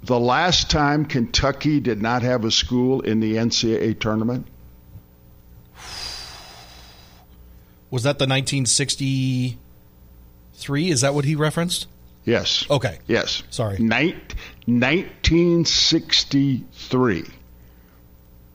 the 0.03 0.19
last 0.19 0.71
time 0.71 1.05
Kentucky 1.05 1.81
did 1.81 2.01
not 2.01 2.23
have 2.23 2.47
a 2.47 2.51
school 2.51 3.03
in 3.03 3.21
the 3.21 3.37
NCAA 3.37 4.01
tournament? 4.01 4.47
Was 7.91 8.05
that 8.05 8.19
the 8.19 8.27
1963? 10.69 10.91
Is 10.91 11.01
that 11.03 11.15
what 11.15 11.25
he 11.25 11.35
referenced? 11.35 11.87
Yes. 12.25 12.65
Okay. 12.71 12.99
Yes. 13.07 13.43
Sorry. 13.51 13.79
Nin- 13.79 14.21
1963. 14.67 17.25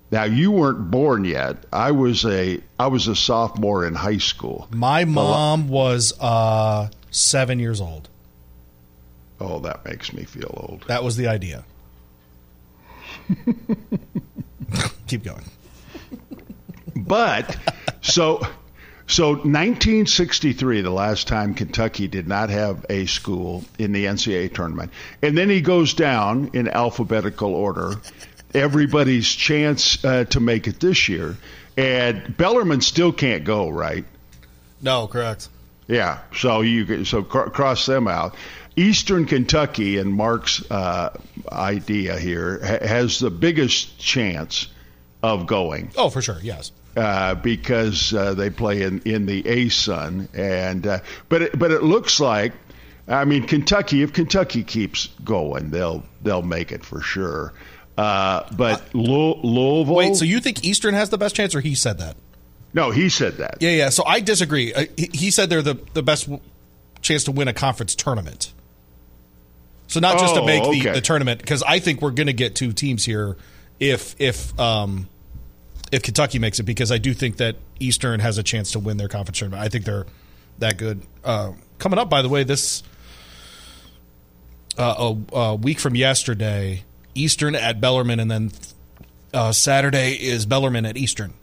Now 0.10 0.24
you 0.24 0.52
weren't 0.52 0.90
born 0.90 1.26
yet. 1.26 1.58
I 1.74 1.92
was 1.92 2.24
a 2.26 2.62
I 2.80 2.88
was 2.88 3.10
a 3.10 3.16
sophomore 3.16 3.86
in 3.86 3.94
high 3.94 4.20
school. 4.20 4.70
My 4.72 5.04
mom 5.04 5.68
was 5.68 6.14
uh, 6.22 6.88
seven 7.12 7.60
years 7.60 7.82
old. 7.82 8.08
Oh, 9.42 9.60
that 9.60 9.84
makes 9.86 10.14
me 10.14 10.24
feel 10.24 10.50
old. 10.56 10.86
That 10.88 11.04
was 11.04 11.18
the 11.18 11.28
idea. 11.28 11.66
Keep 15.08 15.26
going. 15.26 15.44
But 16.96 17.58
so 18.02 18.40
so 19.08 19.30
1963, 19.30 20.82
the 20.82 20.90
last 20.92 21.28
time 21.28 21.54
Kentucky 21.54 22.08
did 22.08 22.28
not 22.28 22.50
have 22.50 22.86
a 22.90 23.06
school 23.06 23.64
in 23.80 23.92
the 23.92 24.06
NCAA 24.06 24.54
tournament, 24.54 24.92
and 25.22 25.38
then 25.38 25.50
he 25.50 25.62
goes 25.62 25.94
down 25.94 26.52
in 26.54 26.68
alphabetical 26.68 27.54
order. 27.56 27.94
Everybody's 28.54 29.28
chance 29.28 30.04
uh, 30.06 30.26
to 30.26 30.40
make 30.40 30.68
it 30.68 30.80
this 30.80 31.10
year, 31.10 31.38
and 31.76 32.36
Bellarmine 32.38 32.82
still 32.82 33.12
can't 33.12 33.44
go 33.44 33.70
right. 33.70 34.06
No, 34.82 35.08
correct. 35.08 35.50
Yeah, 35.88 36.20
so 36.36 36.62
you 36.62 37.06
so 37.06 37.24
cr- 37.24 37.50
cross 37.50 37.86
them 37.86 38.08
out. 38.08 38.36
Eastern 38.76 39.26
Kentucky 39.26 39.98
and 39.98 40.14
Mark's 40.14 40.70
uh, 40.70 41.18
idea 41.52 42.20
here 42.20 42.60
ha- 42.64 42.86
has 42.86 43.20
the 43.20 43.32
biggest 43.32 43.98
chance 44.00 44.68
of 45.24 45.48
going 45.48 45.90
Oh, 45.98 46.10
for 46.10 46.22
sure. 46.22 46.38
Yes. 46.44 46.72
Uh, 46.98 47.36
because 47.36 48.14
uh, 48.14 48.34
they 48.34 48.50
play 48.50 48.82
in, 48.82 49.02
in 49.04 49.26
the 49.26 49.44
ASUN, 49.44 50.28
and 50.34 50.86
uh, 50.88 51.00
but 51.30 51.42
it, 51.44 51.60
but 51.60 51.72
it 51.72 51.84
looks 51.84 52.20
like, 52.20 52.54
I 53.08 53.24
mean, 53.26 53.44
Kentucky. 53.48 54.02
If 54.02 54.12
Kentucky 54.14 54.64
keeps 54.64 55.08
going, 55.24 55.70
they'll 55.70 56.04
they'll 56.24 56.42
make 56.42 56.72
it 56.72 56.84
for 56.84 57.00
sure. 57.02 57.54
Uh, 57.98 58.44
but 58.56 58.94
Lou- 58.94 59.36
Louisville. 59.36 59.96
Wait, 59.96 60.16
so 60.16 60.26
you 60.26 60.40
think 60.40 60.66
Eastern 60.66 60.94
has 60.94 61.10
the 61.10 61.18
best 61.18 61.36
chance, 61.36 61.56
or 61.56 61.62
he 61.62 61.76
said 61.76 62.00
that? 62.00 62.18
no, 62.74 62.92
he 62.92 63.10
said 63.10 63.38
that. 63.38 63.58
Yeah, 63.60 63.72
yeah. 63.72 63.90
So 63.90 64.04
I 64.06 64.20
disagree. 64.20 64.74
Uh, 64.74 64.86
he, 64.98 65.10
he 65.14 65.32
said 65.32 65.50
they're 65.50 65.62
the, 65.64 65.80
the 65.94 66.04
best 66.04 66.30
chance 67.02 67.24
to 67.24 67.32
win 67.32 67.48
a 67.48 67.54
conference 67.54 67.96
tournament. 67.96 68.54
So 69.88 70.00
not 70.00 70.20
just 70.20 70.36
to 70.36 70.42
Oh, 70.42 70.46
make 70.46 70.62
the, 70.64 70.70
okay. 70.82 70.92
the 70.92 71.02
tournament, 71.02 71.40
because 71.40 71.64
I 71.64 71.80
think 71.80 72.02
we're 72.02 72.12
going 72.12 72.28
to 72.28 72.34
get 72.34 72.56
two 72.56 72.74
teams 72.74 73.04
here 73.06 73.38
if 73.80 74.16
if 74.20 74.60
um, 74.60 75.08
if 75.92 76.04
Kentucky 76.04 76.40
makes 76.40 76.60
it, 76.60 76.64
because 76.64 76.92
I 76.92 76.98
do 76.98 77.14
think 77.14 77.38
that 77.38 77.56
Eastern 77.80 78.20
has 78.20 78.38
a 78.38 78.44
chance 78.44 78.72
to 78.72 78.80
win 78.80 78.98
their 78.98 79.08
conference 79.08 79.40
tournament. 79.40 79.64
I 79.64 79.70
think 79.70 79.86
they're 79.86 80.06
that 80.60 80.78
good. 80.78 81.02
Uh, 81.24 81.54
coming 81.80 81.98
up, 82.00 82.10
by 82.10 82.22
the 82.22 82.30
way, 82.30 82.44
this 82.44 82.84
uh, 84.78 85.14
a, 85.34 85.36
a 85.36 85.56
week 85.56 85.80
from 85.80 85.96
yesterday, 85.96 86.84
Eastern 87.16 87.56
at 87.56 87.82
Bellarmine, 87.82 88.20
and 88.20 88.30
then 88.30 88.52
uh, 89.34 89.52
Saturday 89.52 90.14
is 90.14 90.46
Bellarmine 90.46 90.86
at 90.86 90.98
Eastern. 90.98 91.34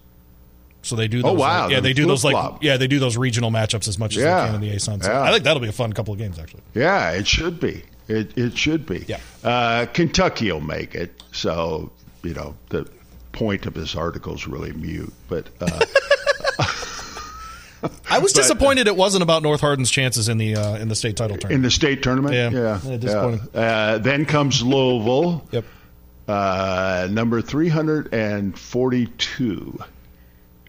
So 0.82 0.96
they 0.96 1.08
do. 1.08 1.22
Those, 1.22 1.30
Oh, 1.30 1.34
wow. 1.34 1.62
like- 1.64 1.72
yeah, 1.72 1.80
they 1.80 1.94
do 1.94 2.06
those 2.06 2.24
like 2.24 2.58
yeah, 2.60 2.76
they 2.76 2.86
do 2.86 2.98
those 2.98 3.16
regional 3.16 3.50
matchups 3.50 3.88
as 3.88 3.98
much 3.98 4.16
as 4.16 4.22
Yeah. 4.22 4.40
they 4.40 4.46
can 4.46 4.54
in 4.56 4.60
the 4.60 4.76
ASUN. 4.76 5.02
So 5.02 5.10
Yeah. 5.10 5.22
I 5.22 5.32
think 5.32 5.44
that'll 5.44 5.62
be 5.62 5.68
a 5.68 5.72
fun 5.72 5.92
couple 5.94 6.12
of 6.12 6.18
games 6.18 6.38
actually. 6.38 6.62
Yeah, 6.74 7.12
it 7.12 7.26
should 7.26 7.58
be. 7.58 7.82
It 8.06 8.36
it 8.36 8.58
should 8.58 8.84
be. 8.84 9.02
Yeah. 9.08 9.18
Uh, 9.42 9.86
Kentucky 9.86 10.52
will 10.52 10.60
make 10.60 10.94
it. 10.94 11.22
So 11.32 11.90
you 12.22 12.34
know 12.34 12.54
the 12.68 12.86
point 13.34 13.66
of 13.66 13.74
this 13.74 13.94
article 13.94 14.34
is 14.34 14.46
really 14.48 14.72
mute. 14.72 15.12
But 15.28 15.48
uh, 15.60 15.80
I 18.10 18.18
was 18.18 18.32
But- 18.32 18.40
disappointed 18.42 18.86
it 18.86 18.96
wasn't 18.96 19.22
about 19.22 19.42
North 19.42 19.60
Hardin's 19.60 19.90
chances 19.90 20.28
in 20.28 20.38
the 20.38 20.56
uh, 20.56 20.76
in 20.76 20.88
the 20.88 20.94
state 20.94 21.16
title 21.16 21.34
in 21.34 21.40
tournament. 21.40 21.62
the 21.64 21.70
state 21.70 22.02
tournament, 22.02 22.34
Yeah. 22.34 22.50
yeah, 22.50 22.80
Yeah, 22.82 22.96
disappointing. 22.96 23.48
yeah. 23.52 23.60
Uh, 23.60 23.98
then 23.98 24.24
comes 24.24 24.62
Louisville, 24.62 25.46
yep. 25.50 25.64
uh, 26.26 27.08
number 27.10 27.42
three 27.42 27.68
hundred 27.68 28.14
and 28.14 28.58
forty-two 28.58 29.78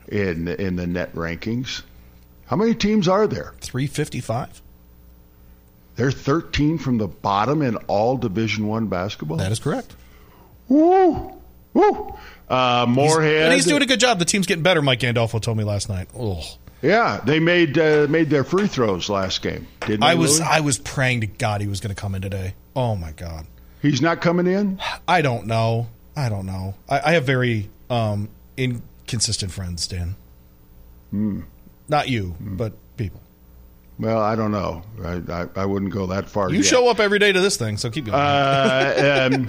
in 0.10 0.48
in 0.50 0.76
the 0.76 0.88
net 0.88 1.14
rankings. 1.16 1.84
How 2.48 2.58
many 2.58 2.76
teams 2.76 3.08
are 3.08 3.28
there? 3.28 3.54
Three 3.62 3.88
fifty 3.88 4.20
five. 4.20 4.62
They're 5.96 6.12
thirteen 6.12 6.78
from 6.78 6.98
the 6.98 7.08
bottom 7.08 7.62
in 7.62 7.78
all 7.88 8.18
Division 8.18 8.68
One 8.68 8.88
basketball. 8.88 9.38
That 9.38 9.54
is 9.54 9.60
correct. 9.60 9.96
Woo, 10.68 11.32
woo. 11.74 12.14
Uh, 12.50 12.86
Morehead. 12.88 13.44
And 13.44 13.54
he's 13.54 13.66
doing 13.66 13.82
a 13.82 13.86
good 13.86 14.00
job. 14.00 14.20
The 14.20 14.26
team's 14.26 14.48
getting 14.48 14.64
better. 14.64 14.82
Mike 14.82 15.00
Gandolfo 15.00 15.42
told 15.42 15.58
me 15.58 15.64
last 15.64 15.90
night. 15.90 16.08
Oh, 16.18 16.44
Yeah, 16.82 17.22
they 17.26 17.40
made 17.40 17.78
uh, 17.78 18.08
made 18.10 18.30
their 18.30 18.44
free 18.44 18.68
throws 18.68 19.10
last 19.10 19.42
game. 19.42 19.68
Didn't 19.82 20.02
they, 20.02 20.08
I 20.08 20.16
was? 20.16 20.42
I 20.42 20.60
was 20.60 20.78
praying 20.78 21.22
to 21.22 21.28
God 21.28 21.62
he 21.62 21.68
was 21.68 21.80
going 21.80 21.94
to 21.94 22.00
come 22.00 22.16
in 22.16 22.22
today. 22.22 22.54
Oh 22.76 22.96
my 22.96 23.12
God. 23.12 23.48
He's 23.82 24.02
not 24.02 24.22
coming 24.22 24.48
in. 24.48 24.80
I 25.08 25.22
don't 25.22 25.46
know. 25.46 25.88
I 26.16 26.30
don't 26.30 26.46
know. 26.46 26.76
I, 26.90 27.12
I 27.12 27.14
have 27.14 27.26
very 27.26 27.70
um, 27.90 28.30
inconsistent 28.58 29.52
friends, 29.52 29.88
Dan. 29.88 30.16
Not 31.88 32.10
you, 32.10 32.36
but 32.40 32.74
people. 32.98 33.22
Well, 34.00 34.20
I 34.20 34.36
don't 34.36 34.52
know. 34.52 34.84
I, 35.04 35.22
I, 35.32 35.48
I 35.56 35.66
wouldn't 35.66 35.94
go 35.94 36.08
that 36.08 36.30
far. 36.30 36.50
You 36.50 36.58
yet. 36.58 36.66
show 36.66 36.90
up 36.90 37.00
every 37.00 37.20
day 37.20 37.32
to 37.32 37.40
this 37.40 37.58
thing, 37.58 37.78
so 37.78 37.90
keep 37.90 38.06
going. 38.06 38.18
Uh, 38.18 39.30
um, 39.34 39.48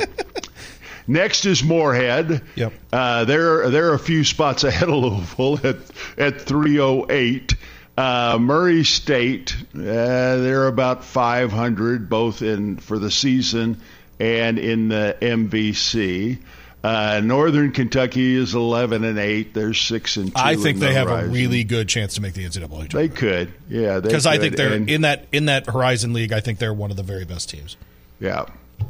next 1.06 1.44
is 1.46 1.62
Morehead. 1.62 2.42
Yep. 2.54 2.72
Uh, 2.92 3.24
they're 3.24 3.70
they're 3.70 3.94
a 3.94 3.98
few 3.98 4.24
spots 4.24 4.64
ahead 4.64 4.88
of 4.88 4.94
Louisville 4.96 5.60
at 5.64 5.76
at 6.18 6.40
308. 6.42 7.54
Uh, 7.98 8.36
Murray 8.38 8.84
State, 8.84 9.56
uh, 9.74 9.78
they're 9.80 10.66
about 10.66 11.02
500 11.02 12.10
both 12.10 12.42
in 12.42 12.76
for 12.76 12.98
the 12.98 13.10
season 13.10 13.80
and 14.20 14.58
in 14.58 14.88
the 14.88 15.16
MVC. 15.20 16.38
Uh, 16.84 17.20
Northern 17.24 17.72
Kentucky 17.72 18.36
is 18.36 18.54
11 18.54 19.02
and 19.02 19.18
8. 19.18 19.54
They're 19.54 19.74
6 19.74 20.16
and 20.18 20.26
2. 20.28 20.32
I 20.36 20.56
think 20.56 20.78
they 20.78 20.88
the 20.88 20.92
have 20.92 21.08
a 21.08 21.26
really 21.26 21.64
good 21.64 21.88
chance 21.88 22.14
to 22.14 22.20
make 22.20 22.34
the 22.34 22.44
NCAA 22.44 22.92
They 22.92 23.08
could, 23.08 23.52
yeah. 23.68 23.98
Because 24.00 24.26
I 24.26 24.38
think 24.38 24.56
they're 24.56 24.74
And- 24.74 24.90
in 24.90 25.00
that 25.00 25.26
in 25.32 25.46
that 25.46 25.66
Horizon 25.66 26.12
League. 26.12 26.32
I 26.32 26.40
think 26.40 26.58
they're 26.58 26.74
one 26.74 26.90
of 26.90 26.96
the 26.98 27.02
very 27.02 27.24
best 27.24 27.48
teams. 27.50 27.76
Yeah. 28.20 28.44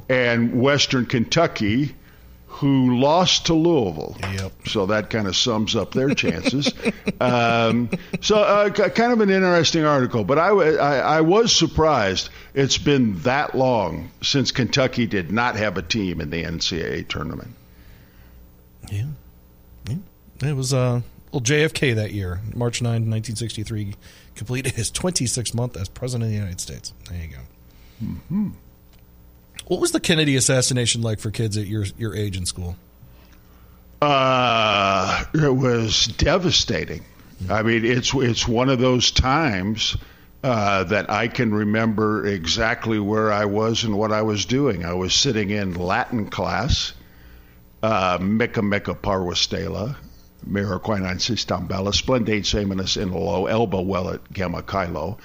And 0.09 0.61
Western 0.61 1.07
Kentucky, 1.07 1.95
who 2.47 2.99
lost 2.99 3.47
to 3.47 3.55
Louisville. 3.55 4.17
Yep. 4.21 4.53
So 4.69 4.87
that 4.87 5.11
kind 5.11 5.27
of 5.27 5.37
sums 5.37 5.77
up 5.77 5.93
their 5.93 6.15
chances. 6.15 6.73
um, 7.21 7.91
so, 8.23 8.39
uh, 8.39 8.71
kind 8.71 9.13
of 9.13 9.21
an 9.21 9.31
interesting 9.31 9.85
article, 9.85 10.25
but 10.25 10.39
I, 10.39 10.49
I, 10.49 10.97
I 10.99 11.21
was 11.21 11.55
surprised 11.55 12.31
it's 12.55 12.79
been 12.79 13.21
that 13.21 13.55
long 13.55 14.11
since 14.23 14.53
Kentucky 14.53 15.07
did 15.07 15.31
not 15.31 15.57
have 15.57 15.77
a 15.77 15.83
team 15.83 16.21
in 16.21 16.31
the 16.31 16.45
NCAA 16.45 17.09
tournament. 17.09 17.51
Yeah. 18.91 19.07
yeah. 19.89 19.97
It 20.49 20.55
was 20.55 20.73
uh, 20.73 21.03
well 21.33 21.43
JFK 21.43 21.95
that 21.95 22.13
year, 22.13 22.41
March 22.55 22.81
9, 22.81 22.91
1963, 22.91 23.95
completed 24.35 24.73
his 24.73 24.91
26th 24.91 25.55
month 25.55 25.77
as 25.77 25.89
president 25.89 26.25
of 26.25 26.31
the 26.31 26.37
United 26.37 26.61
States. 26.61 26.95
There 27.11 27.21
you 27.21 27.29
go. 27.29 27.39
Mm-hmm. 28.03 28.51
What 29.67 29.81
was 29.81 29.91
the 29.91 30.01
Kennedy 30.01 30.37
assassination 30.37 31.03
like 31.03 31.19
for 31.19 31.31
kids 31.31 31.57
at 31.57 31.67
your 31.67 31.85
your 31.99 32.15
age 32.15 32.37
in 32.37 32.47
school? 32.47 32.77
Uh, 34.01 35.25
it 35.35 35.55
was 35.55 36.07
devastating. 36.07 37.05
I 37.51 37.63
mean, 37.63 37.85
it's 37.85 38.15
it's 38.15 38.47
one 38.47 38.69
of 38.69 38.79
those 38.79 39.11
times 39.11 39.97
uh, 40.45 40.85
that 40.85 41.11
I 41.11 41.27
can 41.27 41.53
remember 41.53 42.27
exactly 42.27 43.01
where 43.01 43.33
I 43.33 43.47
was 43.47 43.83
and 43.83 43.99
what 43.99 44.13
I 44.13 44.23
was 44.23 44.45
doing. 44.45 44.85
I 44.85 44.95
was 44.95 45.13
sitting 45.15 45.51
in 45.51 45.75
Latin 45.75 46.31
class, 46.31 46.93
uh, 47.83 48.19
Mica 48.21 48.63
Mica 48.63 48.95
Parvastela, 48.95 49.97
Miraquainan 50.49 51.17
Sistam 51.17 51.67
Bella, 51.67 51.93
Splendate 51.93 52.47
Seminus 52.47 52.97
in 52.97 53.11
Lo, 53.11 53.47
Elba 53.47 53.83
Wellet 53.83 54.33
Gamma 54.33 54.63
Kylo. 54.63 55.19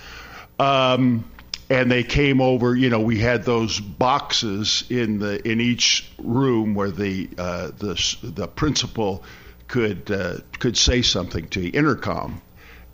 Um, 0.58 1.26
and 1.72 1.90
they 1.90 2.04
came 2.04 2.42
over. 2.42 2.76
You 2.76 2.90
know, 2.90 3.00
we 3.00 3.18
had 3.18 3.44
those 3.46 3.80
boxes 3.80 4.84
in 4.90 5.20
the 5.20 5.48
in 5.50 5.62
each 5.62 6.12
room 6.18 6.76
where 6.76 6.92
the 6.92 7.30
uh, 7.38 7.68
the 7.68 8.18
the 8.22 8.48
principal 8.48 9.24
could 9.70 10.12
uh, 10.12 10.40
could 10.60 10.76
say 10.78 11.02
something 11.02 11.48
to 11.48 11.62
you, 11.62 11.72
intercom, 11.74 12.42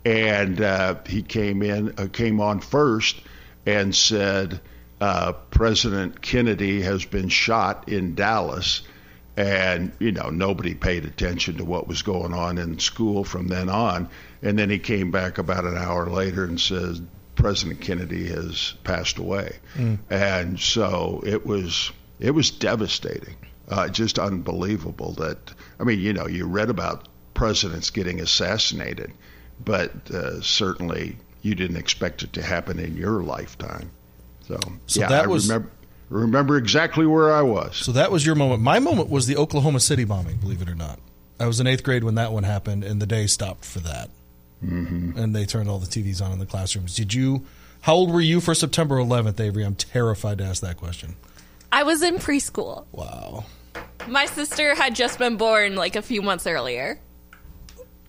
and 0.04 0.60
uh, 0.60 0.94
he 1.06 1.22
came 1.22 1.62
in 1.62 1.92
uh, 1.98 2.06
came 2.12 2.40
on 2.40 2.60
first 2.60 3.20
and 3.66 3.94
said 3.94 4.60
uh, 5.00 5.32
President 5.50 6.22
Kennedy 6.22 6.80
has 6.82 7.04
been 7.04 7.28
shot 7.28 7.88
in 7.88 8.14
Dallas. 8.14 8.82
And, 9.36 9.92
you 10.00 10.10
know, 10.10 10.30
nobody 10.30 10.74
paid 10.74 11.04
attention 11.04 11.58
to 11.58 11.64
what 11.64 11.86
was 11.86 12.02
going 12.02 12.34
on 12.34 12.58
in 12.58 12.80
school 12.80 13.22
from 13.22 13.46
then 13.46 13.68
on. 13.68 14.08
And 14.42 14.58
then 14.58 14.68
he 14.68 14.80
came 14.80 15.12
back 15.12 15.38
about 15.38 15.64
an 15.64 15.78
hour 15.78 16.10
later 16.10 16.42
and 16.42 16.60
says, 16.60 17.00
President 17.38 17.80
Kennedy 17.80 18.26
has 18.28 18.74
passed 18.84 19.18
away. 19.18 19.56
And 20.10 20.58
so 20.58 21.22
it 21.24 21.46
was 21.46 21.90
it 22.20 22.32
was 22.32 22.50
devastating. 22.50 23.36
Uh, 23.68 23.88
just 23.88 24.18
unbelievable 24.18 25.12
that 25.14 25.38
I 25.78 25.84
mean, 25.84 26.00
you 26.00 26.12
know, 26.12 26.26
you 26.26 26.46
read 26.46 26.68
about 26.70 27.06
presidents 27.34 27.90
getting 27.90 28.20
assassinated, 28.20 29.12
but 29.64 29.92
uh, 30.10 30.40
certainly 30.40 31.16
you 31.42 31.54
didn't 31.54 31.76
expect 31.76 32.22
it 32.24 32.32
to 32.32 32.42
happen 32.42 32.78
in 32.80 32.96
your 32.96 33.22
lifetime. 33.22 33.90
So, 34.48 34.58
So 34.86 35.00
yeah, 35.00 35.08
that 35.08 35.24
I 35.24 35.26
was- 35.28 35.46
remember 35.48 35.70
remember 36.10 36.56
exactly 36.56 37.06
where 37.06 37.32
I 37.32 37.42
was. 37.42 37.76
So 37.76 37.92
that 37.92 38.10
was 38.10 38.24
your 38.26 38.34
moment. 38.34 38.62
My 38.62 38.78
moment 38.80 39.10
was 39.10 39.26
the 39.26 39.36
Oklahoma 39.36 39.78
City 39.80 40.04
bombing. 40.04 40.38
Believe 40.38 40.62
it 40.62 40.68
or 40.68 40.74
not, 40.74 40.98
I 41.38 41.46
was 41.46 41.60
in 41.60 41.66
eighth 41.68 41.84
grade 41.84 42.02
when 42.02 42.16
that 42.16 42.32
one 42.32 42.42
happened, 42.44 42.82
and 42.82 43.00
the 43.00 43.06
day 43.06 43.26
stopped 43.28 43.64
for 43.64 43.78
that. 43.80 44.08
Mm-hmm. 44.64 45.18
And 45.18 45.34
they 45.34 45.46
turned 45.46 45.68
all 45.68 45.78
the 45.78 45.86
TVs 45.86 46.22
on 46.22 46.32
in 46.32 46.38
the 46.38 46.46
classrooms. 46.46 46.94
Did 46.94 47.14
you? 47.14 47.46
How 47.82 47.94
old 47.94 48.12
were 48.12 48.20
you 48.20 48.40
for 48.40 48.54
September 48.54 48.96
11th, 48.96 49.38
Avery? 49.40 49.64
I'm 49.64 49.76
terrified 49.76 50.38
to 50.38 50.44
ask 50.44 50.62
that 50.62 50.76
question. 50.76 51.16
I 51.70 51.84
was 51.84 52.02
in 52.02 52.16
preschool. 52.16 52.86
Wow. 52.92 53.44
My 54.08 54.26
sister 54.26 54.74
had 54.74 54.94
just 54.94 55.18
been 55.18 55.36
born 55.36 55.76
like 55.76 55.96
a 55.96 56.02
few 56.02 56.22
months 56.22 56.46
earlier. 56.46 56.98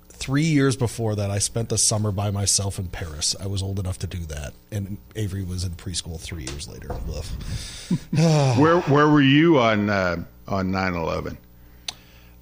Three 0.10 0.44
years 0.44 0.76
before 0.76 1.16
that, 1.16 1.32
I 1.32 1.40
spent 1.40 1.70
the 1.70 1.78
summer 1.78 2.12
by 2.12 2.30
myself 2.32 2.78
in 2.78 2.88
Paris. 2.88 3.36
I 3.40 3.48
was 3.48 3.64
old 3.64 3.80
enough 3.80 4.00
to 4.00 4.08
do 4.08 4.20
that, 4.26 4.54
and 4.70 4.98
Avery 5.16 5.44
was 5.44 5.64
in 5.64 5.72
preschool 5.72 6.20
three 6.20 6.44
years 6.44 6.68
later. 6.68 6.94
Where 8.60 8.82
where 8.82 9.08
were 9.08 9.22
you 9.22 9.60
on 9.60 9.90
uh, 9.90 10.24
on 10.48 10.72
9/11? 10.72 11.38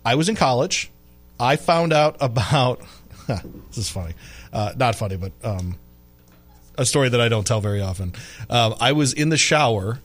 I 0.03 0.15
was 0.15 0.27
in 0.27 0.35
college. 0.35 0.89
I 1.39 1.55
found 1.55 1.93
out 1.93 2.17
about 2.19 2.81
this 3.67 3.77
is 3.77 3.89
funny, 3.89 4.13
uh, 4.53 4.73
not 4.77 4.95
funny, 4.95 5.17
but 5.17 5.31
um, 5.43 5.75
a 6.77 6.85
story 6.85 7.09
that 7.09 7.19
I 7.19 7.29
don't 7.29 7.45
tell 7.45 7.61
very 7.61 7.81
often. 7.81 8.13
Um, 8.49 8.75
I 8.79 8.93
was 8.93 9.13
in 9.13 9.29
the 9.29 9.37
shower. 9.37 9.99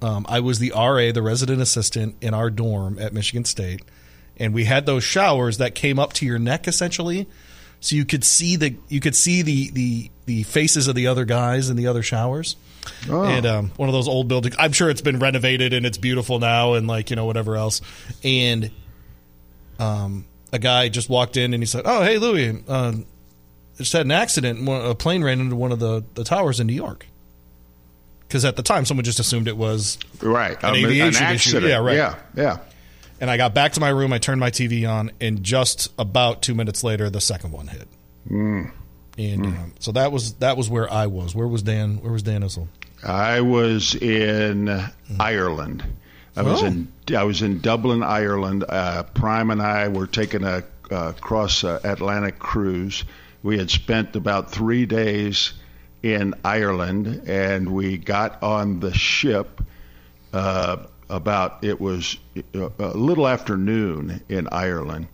Um, 0.00 0.26
I 0.28 0.40
was 0.40 0.58
the 0.58 0.72
RA, 0.74 1.12
the 1.12 1.22
resident 1.22 1.60
assistant 1.60 2.16
in 2.20 2.32
our 2.32 2.50
dorm 2.50 2.98
at 2.98 3.12
Michigan 3.12 3.44
State, 3.44 3.82
and 4.36 4.54
we 4.54 4.64
had 4.64 4.86
those 4.86 5.04
showers 5.04 5.58
that 5.58 5.74
came 5.74 5.98
up 5.98 6.12
to 6.14 6.26
your 6.26 6.38
neck 6.38 6.68
essentially, 6.68 7.26
so 7.80 7.96
you 7.96 8.04
could 8.04 8.24
see 8.24 8.56
the 8.56 8.76
you 8.88 9.00
could 9.00 9.16
see 9.16 9.42
the 9.42 9.70
the 9.70 10.10
the 10.26 10.42
faces 10.44 10.88
of 10.88 10.94
the 10.94 11.08
other 11.08 11.24
guys 11.24 11.68
in 11.68 11.76
the 11.76 11.88
other 11.88 12.02
showers. 12.02 12.56
Oh. 13.10 13.24
And 13.24 13.44
um, 13.44 13.70
one 13.76 13.88
of 13.88 13.92
those 13.92 14.08
old 14.08 14.28
buildings. 14.28 14.56
I'm 14.58 14.72
sure 14.72 14.88
it's 14.88 15.02
been 15.02 15.18
renovated 15.18 15.72
and 15.72 15.84
it's 15.84 15.98
beautiful 15.98 16.38
now, 16.38 16.74
and 16.74 16.86
like 16.86 17.10
you 17.10 17.16
know 17.16 17.26
whatever 17.26 17.56
else. 17.56 17.80
And 18.22 18.70
um, 19.78 20.24
a 20.52 20.58
guy 20.58 20.88
just 20.88 21.08
walked 21.08 21.36
in 21.36 21.54
and 21.54 21.62
he 21.62 21.66
said, 21.66 21.82
"Oh, 21.84 22.02
hey, 22.02 22.18
Louis, 22.18 22.62
uh, 22.68 22.92
just 23.76 23.92
had 23.92 24.06
an 24.06 24.12
accident. 24.12 24.66
A 24.68 24.94
plane 24.94 25.22
ran 25.22 25.40
into 25.40 25.56
one 25.56 25.72
of 25.72 25.78
the, 25.78 26.04
the 26.14 26.24
towers 26.24 26.60
in 26.60 26.66
New 26.66 26.72
York." 26.74 27.06
Because 28.20 28.44
at 28.44 28.56
the 28.56 28.62
time, 28.62 28.84
someone 28.84 29.04
just 29.04 29.20
assumed 29.20 29.48
it 29.48 29.56
was 29.56 29.98
Right. 30.20 30.56
An 30.62 30.70
Um, 30.70 30.74
aviation 30.76 31.24
issue. 31.24 31.24
accident. 31.24 31.66
Yeah, 31.66 31.78
right. 31.78 31.96
Yeah, 31.96 32.14
yeah. 32.36 32.58
And 33.20 33.30
I 33.30 33.36
got 33.36 33.54
back 33.54 33.72
to 33.72 33.80
my 33.80 33.88
room. 33.88 34.12
I 34.12 34.18
turned 34.18 34.38
my 34.38 34.50
TV 34.50 34.88
on, 34.88 35.10
and 35.20 35.42
just 35.42 35.90
about 35.98 36.42
two 36.42 36.54
minutes 36.54 36.84
later, 36.84 37.08
the 37.10 37.20
second 37.20 37.52
one 37.52 37.66
hit. 37.68 37.88
Mm. 38.30 38.70
And 39.16 39.46
um, 39.46 39.72
so 39.80 39.90
that 39.92 40.12
was 40.12 40.34
that 40.34 40.56
was 40.56 40.68
where 40.68 40.92
I 40.92 41.06
was. 41.06 41.34
Where 41.34 41.48
was 41.48 41.62
Dan? 41.62 41.96
Where 42.02 42.12
was 42.12 42.22
Dan 42.22 42.42
Issel? 42.42 42.68
I 43.02 43.40
was 43.40 43.94
in 43.96 44.84
Ireland. 45.18 45.82
I 46.36 46.42
was 46.42 46.62
Oh. 46.62 46.66
in 46.66 46.88
I 47.16 47.24
was 47.24 47.42
in 47.42 47.60
Dublin, 47.60 48.02
Ireland. 48.02 48.64
Uh, 48.68 49.02
Prime 49.02 49.50
and 49.50 49.62
I 49.62 49.88
were 49.88 50.06
taking 50.06 50.44
a 50.44 50.62
uh, 50.90 51.12
cross 51.20 51.64
uh, 51.64 51.80
Atlantic 51.84 52.38
cruise. 52.38 53.04
We 53.42 53.58
had 53.58 53.70
spent 53.70 54.16
about 54.16 54.50
three 54.52 54.86
days 54.86 55.52
in 56.02 56.34
Ireland, 56.44 57.22
and 57.26 57.70
we 57.72 57.98
got 57.98 58.42
on 58.42 58.80
the 58.80 58.92
ship 58.94 59.62
uh, 60.32 60.78
about 61.08 61.64
it 61.64 61.80
was 61.80 62.16
uh, 62.54 62.68
a 62.78 62.88
little 62.96 63.26
after 63.26 63.56
noon 63.56 64.20
in 64.28 64.48
Ireland, 64.52 65.08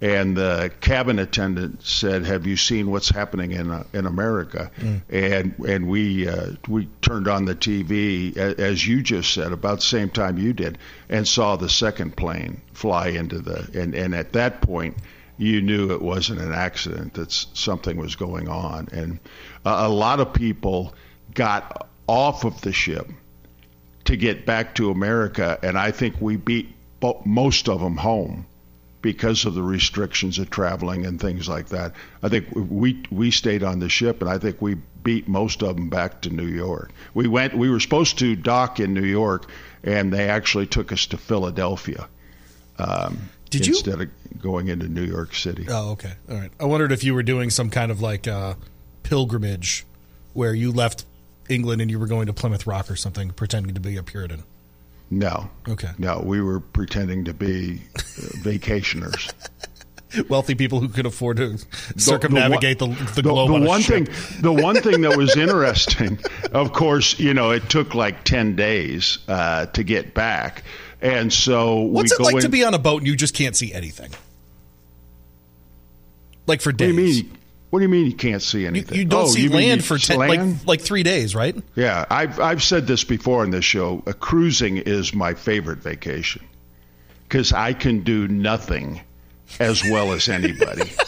and 0.00 0.36
the 0.36 0.70
cabin 0.80 1.18
attendant 1.18 1.82
said, 1.82 2.26
"Have 2.26 2.46
you 2.46 2.56
seen 2.56 2.90
what's 2.90 3.08
happening 3.08 3.52
in 3.52 3.70
uh, 3.70 3.84
in 3.94 4.04
America?" 4.06 4.70
And 5.08 5.54
and 5.66 5.88
we 5.88 6.28
uh, 6.28 6.52
we 6.68 6.86
turned 7.00 7.28
on 7.28 7.46
the 7.46 7.54
TV 7.54 8.36
as 8.36 8.86
you 8.86 9.02
just 9.02 9.32
said 9.32 9.52
about 9.52 9.76
the 9.76 9.86
same 9.86 10.10
time 10.10 10.36
you 10.38 10.52
did, 10.52 10.78
and 11.08 11.26
saw 11.26 11.56
the 11.56 11.70
second 11.70 12.16
plane 12.16 12.60
fly 12.74 13.08
into 13.08 13.38
the 13.38 13.68
and 13.80 13.94
and 13.94 14.14
at 14.14 14.32
that 14.34 14.60
point. 14.60 14.96
You 15.38 15.60
knew 15.60 15.92
it 15.92 16.00
wasn't 16.00 16.40
an 16.40 16.54
accident; 16.54 17.12
that 17.14 17.30
something 17.30 17.98
was 17.98 18.16
going 18.16 18.48
on, 18.48 18.88
and 18.90 19.18
uh, 19.66 19.84
a 19.86 19.88
lot 19.88 20.18
of 20.18 20.32
people 20.32 20.94
got 21.34 21.88
off 22.06 22.44
of 22.44 22.58
the 22.62 22.72
ship 22.72 23.06
to 24.04 24.16
get 24.16 24.46
back 24.46 24.74
to 24.76 24.90
America, 24.90 25.58
and 25.62 25.76
I 25.76 25.90
think 25.90 26.16
we 26.20 26.36
beat 26.36 26.74
most 27.26 27.68
of 27.68 27.80
them 27.80 27.98
home 27.98 28.46
because 29.06 29.44
of 29.44 29.54
the 29.54 29.62
restrictions 29.62 30.40
of 30.40 30.50
traveling 30.50 31.06
and 31.06 31.20
things 31.20 31.48
like 31.48 31.68
that. 31.68 31.92
I 32.24 32.28
think 32.28 32.48
we 32.52 33.04
we 33.12 33.30
stayed 33.30 33.62
on 33.62 33.78
the 33.78 33.88
ship, 33.88 34.20
and 34.20 34.28
I 34.28 34.38
think 34.38 34.60
we 34.60 34.74
beat 35.04 35.28
most 35.28 35.62
of 35.62 35.76
them 35.76 35.88
back 35.88 36.22
to 36.22 36.30
New 36.30 36.48
York. 36.48 36.90
We 37.14 37.28
went. 37.28 37.56
We 37.56 37.70
were 37.70 37.78
supposed 37.78 38.18
to 38.18 38.34
dock 38.34 38.80
in 38.80 38.94
New 38.94 39.04
York, 39.04 39.48
and 39.84 40.12
they 40.12 40.28
actually 40.28 40.66
took 40.66 40.90
us 40.90 41.06
to 41.06 41.16
Philadelphia. 41.16 42.08
Um, 42.80 43.30
Did 43.48 43.66
you- 43.68 43.74
instead 43.74 44.00
of 44.00 44.08
going 44.42 44.66
into 44.66 44.88
New 44.88 45.04
York 45.04 45.36
City? 45.36 45.66
Oh, 45.68 45.92
okay, 45.92 46.14
all 46.28 46.36
right. 46.36 46.50
I 46.58 46.64
wondered 46.64 46.90
if 46.90 47.04
you 47.04 47.14
were 47.14 47.22
doing 47.22 47.50
some 47.50 47.70
kind 47.70 47.92
of 47.92 48.00
like 48.00 48.26
uh, 48.26 48.54
pilgrimage, 49.04 49.86
where 50.32 50.52
you 50.52 50.72
left 50.72 51.04
England 51.48 51.80
and 51.80 51.90
you 51.92 52.00
were 52.00 52.08
going 52.08 52.26
to 52.26 52.32
Plymouth 52.32 52.66
Rock 52.66 52.90
or 52.90 52.96
something, 52.96 53.30
pretending 53.30 53.72
to 53.74 53.80
be 53.80 53.96
a 53.96 54.02
Puritan. 54.02 54.42
No. 55.10 55.48
Okay. 55.68 55.90
No, 55.98 56.20
we 56.24 56.40
were 56.40 56.60
pretending 56.60 57.24
to 57.24 57.34
be 57.34 57.82
uh, 57.94 58.00
vacationers. 58.38 59.32
Wealthy 60.28 60.54
people 60.54 60.80
who 60.80 60.88
could 60.88 61.04
afford 61.04 61.36
to 61.36 61.58
circumnavigate 61.96 62.78
the, 62.78 62.86
the, 63.14 63.22
globe. 63.22 63.48
the 63.48 63.54
on 63.54 63.64
one 63.64 63.82
thing 63.82 64.08
the 64.40 64.52
one 64.52 64.76
thing 64.76 65.02
that 65.02 65.16
was 65.16 65.36
interesting 65.36 66.18
of 66.52 66.72
course 66.72 67.18
you 67.18 67.34
know 67.34 67.50
it 67.50 67.68
took 67.68 67.94
like 67.94 68.24
10 68.24 68.56
days 68.56 69.18
uh, 69.28 69.66
to 69.66 69.82
get 69.82 70.14
back 70.14 70.62
and 71.00 71.32
so 71.32 71.80
What's 71.80 72.18
we 72.18 72.24
it 72.24 72.26
like 72.26 72.34
in, 72.36 72.40
to 72.42 72.48
be 72.48 72.64
on 72.64 72.74
a 72.74 72.78
boat 72.78 72.98
and 72.98 73.06
you 73.06 73.16
just 73.16 73.34
can't 73.34 73.54
see 73.54 73.72
anything? 73.72 74.10
Like 76.46 76.60
for 76.60 76.70
what 76.70 76.78
do 76.78 76.96
days. 76.96 77.24
You 77.66 77.70
what 77.70 77.78
do 77.80 77.82
you 77.84 77.88
mean 77.88 78.06
you 78.06 78.14
can't 78.14 78.42
see 78.42 78.66
anything 78.66 78.96
you 78.98 79.04
don't 79.04 79.24
Oh, 79.24 79.26
see 79.26 79.42
you 79.42 79.50
land 79.50 79.84
for 79.84 79.98
ten, 79.98 80.18
land? 80.18 80.52
like 80.58 80.66
like 80.66 80.80
three 80.80 81.02
days, 81.02 81.34
right? 81.34 81.54
yeah 81.74 82.04
I've, 82.10 82.38
I've 82.40 82.62
said 82.62 82.86
this 82.86 83.04
before 83.04 83.42
on 83.42 83.50
this 83.50 83.64
show 83.64 84.02
uh, 84.06 84.12
cruising 84.12 84.76
is 84.78 85.12
my 85.14 85.34
favorite 85.34 85.78
vacation 85.78 86.44
because 87.28 87.52
i 87.52 87.72
can 87.72 88.00
do 88.04 88.28
nothing 88.28 89.00
as 89.60 89.82
well 89.84 90.12
as 90.12 90.28
anybody 90.28 90.90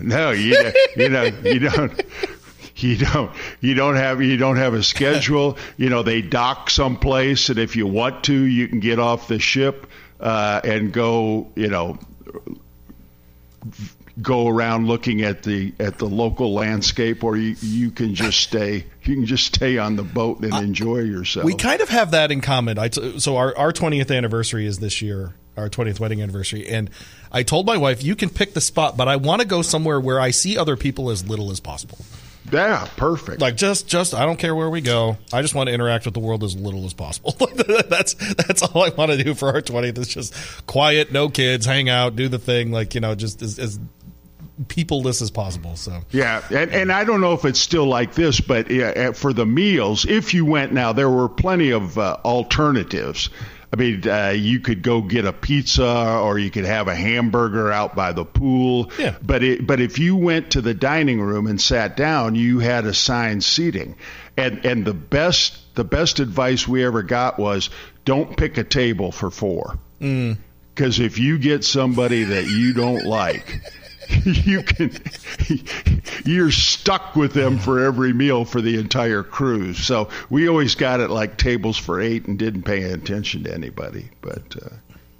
No, 0.00 0.30
you 0.30 0.56
you 0.96 1.08
know 1.08 1.24
you 1.24 1.58
don't 1.58 2.02
you 2.76 2.96
don't 2.96 3.32
you 3.60 3.74
don't 3.74 3.96
have 3.96 4.22
you 4.22 4.36
don't 4.36 4.56
have 4.56 4.72
a 4.72 4.82
schedule. 4.84 5.58
You 5.76 5.90
know 5.90 6.04
they 6.04 6.22
dock 6.22 6.70
someplace, 6.70 7.48
and 7.48 7.58
if 7.58 7.74
you 7.74 7.84
want 7.86 8.22
to, 8.24 8.32
you 8.32 8.68
can 8.68 8.78
get 8.78 9.00
off 9.00 9.26
the 9.26 9.40
ship 9.40 9.88
uh, 10.20 10.60
and 10.62 10.92
go. 10.92 11.50
You 11.56 11.66
know 11.68 11.98
go 14.20 14.48
around 14.48 14.86
looking 14.86 15.22
at 15.22 15.42
the 15.42 15.72
at 15.78 15.98
the 15.98 16.06
local 16.06 16.52
landscape 16.52 17.22
or 17.22 17.36
you 17.36 17.54
you 17.60 17.90
can 17.90 18.14
just 18.14 18.40
stay 18.40 18.84
you 19.04 19.14
can 19.14 19.26
just 19.26 19.54
stay 19.54 19.78
on 19.78 19.96
the 19.96 20.02
boat 20.02 20.40
and 20.40 20.52
enjoy 20.54 20.98
yourself. 20.98 21.44
We 21.44 21.54
kind 21.54 21.80
of 21.80 21.88
have 21.88 22.10
that 22.12 22.30
in 22.30 22.40
common. 22.40 22.78
I 22.78 22.88
t- 22.88 23.20
so 23.20 23.36
our 23.36 23.56
our 23.56 23.72
twentieth 23.72 24.10
anniversary 24.10 24.66
is 24.66 24.78
this 24.78 25.00
year, 25.02 25.34
our 25.56 25.68
twentieth 25.68 26.00
wedding 26.00 26.20
anniversary, 26.20 26.66
and 26.68 26.90
I 27.30 27.42
told 27.42 27.66
my 27.66 27.76
wife, 27.76 28.02
"You 28.02 28.16
can 28.16 28.28
pick 28.28 28.54
the 28.54 28.60
spot, 28.60 28.96
but 28.96 29.08
I 29.08 29.16
want 29.16 29.40
to 29.42 29.46
go 29.46 29.62
somewhere 29.62 30.00
where 30.00 30.20
I 30.20 30.30
see 30.30 30.58
other 30.58 30.76
people 30.76 31.10
as 31.10 31.28
little 31.28 31.50
as 31.50 31.60
possible. 31.60 31.98
Yeah, 32.52 32.88
perfect. 32.96 33.40
Like 33.40 33.56
just 33.56 33.86
just 33.86 34.14
I 34.14 34.24
don't 34.24 34.38
care 34.38 34.54
where 34.54 34.70
we 34.70 34.80
go. 34.80 35.16
I 35.32 35.42
just 35.42 35.54
want 35.54 35.68
to 35.68 35.74
interact 35.74 36.04
with 36.04 36.14
the 36.14 36.20
world 36.20 36.44
as 36.44 36.56
little 36.56 36.84
as 36.84 36.94
possible. 36.94 37.32
that's 37.88 38.14
that's 38.34 38.62
all 38.62 38.82
I 38.82 38.90
want 38.90 39.10
to 39.12 39.22
do 39.22 39.34
for 39.34 39.48
our 39.48 39.60
twentieth. 39.60 39.98
Is 39.98 40.08
just 40.08 40.34
quiet, 40.66 41.12
no 41.12 41.28
kids, 41.28 41.66
hang 41.66 41.88
out, 41.88 42.16
do 42.16 42.28
the 42.28 42.38
thing, 42.38 42.72
like 42.72 42.94
you 42.94 43.00
know, 43.00 43.14
just 43.14 43.42
as, 43.42 43.58
as 43.58 43.78
peopleless 44.64 45.22
as 45.22 45.30
possible. 45.30 45.76
So 45.76 46.00
Yeah, 46.10 46.42
and, 46.50 46.72
and 46.72 46.92
I 46.92 47.04
don't 47.04 47.20
know 47.20 47.32
if 47.32 47.44
it's 47.44 47.60
still 47.60 47.86
like 47.86 48.14
this, 48.14 48.40
but 48.40 48.70
yeah, 48.70 49.12
for 49.12 49.32
the 49.32 49.46
meals, 49.46 50.04
if 50.04 50.34
you 50.34 50.44
went 50.44 50.72
now, 50.72 50.92
there 50.92 51.10
were 51.10 51.28
plenty 51.28 51.70
of 51.70 51.98
uh, 51.98 52.16
alternatives. 52.24 53.30
I 53.70 53.76
mean, 53.76 54.08
uh, 54.08 54.32
you 54.34 54.60
could 54.60 54.82
go 54.82 55.02
get 55.02 55.26
a 55.26 55.32
pizza, 55.32 56.18
or 56.20 56.38
you 56.38 56.50
could 56.50 56.64
have 56.64 56.88
a 56.88 56.94
hamburger 56.94 57.70
out 57.70 57.94
by 57.94 58.12
the 58.12 58.24
pool. 58.24 58.90
Yeah. 58.98 59.16
But 59.22 59.42
it, 59.42 59.66
but 59.66 59.80
if 59.80 59.98
you 59.98 60.16
went 60.16 60.52
to 60.52 60.62
the 60.62 60.72
dining 60.72 61.20
room 61.20 61.46
and 61.46 61.60
sat 61.60 61.96
down, 61.96 62.34
you 62.34 62.60
had 62.60 62.86
assigned 62.86 63.44
seating, 63.44 63.96
and 64.36 64.64
and 64.64 64.84
the 64.86 64.94
best 64.94 65.58
the 65.74 65.84
best 65.84 66.18
advice 66.18 66.66
we 66.66 66.84
ever 66.84 67.02
got 67.02 67.38
was 67.38 67.68
don't 68.04 68.36
pick 68.36 68.56
a 68.56 68.64
table 68.64 69.12
for 69.12 69.30
four. 69.30 69.78
Because 69.98 70.98
if 71.00 71.18
you 71.18 71.38
get 71.38 71.64
somebody 71.64 72.24
that 72.24 72.46
you 72.46 72.72
don't 72.72 73.04
like, 73.04 73.60
you 74.44 74.62
can 74.62 74.90
you're 76.24 76.50
stuck 76.50 77.16
with 77.16 77.32
them 77.32 77.58
for 77.58 77.84
every 77.84 78.12
meal 78.12 78.44
for 78.44 78.60
the 78.60 78.78
entire 78.78 79.22
cruise. 79.22 79.78
So 79.78 80.10
we 80.28 80.48
always 80.48 80.74
got 80.74 81.00
it 81.00 81.08
like 81.10 81.38
tables 81.38 81.78
for 81.78 82.00
eight 82.00 82.26
and 82.26 82.38
didn't 82.38 82.62
pay 82.64 82.82
attention 82.82 83.44
to 83.44 83.54
anybody. 83.54 84.10
But 84.20 84.56
uh, 84.62 84.68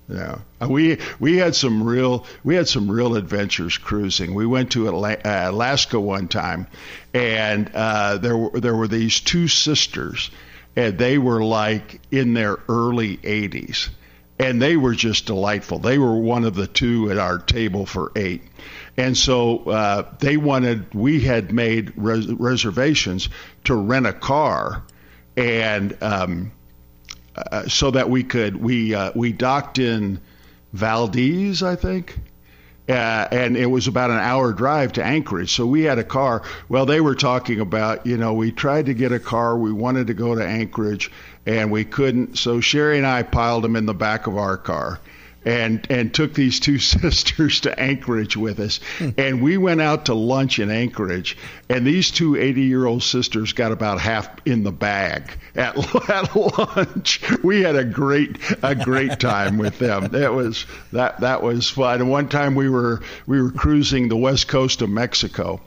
yeah, 0.08 0.38
Uh, 0.60 0.68
we 0.68 0.98
we 1.18 1.36
had 1.36 1.54
some 1.54 1.82
real 1.82 2.26
we 2.44 2.54
had 2.54 2.68
some 2.68 2.90
real 2.90 3.16
adventures 3.16 3.78
cruising. 3.78 4.34
We 4.34 4.46
went 4.46 4.72
to 4.72 4.88
uh, 4.88 5.16
Alaska 5.24 5.98
one 5.98 6.28
time, 6.28 6.66
and 7.14 7.70
uh, 7.74 8.18
there 8.18 8.36
were 8.36 8.60
there 8.60 8.76
were 8.76 8.88
these 8.88 9.20
two 9.20 9.48
sisters, 9.48 10.30
and 10.76 10.98
they 10.98 11.16
were 11.18 11.42
like 11.42 12.00
in 12.10 12.34
their 12.34 12.58
early 12.68 13.16
80s 13.18 13.88
and 14.38 14.62
they 14.62 14.76
were 14.76 14.94
just 14.94 15.26
delightful. 15.26 15.78
They 15.78 15.98
were 15.98 16.16
one 16.16 16.44
of 16.44 16.54
the 16.54 16.66
two 16.66 17.10
at 17.10 17.18
our 17.18 17.38
table 17.38 17.86
for 17.86 18.12
eight, 18.14 18.42
and 18.98 19.16
so 19.16 19.58
uh, 19.60 20.14
they 20.18 20.36
wanted. 20.36 20.92
We 20.92 21.20
had 21.20 21.52
made 21.52 21.92
res- 21.96 22.26
reservations 22.26 23.28
to 23.64 23.74
rent 23.74 24.06
a 24.06 24.12
car, 24.12 24.82
and 25.36 25.96
um, 26.02 26.52
uh, 27.36 27.68
so 27.68 27.92
that 27.92 28.10
we 28.10 28.24
could 28.24 28.56
we 28.56 28.94
uh, 28.94 29.12
we 29.14 29.32
docked 29.32 29.78
in 29.78 30.20
Valdez, 30.72 31.62
I 31.62 31.76
think. 31.76 32.18
Uh, 32.88 33.28
and 33.30 33.54
it 33.54 33.66
was 33.66 33.86
about 33.86 34.10
an 34.10 34.16
hour 34.16 34.50
drive 34.50 34.94
to 34.94 35.04
Anchorage. 35.04 35.52
So 35.52 35.66
we 35.66 35.82
had 35.82 35.98
a 35.98 36.04
car. 36.04 36.42
Well, 36.70 36.86
they 36.86 37.02
were 37.02 37.14
talking 37.14 37.60
about, 37.60 38.06
you 38.06 38.16
know, 38.16 38.32
we 38.32 38.50
tried 38.50 38.86
to 38.86 38.94
get 38.94 39.12
a 39.12 39.18
car. 39.18 39.58
We 39.58 39.74
wanted 39.74 40.06
to 40.06 40.14
go 40.14 40.34
to 40.34 40.42
Anchorage, 40.42 41.12
and 41.44 41.70
we 41.70 41.84
couldn't. 41.84 42.38
So 42.38 42.60
Sherry 42.60 42.96
and 42.96 43.06
I 43.06 43.24
piled 43.24 43.62
them 43.62 43.76
in 43.76 43.84
the 43.84 43.92
back 43.92 44.26
of 44.26 44.38
our 44.38 44.56
car, 44.56 45.00
and 45.44 45.86
and 45.90 46.12
took 46.12 46.34
these 46.34 46.60
two 46.60 46.78
sisters 46.78 47.60
to 47.62 47.78
Anchorage 47.78 48.36
with 48.36 48.60
us, 48.60 48.80
and 49.16 49.42
we 49.42 49.56
went 49.56 49.80
out 49.80 50.06
to 50.06 50.14
lunch 50.14 50.58
in 50.58 50.70
Anchorage, 50.70 51.36
and 51.68 51.86
these 51.86 52.10
two 52.10 52.36
80 52.36 52.62
year 52.62 52.86
old 52.86 53.02
sisters 53.02 53.52
got 53.52 53.72
about 53.72 54.00
half 54.00 54.28
in 54.46 54.62
the 54.62 54.72
bag 54.72 55.30
at, 55.54 55.76
at 56.10 56.34
lunch. 56.34 57.20
We 57.42 57.62
had 57.62 57.76
a 57.76 57.84
great 57.84 58.38
a 58.62 58.74
great 58.74 59.20
time 59.20 59.58
with 59.58 59.78
them. 59.78 60.08
That 60.08 60.34
was 60.34 60.66
that 60.92 61.20
that 61.20 61.42
was 61.42 61.68
fun. 61.68 62.00
And 62.00 62.10
one 62.10 62.28
time 62.28 62.54
we 62.54 62.68
were 62.68 63.00
we 63.26 63.40
were 63.40 63.50
cruising 63.50 64.08
the 64.08 64.16
west 64.16 64.48
coast 64.48 64.82
of 64.82 64.90
Mexico, 64.90 65.60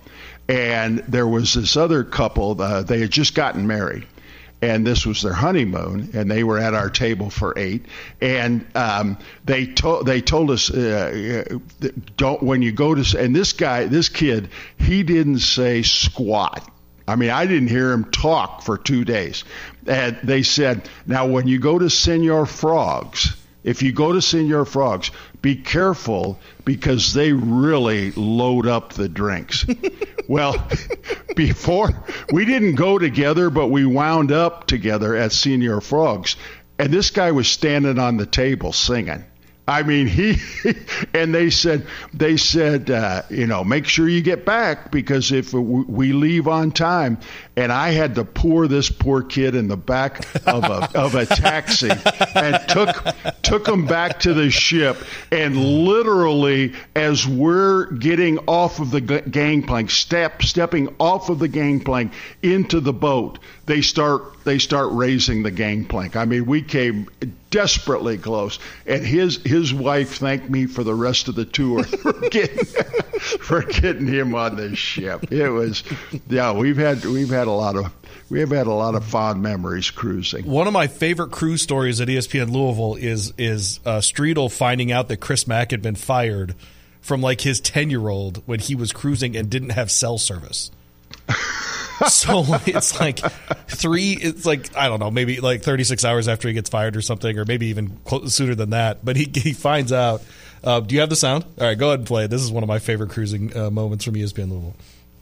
and 0.47 0.99
there 1.07 1.27
was 1.27 1.53
this 1.53 1.77
other 1.77 2.03
couple. 2.03 2.61
Uh, 2.61 2.83
they 2.83 2.99
had 2.99 3.11
just 3.11 3.35
gotten 3.35 3.67
married 3.67 4.05
and 4.61 4.85
this 4.85 5.05
was 5.05 5.21
their 5.21 5.33
honeymoon, 5.33 6.11
and 6.13 6.29
they 6.29 6.43
were 6.43 6.59
at 6.59 6.73
our 6.73 6.89
table 6.89 7.29
for 7.29 7.57
eight, 7.57 7.85
and 8.21 8.65
um, 8.75 9.17
they 9.43 9.65
told 9.65 10.05
they 10.05 10.21
told 10.21 10.51
us 10.51 10.69
uh, 10.69 11.49
uh, 11.81 11.87
don't 12.15 12.43
when 12.43 12.61
you 12.61 12.71
go 12.71 12.93
to 12.93 13.19
and 13.19 13.35
this 13.35 13.53
guy 13.53 13.85
this 13.85 14.09
kid 14.09 14.49
he 14.77 15.03
didn't 15.03 15.39
say 15.39 15.81
squat. 15.81 16.67
I 17.07 17.15
mean, 17.15 17.31
I 17.31 17.45
didn't 17.45 17.67
hear 17.67 17.91
him 17.91 18.05
talk 18.05 18.61
for 18.61 18.77
two 18.77 19.03
days. 19.03 19.43
And 19.85 20.17
they 20.23 20.43
said, 20.43 20.87
now 21.05 21.27
when 21.27 21.47
you 21.47 21.59
go 21.59 21.77
to 21.77 21.89
Senor 21.89 22.45
Frogs, 22.45 23.35
if 23.63 23.83
you 23.83 23.91
go 23.91 24.13
to 24.13 24.21
Senor 24.21 24.65
Frogs, 24.65 25.11
be 25.41 25.55
careful 25.55 26.39
because 26.63 27.13
they 27.13 27.33
really 27.33 28.11
load 28.11 28.67
up 28.67 28.93
the 28.93 29.09
drinks. 29.09 29.65
well, 30.31 30.65
before 31.35 31.89
we 32.31 32.45
didn't 32.45 32.75
go 32.75 32.97
together, 32.97 33.49
but 33.49 33.67
we 33.67 33.85
wound 33.85 34.31
up 34.31 34.65
together 34.65 35.13
at 35.13 35.33
Senior 35.33 35.81
Frogs, 35.81 36.37
and 36.79 36.89
this 36.89 37.09
guy 37.09 37.33
was 37.33 37.49
standing 37.49 37.99
on 37.99 38.15
the 38.15 38.25
table 38.25 38.71
singing. 38.71 39.25
I 39.67 39.83
mean, 39.83 40.07
he 40.07 40.37
and 41.13 41.33
they 41.33 41.49
said 41.49 41.85
they 42.13 42.37
said 42.37 42.89
uh, 42.89 43.21
you 43.29 43.45
know 43.45 43.63
make 43.63 43.85
sure 43.85 44.09
you 44.09 44.21
get 44.21 44.45
back 44.45 44.91
because 44.91 45.31
if 45.31 45.53
we 45.53 46.13
leave 46.13 46.47
on 46.47 46.71
time, 46.71 47.19
and 47.55 47.71
I 47.71 47.91
had 47.91 48.15
to 48.15 48.25
pour 48.25 48.67
this 48.67 48.89
poor 48.89 49.21
kid 49.21 49.53
in 49.55 49.67
the 49.67 49.77
back 49.77 50.25
of 50.47 50.63
a 50.63 50.89
of 50.97 51.15
a 51.15 51.25
taxi 51.25 51.91
and 52.35 52.59
took 52.67 53.05
took 53.43 53.67
him 53.67 53.85
back 53.85 54.19
to 54.21 54.33
the 54.33 54.49
ship, 54.49 54.97
and 55.31 55.55
literally 55.55 56.73
as 56.95 57.27
we're 57.27 57.91
getting 57.91 58.39
off 58.47 58.79
of 58.79 58.89
the 58.89 59.01
gangplank, 59.01 59.91
step 59.91 60.41
stepping 60.41 60.93
off 60.99 61.29
of 61.29 61.37
the 61.37 61.47
gangplank 61.47 62.13
into 62.41 62.79
the 62.79 62.93
boat, 62.93 63.37
they 63.67 63.81
start 63.81 64.43
they 64.43 64.57
start 64.57 64.89
raising 64.91 65.43
the 65.43 65.51
gangplank. 65.51 66.15
I 66.15 66.25
mean, 66.25 66.47
we 66.47 66.63
came 66.63 67.07
desperately 67.51 68.17
close, 68.17 68.57
and 68.87 69.05
his 69.05 69.37
his 69.43 69.73
wife 69.73 70.17
thanked 70.17 70.49
me 70.49 70.65
for 70.65 70.83
the 70.83 70.95
rest 70.95 71.27
of 71.27 71.35
the 71.35 71.45
tour 71.45 71.83
for 72.01 72.13
getting 72.29 72.65
for 73.39 73.61
getting 73.61 74.07
him 74.07 74.33
on 74.33 74.55
the 74.55 74.75
ship. 74.75 75.31
It 75.31 75.49
was 75.49 75.83
yeah, 76.27 76.51
we've 76.53 76.77
had 76.77 77.05
we've 77.05 77.29
had 77.29 77.47
a 77.47 77.51
lot 77.51 77.75
of 77.75 77.93
we 78.29 78.39
have 78.39 78.49
had 78.49 78.65
a 78.65 78.73
lot 78.73 78.95
of 78.95 79.05
fond 79.05 79.43
memories 79.43 79.91
cruising. 79.91 80.45
One 80.45 80.65
of 80.65 80.73
my 80.73 80.87
favorite 80.87 81.31
cruise 81.31 81.61
stories 81.61 82.01
at 82.01 82.07
ESPN 82.07 82.51
Louisville 82.51 82.95
is 82.95 83.33
is 83.37 83.79
uh, 83.85 83.99
Streetel 83.99 84.51
finding 84.51 84.91
out 84.91 85.09
that 85.09 85.17
Chris 85.17 85.47
Mack 85.47 85.71
had 85.71 85.81
been 85.81 85.95
fired 85.95 86.55
from 87.01 87.21
like 87.21 87.41
his 87.41 87.59
ten 87.59 87.89
year 87.91 88.07
old 88.07 88.41
when 88.47 88.59
he 88.59 88.73
was 88.73 88.91
cruising 88.91 89.35
and 89.35 89.49
didn't 89.49 89.71
have 89.71 89.91
cell 89.91 90.17
service. 90.17 90.71
so 92.09 92.43
it's 92.65 92.99
like 92.99 93.19
three 93.67 94.13
it's 94.13 94.45
like 94.45 94.75
i 94.75 94.87
don't 94.87 94.99
know 94.99 95.11
maybe 95.11 95.39
like 95.39 95.61
36 95.61 96.03
hours 96.05 96.27
after 96.27 96.47
he 96.47 96.53
gets 96.53 96.69
fired 96.69 96.95
or 96.95 97.01
something 97.01 97.37
or 97.37 97.45
maybe 97.45 97.67
even 97.67 97.99
sooner 98.27 98.55
than 98.55 98.71
that 98.71 99.03
but 99.03 99.15
he, 99.15 99.29
he 99.33 99.53
finds 99.53 99.91
out 99.91 100.21
uh, 100.63 100.79
do 100.79 100.95
you 100.95 101.01
have 101.01 101.09
the 101.09 101.15
sound 101.15 101.43
all 101.59 101.67
right 101.67 101.77
go 101.77 101.87
ahead 101.89 101.99
and 101.99 102.07
play 102.07 102.25
it 102.25 102.29
this 102.29 102.41
is 102.41 102.51
one 102.51 102.63
of 102.63 102.67
my 102.67 102.79
favorite 102.79 103.09
cruising 103.09 103.55
uh, 103.57 103.69
moments 103.69 104.05
from 104.05 104.13
espn 104.15 104.49
louisville 104.49 104.75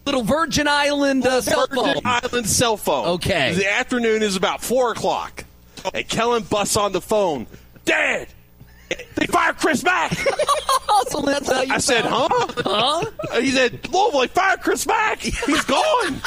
little 0.05 0.23
Virgin 0.23 0.67
Island 0.67 1.23
uh, 1.25 1.39
cell 1.41 1.67
phone. 1.67 1.85
Virgin 1.85 2.01
Island 2.05 2.47
cell 2.47 2.77
phone. 2.77 3.07
Okay. 3.09 3.53
The 3.53 3.69
afternoon 3.69 4.23
is 4.23 4.35
about 4.35 4.63
four 4.63 4.91
o'clock, 4.91 5.43
and 5.93 6.07
Kellen 6.07 6.41
busts 6.43 6.77
on 6.77 6.93
the 6.93 7.01
phone. 7.01 7.45
Dad, 7.85 8.27
they 9.15 9.27
fired 9.27 9.57
Chris 9.57 9.83
Mack. 9.83 10.13
so 11.09 11.21
that's 11.21 11.51
how 11.51 11.61
you 11.61 11.73
I 11.73 11.77
said, 11.77 12.05
huh? 12.05 12.27
Huh? 12.31 13.39
He 13.39 13.51
said, 13.51 13.87
Louisville, 13.91 14.21
they 14.21 14.27
fired 14.27 14.61
Chris 14.61 14.87
Mack. 14.87 15.19
He's 15.19 15.63
gone. 15.65 16.21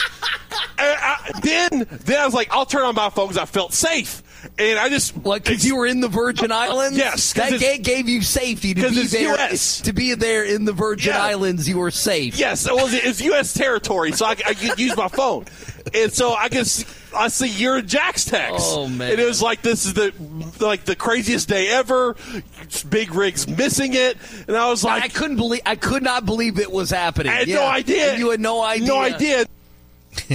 Then, 2.00 2.20
I 2.20 2.24
was 2.24 2.34
like, 2.34 2.48
I'll 2.52 2.66
turn 2.66 2.82
on 2.82 2.94
my 2.94 3.10
phone 3.10 3.28
because 3.28 3.42
I 3.42 3.46
felt 3.46 3.72
safe. 3.72 4.22
And 4.58 4.78
I 4.78 4.88
just 4.88 5.16
what 5.16 5.44
because 5.44 5.64
you 5.64 5.76
were 5.76 5.86
in 5.86 6.00
the 6.00 6.08
Virgin 6.08 6.50
uh, 6.50 6.56
Islands. 6.56 6.98
yes, 6.98 7.32
that 7.34 7.82
gave 7.82 8.08
you 8.08 8.22
safety 8.22 8.74
to 8.74 8.90
be 8.90 9.06
there. 9.06 9.34
US. 9.34 9.80
To 9.82 9.92
be 9.92 10.14
there 10.14 10.44
in 10.44 10.64
the 10.64 10.72
Virgin 10.72 11.12
yeah. 11.12 11.22
Islands, 11.22 11.68
you 11.68 11.78
were 11.78 11.92
safe. 11.92 12.36
Yes, 12.36 12.66
it 12.66 12.74
was 12.74 12.92
it's 12.92 13.20
U.S. 13.20 13.54
territory, 13.54 14.10
so 14.10 14.26
I, 14.26 14.30
I 14.30 14.54
could 14.54 14.80
use 14.80 14.96
my 14.96 15.06
phone, 15.06 15.44
and 15.94 16.12
so 16.12 16.34
I 16.34 16.48
can 16.48 16.64
I 17.14 17.28
see 17.28 17.48
your 17.48 17.82
Jack's 17.82 18.24
text. 18.24 18.66
Oh 18.70 18.88
man! 18.88 19.12
And 19.12 19.20
it 19.20 19.26
was 19.26 19.42
like 19.42 19.62
this 19.62 19.86
is 19.86 19.94
the 19.94 20.12
like 20.60 20.84
the 20.84 20.96
craziest 20.96 21.48
day 21.48 21.68
ever. 21.68 22.16
Big 22.88 23.14
Rig's 23.14 23.46
missing 23.46 23.94
it, 23.94 24.16
and 24.48 24.56
I 24.56 24.68
was 24.70 24.82
like, 24.82 25.04
I 25.04 25.08
couldn't 25.08 25.36
believe 25.36 25.62
I 25.66 25.76
could 25.76 26.02
not 26.02 26.26
believe 26.26 26.58
it 26.58 26.70
was 26.70 26.90
happening. 26.90 27.32
I 27.32 27.36
had 27.36 27.48
yeah. 27.48 27.56
no 27.56 27.66
idea. 27.66 28.10
And 28.10 28.18
you 28.18 28.30
had 28.30 28.40
no 28.40 28.62
idea. 28.62 28.86
No 28.86 29.00
idea. 29.00 29.44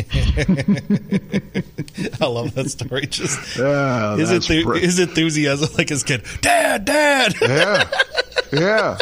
I 2.19 2.25
love 2.25 2.55
that 2.55 2.67
story. 2.69 3.05
Just 3.05 3.57
yeah, 3.57 4.15
his, 4.17 4.31
enthu- 4.31 4.79
his 4.79 4.99
enthusiasm, 4.99 5.69
like 5.77 5.89
his 5.89 6.03
kid, 6.03 6.23
Dad, 6.41 6.85
Dad. 6.85 7.35
Yeah, 7.41 7.89
yeah. 8.51 8.97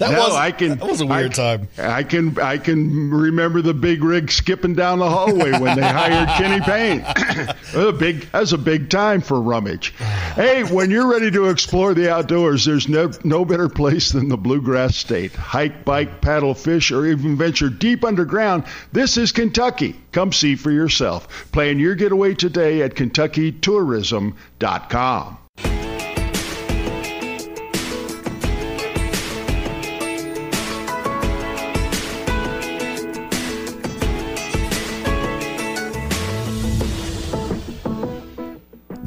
That 0.00 0.10
no, 0.12 0.28
was 0.28 0.34
I 0.34 0.50
can. 0.50 0.78
That 0.78 0.88
was 0.88 1.02
a 1.02 1.06
weird 1.06 1.38
I, 1.38 1.56
time. 1.56 1.68
I 1.76 2.02
can. 2.04 2.40
I 2.40 2.56
can 2.56 3.10
remember 3.10 3.60
the 3.60 3.74
big 3.74 4.02
rig 4.02 4.32
skipping 4.32 4.72
down 4.72 4.98
the 4.98 5.10
hallway 5.10 5.52
when 5.52 5.76
they 5.76 5.86
hired 5.86 6.26
Kenny 6.38 6.64
Payne. 6.64 7.04
a 7.74 7.92
big. 7.92 8.20
That's 8.32 8.52
a 8.52 8.58
big 8.58 8.88
time 8.88 9.20
for 9.20 9.38
rummage. 9.38 9.90
hey, 10.36 10.64
when 10.64 10.90
you're 10.90 11.06
ready 11.06 11.30
to 11.32 11.50
explore 11.50 11.92
the 11.92 12.10
outdoors, 12.10 12.64
there's 12.64 12.88
no 12.88 13.10
no 13.24 13.44
better 13.44 13.68
place 13.68 14.10
than 14.10 14.30
the 14.30 14.38
Bluegrass 14.38 14.96
State. 14.96 15.34
Hike, 15.34 15.84
bike, 15.84 16.22
paddle, 16.22 16.54
fish, 16.54 16.90
or 16.90 17.04
even 17.04 17.36
venture 17.36 17.68
deep 17.68 18.02
underground. 18.02 18.64
This 18.92 19.18
is 19.18 19.32
Kentucky. 19.32 20.00
Come 20.12 20.32
see 20.32 20.56
for 20.56 20.70
yourself. 20.70 21.52
Plan 21.52 21.78
your 21.78 21.94
getaway 21.94 22.32
today 22.32 22.80
at 22.80 22.94
KentuckyTourism.com. 22.94 25.36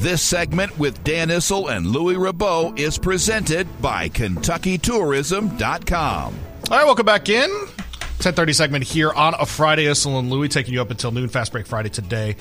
This 0.04 0.22
segment 0.22 0.78
with 0.78 1.02
Dan 1.06 1.30
Issel 1.30 1.70
and 1.70 1.88
Louis 1.88 2.16
Rabaut 2.16 2.78
is 2.78 2.98
presented 2.98 3.66
by 3.82 4.10
KentuckyTourism.com. 4.10 6.40
All 6.70 6.78
right, 6.78 6.84
welcome 6.84 7.06
back 7.06 7.30
in. 7.30 7.50
1030 7.50 8.52
segment 8.52 8.84
here 8.84 9.14
on 9.14 9.34
a 9.40 9.46
Friday. 9.46 9.86
Issel 9.86 10.20
and 10.20 10.30
Louis 10.30 10.50
taking 10.50 10.74
you 10.74 10.82
up 10.82 10.92
until 10.92 11.12
noon. 11.12 11.30
Fast 11.30 11.54
break 11.54 11.66
Friday 11.66 11.88
today 11.88 12.36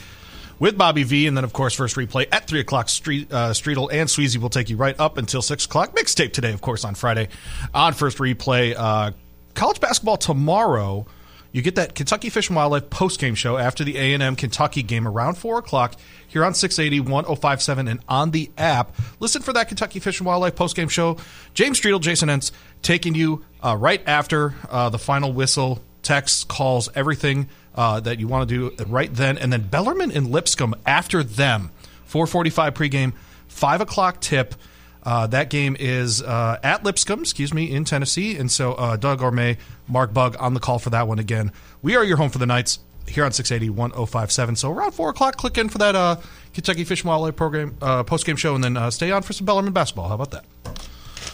with 0.59 0.77
Bobby 0.77 1.05
V. 1.05 1.29
And 1.29 1.37
then, 1.37 1.45
of 1.45 1.53
course, 1.53 1.73
first 1.73 1.95
replay 1.95 2.27
at 2.33 2.49
3 2.49 2.59
o'clock. 2.59 2.89
Street, 2.89 3.33
uh, 3.33 3.55
and 3.55 3.55
Sweezy 3.55 4.39
will 4.39 4.51
take 4.51 4.69
you 4.69 4.77
right 4.77 4.99
up 4.99 5.17
until 5.17 5.41
6 5.41 5.65
o'clock. 5.65 5.95
Mixtape 5.95 6.33
today, 6.33 6.53
of 6.53 6.63
course, 6.63 6.85
on 6.85 6.97
Friday 6.97 7.29
on 7.73 7.93
first 7.93 8.19
replay. 8.19 8.75
Uh, 8.77 9.13
college 9.55 9.79
basketball 9.79 10.17
tomorrow. 10.17 11.07
You 11.53 11.61
get 11.61 11.75
that 11.75 11.95
Kentucky 11.95 12.31
Fish 12.31 12.49
and 12.49 12.57
Wildlife 12.57 12.89
post 12.89 13.21
game 13.21 13.35
show 13.35 13.59
after 13.59 13.85
the 13.85 13.97
A&M 13.99 14.37
Kentucky 14.37 14.83
game 14.83 15.07
around 15.07 15.35
4 15.35 15.59
o'clock 15.59 15.95
here 16.27 16.45
on 16.45 16.55
680, 16.55 17.01
1057, 17.01 17.89
and 17.89 18.01
on 18.09 18.31
the 18.31 18.51
app. 18.57 18.97
Listen 19.21 19.43
for 19.43 19.53
that 19.53 19.69
Kentucky 19.69 20.01
Fish 20.01 20.19
and 20.19 20.27
Wildlife 20.27 20.55
postgame 20.55 20.89
show. 20.89 21.19
James 21.53 21.79
Streetel, 21.79 22.01
Jason 22.01 22.31
Entz, 22.31 22.53
taking 22.81 23.15
you 23.15 23.45
uh, 23.63 23.77
right 23.77 24.03
after 24.07 24.55
uh, 24.71 24.89
the 24.89 24.99
final 24.99 25.31
whistle, 25.33 25.83
texts, 26.03 26.43
calls, 26.43 26.89
everything 26.95 27.49
uh, 27.75 28.01
that 28.01 28.19
you 28.19 28.29
want 28.29 28.49
to 28.49 28.71
do 28.71 28.85
right 28.87 29.13
then. 29.13 29.37
And 29.37 29.53
then 29.53 29.63
Bellarmine 29.63 30.11
and 30.11 30.31
Lipscomb 30.31 30.75
after 30.87 31.23
them. 31.23 31.71
445 32.07 32.75
pregame, 32.75 33.13
5 33.49 33.83
o'clock 33.83 34.21
tip. 34.21 34.55
Uh, 35.03 35.27
that 35.29 35.51
game 35.51 35.77
is 35.79 36.23
uh, 36.23 36.59
at 36.63 36.85
Lipscomb, 36.85 37.21
excuse 37.21 37.53
me, 37.53 37.71
in 37.71 37.85
Tennessee. 37.85 38.37
And 38.37 38.51
so 38.51 38.75
uh, 38.75 38.97
Doug 38.97 39.23
Orme, 39.23 39.57
Mark 39.89 40.15
Bug 40.15 40.37
on 40.39 40.55
the 40.55 40.61
call 40.61 40.79
for 40.79 40.91
that 40.91 41.09
one 41.09 41.19
again. 41.19 41.53
We 41.83 41.97
are 41.97 42.05
your 42.05 42.17
home 42.17 42.31
for 42.31 42.39
the 42.39 42.47
Knights 42.47 42.79
here 43.09 43.25
on 43.25 43.33
680 43.33 43.71
1057. 43.71 44.57
So 44.57 44.71
around 44.71 44.93
4 44.93 45.11
o'clock, 45.11 45.37
click 45.37 45.59
in 45.59 45.69
for 45.69 45.79
that 45.79 45.95
uh, 45.95 46.17
Kentucky 46.55 46.85
Fish 46.85 47.03
and 47.03 47.09
Wildlife 47.09 47.37
program 47.37 47.77
uh, 47.83 48.05
post 48.05 48.27
game 48.27 48.37
show, 48.37 48.55
and 48.55 48.63
then 48.63 48.77
uh, 48.77 48.91
stay 48.91 49.11
on 49.11 49.23
for 49.23 49.33
some 49.33 49.47
Bellarmine 49.47 49.73
basketball. 49.73 50.09
How 50.09 50.15
about 50.15 50.31
that? 50.31 50.45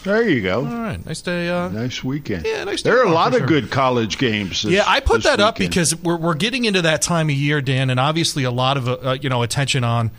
There 0.03 0.27
you 0.29 0.41
go. 0.41 0.59
All 0.59 0.65
right, 0.65 1.05
nice 1.05 1.21
day. 1.21 1.49
Uh, 1.49 1.67
nice 1.69 2.03
weekend. 2.03 2.45
Yeah, 2.45 2.63
nice. 2.63 2.83
There 2.83 2.99
are 2.99 3.05
a 3.05 3.11
lot 3.11 3.33
sure. 3.33 3.41
of 3.41 3.49
good 3.49 3.69
college 3.69 4.17
games. 4.17 4.61
This, 4.61 4.71
yeah, 4.71 4.83
I 4.87 5.01
put 5.01 5.23
that 5.23 5.39
weekend. 5.39 5.41
up 5.41 5.57
because 5.57 5.95
we're 5.95 6.15
we're 6.15 6.35
getting 6.35 6.63
into 6.63 6.83
that 6.83 7.01
time 7.01 7.27
of 7.29 7.35
year, 7.35 7.61
Dan, 7.61 7.89
and 7.89 7.99
obviously 7.99 8.45
a 8.45 8.51
lot 8.51 8.77
of 8.77 8.87
uh, 8.87 9.17
you 9.21 9.29
know 9.29 9.43
attention 9.43 9.83
on 9.83 10.11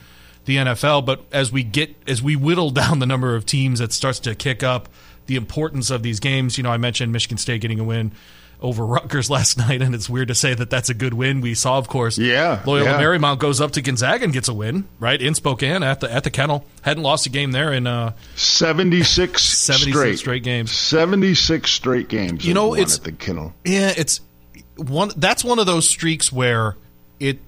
the 0.50 0.56
NFL. 0.56 1.06
But 1.06 1.24
as 1.32 1.50
we 1.50 1.62
get 1.62 1.94
as 2.06 2.22
we 2.22 2.36
whittle 2.36 2.70
down 2.82 2.98
the 2.98 3.06
number 3.06 3.34
of 3.34 3.46
teams 3.46 3.78
that 3.78 3.92
starts 3.92 4.18
to 4.20 4.34
kick 4.34 4.62
up 4.62 4.88
the 5.26 5.36
importance 5.36 5.90
of 5.90 6.02
these 6.02 6.20
games, 6.20 6.56
you 6.58 6.64
know, 6.64 6.70
I 6.70 6.76
mentioned 6.76 7.12
Michigan 7.12 7.38
State 7.38 7.60
getting 7.60 7.80
a 7.80 7.84
win 7.84 8.12
over 8.60 8.84
Rutgers 8.94 9.30
last 9.30 9.56
night, 9.56 9.80
and 9.80 9.94
it's 9.94 10.10
weird 10.10 10.28
to 10.28 10.34
say 10.34 10.52
that 10.52 10.68
that's 10.68 10.90
a 10.90 10.94
good 10.94 11.14
win. 11.14 11.40
We 11.40 11.54
saw, 11.54 11.78
of 11.78 11.88
course, 11.88 12.18
yeah, 12.18 12.62
Loyola 12.66 12.90
yeah. 12.90 13.00
Marymount 13.00 13.38
goes 13.38 13.58
up 13.60 13.70
to 13.72 13.80
Gonzaga 13.82 14.24
and 14.24 14.32
gets 14.34 14.48
a 14.48 14.54
win, 14.54 14.86
right 14.98 15.20
in 15.20 15.34
Spokane 15.34 15.82
at 15.82 16.00
the 16.00 16.12
at 16.12 16.24
the 16.24 16.30
Kennel. 16.30 16.66
Hadn't 16.82 17.02
lost 17.02 17.24
a 17.26 17.30
game 17.30 17.52
there 17.52 17.72
in 17.72 17.86
uh, 17.86 18.12
76, 18.36 19.42
76 19.42 19.96
straight. 19.96 20.18
straight 20.18 20.42
games. 20.42 20.72
76 20.72 21.70
straight 21.70 22.08
games. 22.08 22.44
You 22.44 22.52
know, 22.54 22.74
it's- 22.74 22.98
the 22.98 23.12
Kennel. 23.12 23.54
Yeah, 23.64 23.92
it's 23.96 24.20
one. 24.76 25.10
That's 25.16 25.42
one 25.44 25.58
of 25.58 25.66
those 25.66 25.88
streaks 25.88 26.30
where 26.32 26.76
it 27.18 27.38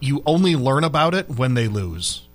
you 0.00 0.22
only 0.26 0.56
learn 0.56 0.84
about 0.84 1.14
it 1.14 1.28
when 1.30 1.54
they 1.54 1.68
lose. 1.68 2.26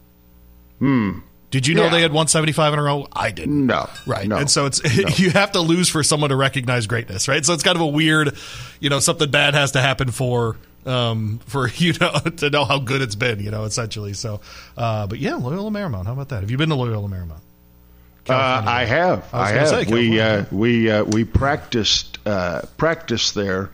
Hmm. 0.79 1.19
Did 1.51 1.67
you 1.67 1.75
know 1.75 1.83
Yeah. 1.85 1.89
they 1.91 2.01
had 2.01 2.11
175 2.11 2.73
in 2.73 2.79
a 2.79 2.83
row? 2.83 3.07
I 3.13 3.31
didn't. 3.31 3.67
No, 3.67 3.87
Right. 4.05 4.27
no, 4.27 4.37
and 4.37 4.49
so 4.49 4.65
it's 4.65 4.83
no. 4.83 5.07
you 5.15 5.29
have 5.31 5.53
to 5.53 5.61
lose 5.61 5.87
for 5.89 6.03
someone 6.03 6.31
to 6.31 6.35
recognize 6.35 6.85
greatness, 6.87 7.27
right? 7.27 7.45
So 7.45 7.53
it's 7.53 7.63
kind 7.63 7.75
of 7.77 7.81
a 7.81 7.87
weird, 7.87 8.35
you 8.81 8.89
know, 8.89 8.99
something 8.99 9.29
bad 9.31 9.53
has 9.53 9.71
to 9.73 9.81
happen 9.81 10.11
for 10.11 10.57
um 10.85 11.39
for 11.47 11.67
you 11.77 11.93
know 12.01 12.11
to 12.37 12.49
know 12.49 12.65
how 12.65 12.79
good 12.79 13.01
it's 13.01 13.15
been, 13.15 13.39
you 13.39 13.51
know, 13.51 13.63
essentially. 13.63 14.13
So 14.13 14.41
uh 14.75 15.07
but 15.07 15.19
yeah, 15.19 15.35
Loyola 15.35 15.71
Marymount. 15.71 16.05
How 16.07 16.13
about 16.13 16.29
that? 16.29 16.41
Have 16.41 16.51
you 16.51 16.57
been 16.57 16.69
to 16.69 16.75
Loyola 16.75 17.07
Marymount? 17.07 17.39
Uh, 18.27 18.33
I 18.65 18.85
have. 18.85 19.29
I 19.31 19.39
I, 19.41 19.51
have. 19.51 19.67
say, 19.69 19.85
we 19.85 20.19
uh, 20.19 20.45
we 20.51 20.89
uh, 20.89 21.03
we 21.03 21.23
practiced 21.25 22.17
uh, 22.25 22.61
practiced 22.75 23.35
there 23.35 23.69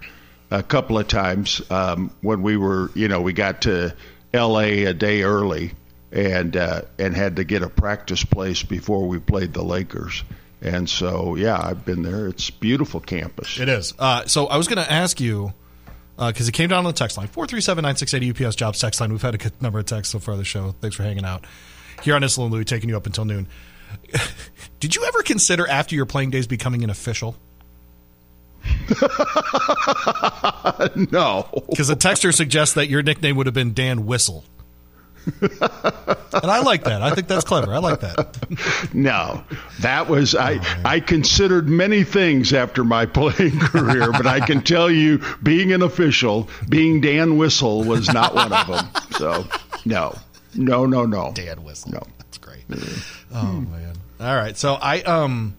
a 0.52 0.62
couple 0.62 1.00
of 1.00 1.08
times 1.08 1.62
um, 1.72 2.12
when 2.20 2.42
we 2.42 2.58
were, 2.58 2.92
you 2.94 3.08
know, 3.08 3.22
we 3.22 3.32
got 3.32 3.62
to 3.62 3.96
L.A. 4.34 4.84
a 4.84 4.94
day 4.94 5.24
early 5.24 5.72
and 6.12 6.56
uh, 6.56 6.82
and 7.00 7.16
had 7.16 7.38
to 7.38 7.44
get 7.44 7.62
a 7.62 7.70
practice 7.70 8.24
place 8.24 8.64
before 8.64 9.08
we 9.08 9.20
played 9.20 9.54
the 9.54 9.64
Lakers. 9.64 10.24
And 10.62 10.88
so, 10.88 11.36
yeah, 11.36 11.60
I've 11.60 11.86
been 11.86 12.04
there. 12.04 12.28
It's 12.28 12.52
beautiful 12.52 13.00
campus. 13.00 13.60
It 13.60 13.68
is. 13.68 13.96
Uh, 13.98 14.26
so 14.28 14.46
I 14.46 14.58
was 14.58 14.68
going 14.68 14.78
to 14.84 14.92
ask 14.92 15.20
you 15.20 15.54
because 16.18 16.48
it 16.48 16.52
came 16.52 16.70
down 16.70 16.80
on 16.80 16.84
the 16.86 16.94
text 16.94 17.18
line 17.18 17.28
four 17.28 17.48
three 17.48 17.62
seven 17.62 17.84
nine 17.84 17.96
six 17.96 18.14
eight 18.14 18.42
UPS 18.42 18.56
jobs 18.56 18.80
text 18.80 19.02
line. 19.02 19.12
We've 19.12 19.22
had 19.22 19.36
a 19.36 19.40
good 19.40 19.60
number 19.62 19.80
of 19.80 19.86
texts 19.86 20.12
so 20.12 20.20
far 20.20 20.38
the 20.38 20.44
show. 20.44 20.76
Thanks 20.82 20.96
for 20.96 21.04
hanging 21.04 21.26
out 21.26 21.46
here 22.04 22.16
on 22.16 22.22
Issel 22.22 22.44
and 22.44 22.54
Louis, 22.54 22.66
taking 22.66 22.90
you 22.90 22.98
up 22.98 23.06
until 23.06 23.26
noon. 23.26 23.48
Did 24.80 24.96
you 24.96 25.04
ever 25.06 25.24
consider 25.24 25.68
after 25.68 25.96
your 25.96 26.06
playing 26.06 26.30
days 26.32 26.48
becoming 26.48 26.84
an 26.84 26.90
official? 26.90 27.36
no, 31.12 31.48
because 31.70 31.88
the 31.88 31.96
texter 31.96 32.34
suggests 32.34 32.76
that 32.76 32.88
your 32.88 33.02
nickname 33.02 33.36
would 33.38 33.48
have 33.48 33.56
been 33.56 33.74
Dan 33.74 34.06
Whistle. 34.06 34.44
And 35.42 36.52
I 36.52 36.62
like 36.62 36.84
that. 36.86 37.02
I 37.02 37.14
think 37.14 37.28
that's 37.28 37.44
clever. 37.46 37.74
I 37.74 37.78
like 37.78 38.00
that. 38.02 38.38
No, 38.94 39.44
that 39.80 40.08
was 40.10 40.36
I. 40.36 40.60
I 40.84 41.00
considered 41.00 41.70
many 41.70 42.04
things 42.04 42.54
after 42.54 42.84
my 42.84 43.06
playing 43.06 43.58
career, 43.60 44.12
but 44.12 44.28
I 44.28 44.40
can 44.46 44.62
tell 44.62 44.92
you, 44.92 45.22
being 45.42 45.72
an 45.72 45.82
official, 45.82 46.50
being 46.68 47.00
Dan 47.02 47.38
Whistle 47.38 47.84
was 47.84 48.12
not 48.12 48.36
one 48.36 48.52
of 48.52 48.68
them. 48.68 48.88
So, 49.18 49.48
no, 49.86 50.16
no, 50.56 50.86
no, 50.86 51.06
no. 51.06 51.32
Dan 51.34 51.64
Whistle. 51.64 51.92
No, 51.94 52.04
that's 52.18 52.38
great. 52.38 52.64
Oh 53.34 53.44
man. 53.62 53.94
All 54.20 54.36
right. 54.36 54.58
So 54.58 54.74
I 54.76 55.02
um 55.02 55.56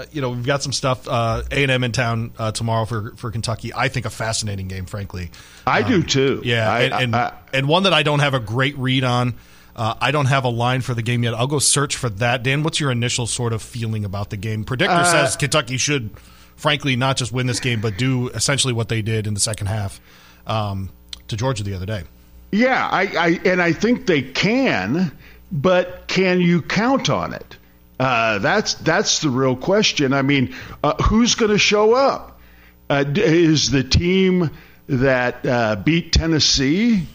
uh, 0.00 0.06
you 0.12 0.20
know, 0.20 0.30
we've 0.30 0.46
got 0.46 0.62
some 0.62 0.72
stuff 0.72 1.06
uh 1.08 1.42
A&M 1.50 1.84
in 1.84 1.92
town 1.92 2.32
uh, 2.38 2.52
tomorrow 2.52 2.84
for 2.84 3.12
for 3.16 3.30
Kentucky. 3.30 3.72
I 3.74 3.88
think 3.88 4.06
a 4.06 4.10
fascinating 4.10 4.68
game 4.68 4.86
frankly. 4.86 5.30
I 5.66 5.82
do 5.82 6.02
too. 6.02 6.40
Yeah, 6.44 6.70
I- 6.72 6.80
and 6.82 6.94
and, 6.94 7.16
I- 7.16 7.32
and 7.52 7.68
one 7.68 7.84
that 7.84 7.92
I 7.92 8.02
don't 8.02 8.20
have 8.20 8.34
a 8.34 8.40
great 8.40 8.76
read 8.78 9.04
on. 9.04 9.34
Uh, 9.76 9.94
I 10.00 10.10
don't 10.10 10.26
have 10.26 10.44
a 10.44 10.48
line 10.48 10.80
for 10.80 10.94
the 10.94 11.02
game 11.02 11.22
yet. 11.22 11.32
I'll 11.32 11.46
go 11.46 11.58
search 11.60 11.96
for 11.96 12.10
that. 12.10 12.42
Dan, 12.42 12.62
what's 12.64 12.80
your 12.80 12.90
initial 12.90 13.26
sort 13.26 13.52
of 13.52 13.62
feeling 13.62 14.04
about 14.04 14.28
the 14.30 14.36
game? 14.36 14.64
Predictor 14.64 14.92
Uh, 14.94 15.04
says 15.04 15.36
Kentucky 15.36 15.76
should, 15.78 16.10
frankly, 16.56 16.96
not 16.96 17.16
just 17.16 17.32
win 17.32 17.46
this 17.46 17.60
game, 17.60 17.80
but 17.80 17.96
do 17.96 18.28
essentially 18.30 18.72
what 18.74 18.88
they 18.88 19.00
did 19.00 19.26
in 19.28 19.32
the 19.34 19.40
second 19.40 19.68
half 19.68 20.00
um, 20.46 20.90
to 21.28 21.36
Georgia 21.36 21.62
the 21.62 21.74
other 21.74 21.86
day. 21.86 22.02
Yeah, 22.50 22.88
I, 22.90 23.02
I 23.16 23.40
and 23.48 23.62
I 23.62 23.72
think 23.72 24.06
they 24.06 24.22
can, 24.22 25.12
but 25.52 26.08
can 26.08 26.40
you 26.40 26.62
count 26.62 27.08
on 27.08 27.32
it? 27.32 27.56
Uh, 28.00 28.38
that's 28.38 28.72
that's 28.74 29.18
the 29.18 29.28
real 29.28 29.54
question. 29.54 30.14
I 30.14 30.22
mean, 30.22 30.54
uh, 30.82 30.94
who's 31.02 31.34
going 31.34 31.50
to 31.50 31.58
show 31.58 31.92
up? 31.92 32.40
Uh, 32.88 33.04
is 33.14 33.70
the 33.70 33.84
team 33.84 34.50
that 34.86 35.44
uh, 35.44 35.76
beat 35.76 36.10
Tennessee 36.10 37.06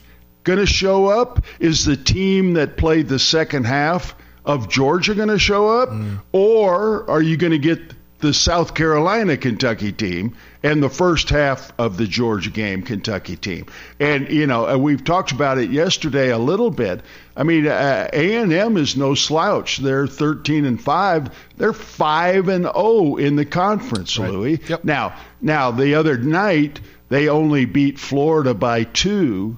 going 0.44 0.60
to 0.60 0.68
show 0.68 1.08
up? 1.08 1.44
Is 1.60 1.86
the 1.86 1.98
team 1.98 2.54
that 2.54 2.78
played 2.78 3.08
the 3.08 3.18
second 3.18 3.66
half 3.66 4.16
of 4.46 4.70
Georgia 4.70 5.16
going 5.16 5.30
to 5.30 5.40
show 5.40 5.70
up, 5.70 5.90
or 6.32 7.10
are 7.10 7.22
you 7.22 7.36
going 7.36 7.54
to 7.54 7.58
get 7.58 7.80
the 8.26 8.34
South 8.34 8.74
Carolina 8.74 9.38
Kentucky 9.38 9.92
team 9.92 10.36
and 10.64 10.82
the 10.82 10.90
first 10.90 11.30
half 11.30 11.72
of 11.78 11.96
the 11.96 12.08
Georgia 12.08 12.50
game 12.50 12.82
Kentucky 12.82 13.36
team. 13.36 13.68
And 14.00 14.30
you 14.30 14.48
know, 14.48 14.78
we've 14.80 15.04
talked 15.04 15.32
about 15.32 15.60
it 15.60 15.70
yesterday 15.70 16.32
a 16.32 16.40
little 16.40 16.72
bit. 16.72 17.02
I 17.38 17.44
mean, 17.44 17.68
uh, 17.68 18.10
A&M 18.12 18.78
is 18.78 18.98
no 18.98 19.14
slouch. 19.14 19.78
They're 19.78 20.08
13 20.08 20.66
and 20.66 20.82
5. 20.82 21.30
They're 21.58 21.72
5 21.72 22.48
and 22.48 22.64
0 22.64 23.18
in 23.18 23.36
the 23.36 23.46
conference, 23.46 24.18
Louis. 24.18 24.60
Now, 24.84 25.16
now 25.40 25.70
the 25.70 25.94
other 25.96 26.18
night 26.18 26.82
they 27.10 27.30
only 27.30 27.66
beat 27.66 28.00
Florida 28.00 28.56
by 28.56 28.86
2 28.86 29.56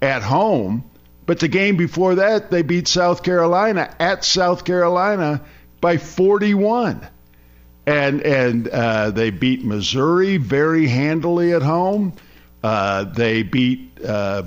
at 0.00 0.22
home, 0.22 0.84
but 1.26 1.38
the 1.40 1.48
game 1.48 1.76
before 1.76 2.14
that 2.14 2.50
they 2.50 2.62
beat 2.62 2.88
South 2.88 3.22
Carolina 3.22 3.94
at 4.00 4.24
South 4.24 4.64
Carolina 4.64 5.42
by 5.82 5.98
41 5.98 7.06
and 7.86 8.20
and 8.22 8.68
uh, 8.68 9.10
they 9.10 9.30
beat 9.30 9.64
Missouri 9.64 10.36
very 10.36 10.86
handily 10.88 11.52
at 11.52 11.62
home. 11.62 12.12
Uh, 12.62 13.04
they 13.04 13.42
beat 13.42 13.90
uh, 14.04 14.42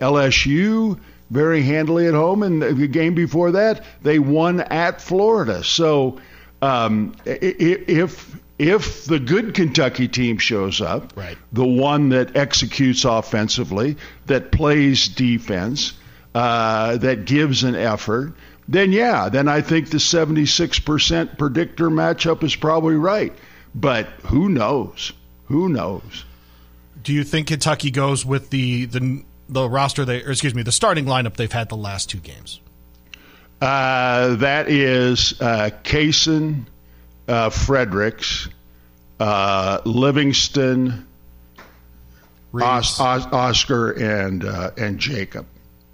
LSU 0.00 0.98
very 1.30 1.62
handily 1.62 2.06
at 2.06 2.14
home, 2.14 2.42
and 2.42 2.60
the 2.60 2.88
game 2.88 3.14
before 3.14 3.52
that 3.52 3.84
they 4.02 4.18
won 4.18 4.60
at 4.60 5.00
Florida. 5.00 5.62
So 5.62 6.20
um, 6.60 7.14
if 7.24 8.36
if 8.58 9.04
the 9.06 9.18
good 9.18 9.54
Kentucky 9.54 10.08
team 10.08 10.36
shows 10.38 10.80
up, 10.82 11.16
Right. 11.16 11.38
the 11.52 11.64
one 11.66 12.10
that 12.10 12.36
executes 12.36 13.04
offensively, 13.04 13.96
that 14.26 14.52
plays 14.52 15.08
defense, 15.08 15.94
uh, 16.34 16.98
that 16.98 17.24
gives 17.24 17.64
an 17.64 17.74
effort, 17.74 18.34
then 18.70 18.92
yeah, 18.92 19.28
then 19.28 19.48
I 19.48 19.60
think 19.60 19.90
the 19.90 19.98
76% 19.98 21.36
predictor 21.36 21.90
matchup 21.90 22.42
is 22.44 22.54
probably 22.54 22.94
right. 22.94 23.32
But 23.74 24.06
who 24.26 24.48
knows? 24.48 25.12
Who 25.46 25.68
knows? 25.68 26.24
Do 27.02 27.12
you 27.12 27.24
think 27.24 27.48
Kentucky 27.48 27.90
goes 27.90 28.24
with 28.24 28.50
the 28.50 28.84
the 28.86 29.24
the 29.48 29.68
roster 29.68 30.04
they, 30.04 30.22
or 30.22 30.30
excuse 30.30 30.54
me, 30.54 30.62
the 30.62 30.70
starting 30.72 31.06
lineup 31.06 31.34
they've 31.34 31.50
had 31.50 31.68
the 31.68 31.76
last 31.76 32.08
two 32.10 32.18
games? 32.18 32.60
Uh, 33.60 34.36
that 34.36 34.68
is 34.68 35.40
uh, 35.40 35.70
Cason, 35.82 36.66
uh, 37.28 37.50
Fredericks, 37.50 38.48
uh, 39.18 39.80
Livingston, 39.84 41.06
Os- 42.54 43.00
Os- 43.00 43.26
Oscar, 43.26 43.90
and 43.92 44.44
uh, 44.44 44.70
and 44.76 44.98
Jacob. 44.98 45.46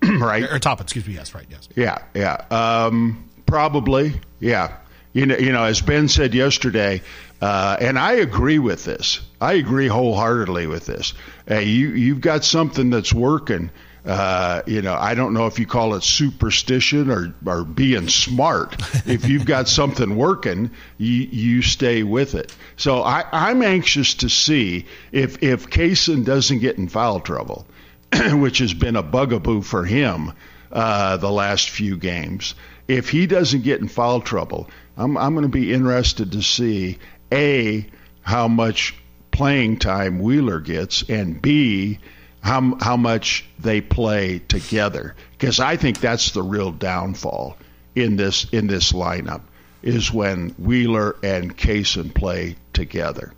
right? 0.20 0.44
Or 0.44 0.58
top, 0.58 0.80
excuse 0.80 1.06
me. 1.06 1.14
Yes, 1.14 1.34
right. 1.34 1.46
Yes. 1.50 1.68
Yeah, 1.74 1.98
yeah. 2.14 2.44
Um, 2.50 3.28
probably, 3.46 4.20
yeah. 4.40 4.76
You 5.12 5.26
know, 5.26 5.36
you 5.36 5.52
know, 5.52 5.64
as 5.64 5.80
Ben 5.80 6.08
said 6.08 6.34
yesterday, 6.34 7.00
uh, 7.40 7.76
and 7.80 7.98
I 7.98 8.12
agree 8.12 8.58
with 8.58 8.84
this. 8.84 9.20
I 9.40 9.54
agree 9.54 9.88
wholeheartedly 9.88 10.66
with 10.66 10.84
this. 10.84 11.14
Uh, 11.50 11.58
you 11.58 11.88
you've 11.90 12.20
got 12.20 12.44
something 12.44 12.90
that's 12.90 13.12
working. 13.12 13.70
Uh, 14.06 14.62
you 14.66 14.82
know, 14.82 14.94
I 14.94 15.14
don't 15.14 15.34
know 15.34 15.46
if 15.46 15.58
you 15.58 15.66
call 15.66 15.94
it 15.94 16.04
superstition 16.04 17.10
or, 17.10 17.34
or 17.44 17.64
being 17.64 18.08
smart. 18.08 18.76
if 19.06 19.28
you've 19.28 19.44
got 19.44 19.68
something 19.68 20.16
working, 20.16 20.70
you, 20.96 21.12
you 21.12 21.62
stay 21.62 22.04
with 22.04 22.36
it. 22.36 22.54
So 22.76 23.02
I, 23.02 23.24
I'm 23.32 23.62
anxious 23.62 24.14
to 24.16 24.28
see 24.28 24.86
if 25.10 25.42
if 25.42 25.68
Cason 25.70 26.24
doesn't 26.24 26.60
get 26.60 26.78
in 26.78 26.88
foul 26.88 27.18
trouble, 27.20 27.66
which 28.32 28.58
has 28.58 28.74
been 28.74 28.96
a 28.96 29.02
bugaboo 29.02 29.62
for 29.62 29.84
him 29.84 30.32
uh, 30.72 31.16
the 31.16 31.30
last 31.30 31.70
few 31.70 31.96
games. 31.96 32.54
If 32.88 33.10
he 33.10 33.26
doesn't 33.26 33.62
get 33.62 33.80
in 33.80 33.88
foul 33.88 34.20
trouble, 34.20 34.68
I'm, 34.96 35.16
I'm 35.16 35.34
going 35.34 35.42
to 35.44 35.48
be 35.48 35.72
interested 35.72 36.32
to 36.32 36.42
see 36.42 36.98
a 37.32 37.86
how 38.22 38.48
much 38.48 38.94
playing 39.30 39.78
time 39.78 40.18
Wheeler 40.20 40.60
gets, 40.60 41.02
and 41.08 41.40
b 41.40 41.98
how 42.40 42.76
how 42.80 42.96
much 42.96 43.44
they 43.58 43.80
play 43.80 44.38
together. 44.38 45.14
Because 45.32 45.60
I 45.60 45.76
think 45.76 46.00
that's 46.00 46.30
the 46.30 46.42
real 46.42 46.72
downfall 46.72 47.58
in 47.94 48.16
this 48.16 48.44
in 48.50 48.66
this 48.66 48.92
lineup 48.92 49.42
is 49.82 50.12
when 50.12 50.50
Wheeler 50.58 51.16
and 51.22 51.56
Cason 51.56 52.14
play 52.14 52.56
together. 52.72 53.32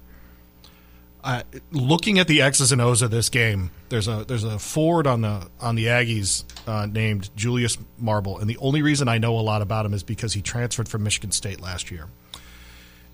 Uh, 1.29 1.43
looking 1.72 2.18
at 2.18 2.26
the 2.26 2.41
X's 2.41 2.72
and 2.72 2.81
O's 2.81 3.03
of 3.03 3.11
this 3.11 3.29
game, 3.29 3.70
there's 3.91 4.09
a 4.09 4.24
there's 4.26 4.45
a 4.45 4.59
forward 4.59 5.07
on 5.07 5.20
the 5.20 5.47
on 5.61 5.74
the 5.74 5.85
Aggies 5.85 6.43
uh, 6.66 6.87
named 6.87 7.29
Julius 7.37 7.76
Marble, 7.99 8.39
and 8.39 8.49
the 8.49 8.57
only 8.57 8.81
reason 8.81 9.09
I 9.09 9.18
know 9.18 9.39
a 9.39 9.43
lot 9.43 9.61
about 9.61 9.85
him 9.85 9.93
is 9.93 10.03
because 10.03 10.33
he 10.33 10.41
transferred 10.41 10.89
from 10.89 11.03
Michigan 11.03 11.31
State 11.31 11.61
last 11.61 11.91
year, 11.91 12.07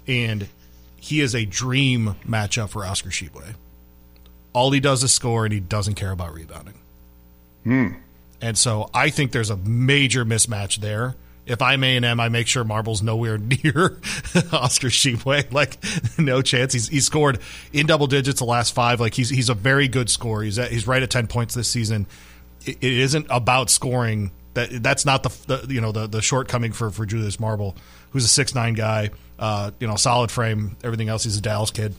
and 0.07 0.47
he 0.95 1.23
is 1.23 1.35
a 1.35 1.45
dream 1.45 2.15
matchup 2.25 2.69
for 2.69 2.85
Oscar 2.85 3.09
Tshiebwe. 3.09 3.57
All 4.53 4.71
he 4.71 4.79
does 4.79 5.03
is 5.03 5.13
score, 5.13 5.45
and 5.45 5.53
he 5.53 5.59
doesn't 5.59 5.97
care 5.97 6.13
about 6.13 6.35
rebounding. 6.35 6.79
Hmm. 7.65 7.89
And 8.41 8.57
so 8.57 8.91
I 8.95 9.11
think 9.11 9.33
there's 9.33 9.51
a 9.51 9.57
major 9.57 10.25
mismatch 10.25 10.77
there. 10.77 11.17
If 11.47 11.61
I'm 11.61 11.85
A 11.85 11.97
and 11.97 12.05
M, 12.05 12.21
I 12.21 12.29
make 12.31 12.47
sure 12.47 12.65
Marble's 12.65 13.03
nowhere 13.03 13.39
near 13.65 13.99
Oscar 14.53 14.89
Tshiebwe. 14.89 15.53
Like, 15.53 15.79
no 16.19 16.43
chance. 16.43 16.73
He's 16.73 16.89
he's 16.89 17.07
scored 17.07 17.39
in 17.73 17.87
double 17.87 18.07
digits 18.07 18.39
the 18.39 18.47
last 18.47 18.75
five. 18.75 19.01
Like, 19.01 19.15
he's 19.15 19.29
he's 19.29 19.49
a 19.49 19.55
very 19.55 19.89
good 19.89 20.09
scorer. 20.09 20.43
He's 20.43 20.59
at, 20.59 20.71
he's 20.71 20.87
right 20.87 21.03
at 21.03 21.11
ten 21.11 21.27
points 21.27 21.55
this 21.55 21.69
season. 21.69 22.07
It, 22.65 22.79
it 22.81 22.93
isn't 22.93 23.27
about 23.31 23.71
scoring. 23.71 24.31
That 24.55 24.83
that's 24.83 25.05
not 25.05 25.23
the, 25.23 25.59
the 25.65 25.75
you 25.75 25.81
know 25.81 25.93
the 25.93 26.07
the 26.07 26.23
shortcoming 26.23 26.73
for 26.73 26.91
for 26.91 27.05
Julius 27.05 27.39
Marble, 27.39 27.77
who's 28.11 28.25
a 28.25 28.29
six 28.29 28.55
nine 28.55 28.75
guy. 28.75 29.11
Uh, 29.39 29.73
you 29.81 29.87
know, 29.87 29.97
solid 29.97 30.31
frame. 30.31 30.77
Everything 30.85 31.09
else, 31.09 31.25
he's 31.25 31.37
a 31.37 31.41
Dallas 31.43 31.71
kid. 31.71 31.95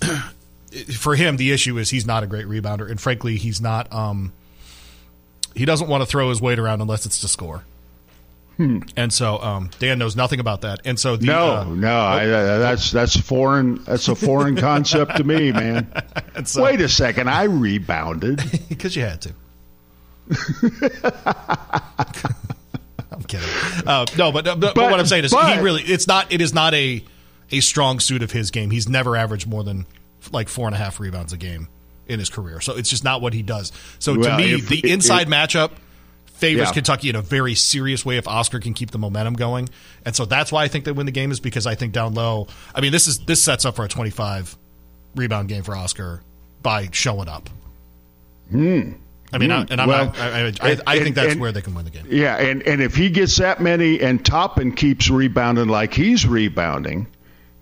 for 0.96 1.16
him, 1.16 1.36
the 1.36 1.50
issue 1.50 1.78
is 1.78 1.90
he's 1.90 2.06
not 2.06 2.22
a 2.22 2.26
great 2.26 2.46
rebounder, 2.46 2.88
and 2.90 3.00
frankly, 3.00 3.36
he's 3.36 3.60
not. 3.60 3.92
Um, 3.92 4.32
he 5.54 5.64
doesn't 5.64 5.88
want 5.88 6.02
to 6.02 6.06
throw 6.06 6.28
his 6.28 6.40
weight 6.40 6.58
around 6.58 6.80
unless 6.80 7.06
it's 7.06 7.20
to 7.22 7.28
score. 7.28 7.64
Hmm. 8.58 8.80
And 8.96 9.12
so 9.12 9.38
um, 9.40 9.70
Dan 9.78 9.98
knows 10.00 10.16
nothing 10.16 10.40
about 10.40 10.60
that. 10.62 10.80
And 10.84 10.98
so 10.98 11.16
the, 11.16 11.26
no, 11.26 11.54
uh, 11.54 11.64
no, 11.64 11.88
I, 12.00 12.26
uh, 12.28 12.58
that's 12.58 12.90
that's 12.90 13.16
foreign. 13.18 13.82
That's 13.84 14.08
a 14.08 14.14
foreign 14.16 14.56
concept 14.60 15.16
to 15.16 15.24
me, 15.24 15.52
man. 15.52 15.90
so- 16.44 16.64
Wait 16.64 16.80
a 16.80 16.88
second, 16.88 17.30
I 17.30 17.44
rebounded. 17.44 18.42
because 18.68 18.94
you 18.96 19.02
had 19.02 19.20
to. 19.22 19.32
I'm 23.10 23.22
kidding. 23.26 23.48
Uh, 23.86 24.06
no, 24.16 24.32
but, 24.32 24.44
but, 24.44 24.60
but 24.60 24.74
But- 24.74 24.90
what 24.90 25.00
I'm 25.00 25.06
saying 25.06 25.24
is 25.24 25.32
but- 25.32 25.56
he 25.56 25.62
really 25.62 25.82
it's 25.82 26.06
not 26.06 26.32
it 26.32 26.40
is 26.40 26.52
not 26.52 26.74
a 26.74 27.02
a 27.50 27.60
strong 27.60 28.00
suit 28.00 28.22
of 28.22 28.30
his 28.32 28.50
game. 28.50 28.70
He's 28.70 28.88
never 28.88 29.16
averaged 29.16 29.46
more 29.46 29.64
than 29.64 29.86
like 30.32 30.48
four 30.48 30.66
and 30.66 30.74
a 30.74 30.78
half 30.78 31.00
rebounds 31.00 31.32
a 31.32 31.36
game 31.38 31.68
in 32.06 32.18
his 32.18 32.28
career. 32.28 32.60
So 32.60 32.76
it's 32.76 32.90
just 32.90 33.04
not 33.04 33.22
what 33.22 33.32
he 33.32 33.42
does. 33.42 33.72
So 33.98 34.14
to 34.14 34.20
Well, 34.20 34.36
me, 34.38 34.54
if- 34.54 34.68
the 34.68 34.78
if- 34.78 34.84
inside 34.84 35.28
matchup 35.28 35.70
favors 36.38 36.68
Yeah. 36.68 36.72
Kentucky 36.72 37.08
in 37.10 37.16
a 37.16 37.22
very 37.22 37.54
serious 37.54 38.04
way 38.06 38.16
if 38.16 38.26
Oscar 38.28 38.60
can 38.60 38.72
keep 38.74 38.90
the 38.92 38.98
momentum 38.98 39.34
going. 39.34 39.68
And 40.04 40.14
so 40.16 40.24
that's 40.24 40.50
why 40.52 40.64
I 40.64 40.68
think 40.68 40.84
they 40.84 40.92
win 40.92 41.06
the 41.06 41.12
game 41.12 41.30
is 41.32 41.40
because 41.40 41.66
I 41.66 41.74
think 41.74 41.92
down 41.92 42.14
low. 42.14 42.46
I 42.74 42.80
mean, 42.80 42.92
this 42.92 43.06
is 43.08 43.18
this 43.20 43.42
sets 43.42 43.64
up 43.64 43.76
for 43.76 43.84
a 43.84 43.88
25 43.88 44.56
rebound 45.16 45.48
game 45.48 45.62
for 45.64 45.76
Oscar 45.76 46.22
by 46.62 46.88
showing 46.92 47.28
up. 47.28 47.50
Hmm. 48.50 48.92
I 49.32 49.36
mean, 49.38 49.50
I, 49.50 49.62
Hmm. 49.64 49.72
and 49.72 49.80
I'm 49.82 49.88
Well, 49.88 50.04
not, 50.06 50.18
I, 50.18 50.24
I, 50.28 50.38
I, 50.38 50.70
and- 50.70 50.82
I 50.86 50.98
think 51.00 51.14
that's 51.16 51.32
and- 51.32 51.40
where 51.40 51.52
they 51.52 51.60
can 51.60 51.74
win 51.74 51.84
the 51.84 51.90
game. 51.90 52.06
Yeah, 52.08 52.36
and, 52.36 52.62
and 52.62 52.80
if 52.80 52.94
he 52.96 53.10
gets 53.10 53.36
that 53.36 53.60
many 53.60 54.00
and 54.00 54.24
Toppin 54.24 54.72
keeps 54.72 55.10
rebounding 55.10 55.68
like 55.68 55.92
he's 55.92 56.26
rebounding, 56.26 57.06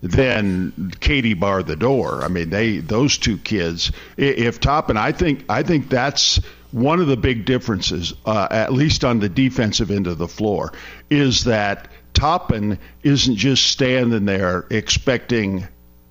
then 0.01 0.93
Katie 0.99 1.33
bar 1.33 1.63
the 1.63 1.75
door. 1.75 2.23
I 2.23 2.27
mean, 2.27 2.49
they 2.51 2.77
those 2.77 3.17
two 3.17 3.37
kids. 3.37 3.91
i- 4.17 4.21
If 4.21 4.59
Toppin, 4.59 4.95
I 4.95 5.11
think 5.11 5.43
I 5.49 5.63
think 5.63 5.89
that's 5.89 6.39
one 6.71 6.99
of 6.99 7.07
the 7.07 7.17
big 7.17 7.45
differences, 7.45 8.13
uh, 8.25 8.47
at 8.51 8.73
least 8.73 9.05
on 9.05 9.19
the 9.19 9.29
defensive 9.29 9.91
end 9.91 10.07
of 10.07 10.17
the 10.17 10.27
floor, 10.27 10.73
is 11.09 11.45
that 11.45 11.89
Toppin 12.13 12.79
isn't 13.03 13.35
just 13.35 13.67
standing 13.67 14.25
there 14.25 14.65
expecting 14.69 15.67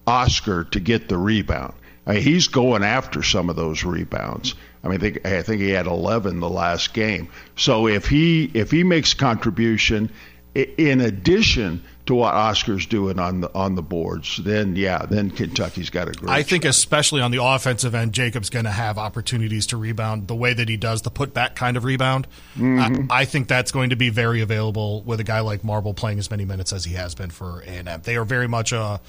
Oscar 0.07 0.65
to 0.65 0.81
get 0.81 1.09
the 1.09 1.19
rebound. 1.19 1.75
I 2.07 2.15
mean, 2.15 2.23
he's 2.23 2.49
going 2.49 2.85
after 2.85 3.23
some 3.23 3.51
of 3.51 3.57
those 3.57 3.83
rebounds. 3.85 4.55
I 4.85 4.89
mean, 4.89 4.99
I 4.99 5.01
think, 5.01 5.27
I 5.27 5.43
think 5.43 5.61
he 5.61 5.71
had 5.71 5.87
11 5.87 6.39
the 6.39 6.49
last 6.49 6.95
game. 6.95 7.29
So 7.57 7.89
if 7.89 8.07
he 8.07 8.51
if 8.55 8.71
he 8.71 8.85
makes 8.85 9.15
contribution 9.15 10.11
in 10.55 11.01
addition 11.01 11.83
to 12.07 12.15
what 12.15 12.35
Oscar's 12.35 12.87
doing 12.87 13.19
on 13.19 13.41
the 13.41 13.55
on 13.55 13.75
the 13.75 13.83
boards, 13.83 14.39
then 14.39 14.77
yeah, 14.77 15.05
then 15.07 15.31
Kentucky's 15.31 15.91
got 15.91 16.09
a 16.09 16.13
great. 16.13 16.31
I 16.31 16.43
think, 16.43 16.65
especially 16.65 17.21
on 17.21 17.33
the 17.33 17.43
offensive 17.43 17.95
end, 17.95 18.13
Jacob's 18.13 18.49
going 18.49 18.65
to 18.65 18.71
have 18.71 18.97
opportunities 18.97 19.67
to 19.69 19.77
rebound 19.77 20.29
the 20.29 20.35
way 20.35 20.55
that 20.55 20.69
he 20.69 20.77
does 20.77 21.03
the 21.03 21.11
putback 21.11 21.57
kind 21.57 21.77
of 21.77 21.85
rebound. 21.85 22.27
Mhm. 22.57 23.11
I, 23.11 23.23
I 23.23 23.25
think 23.25 23.49
that's 23.49 23.73
going 23.73 23.91
to 23.91 23.97
be 23.97 24.11
very 24.11 24.41
available 24.41 25.03
with 25.03 25.21
a 25.21 25.25
guy 25.25 25.41
like 25.41 25.65
Marble 25.65 25.95
playing 25.95 26.19
as 26.19 26.31
many 26.31 26.45
minutes 26.45 26.73
as 26.73 26.85
he 26.85 26.95
has 26.95 27.15
been 27.15 27.31
for 27.31 27.61
A 27.63 27.71
and 27.71 27.89
M. 27.89 28.01
They 28.05 28.17
are 28.17 28.25
very 28.25 28.49
much 28.49 28.73
a, 28.73 29.01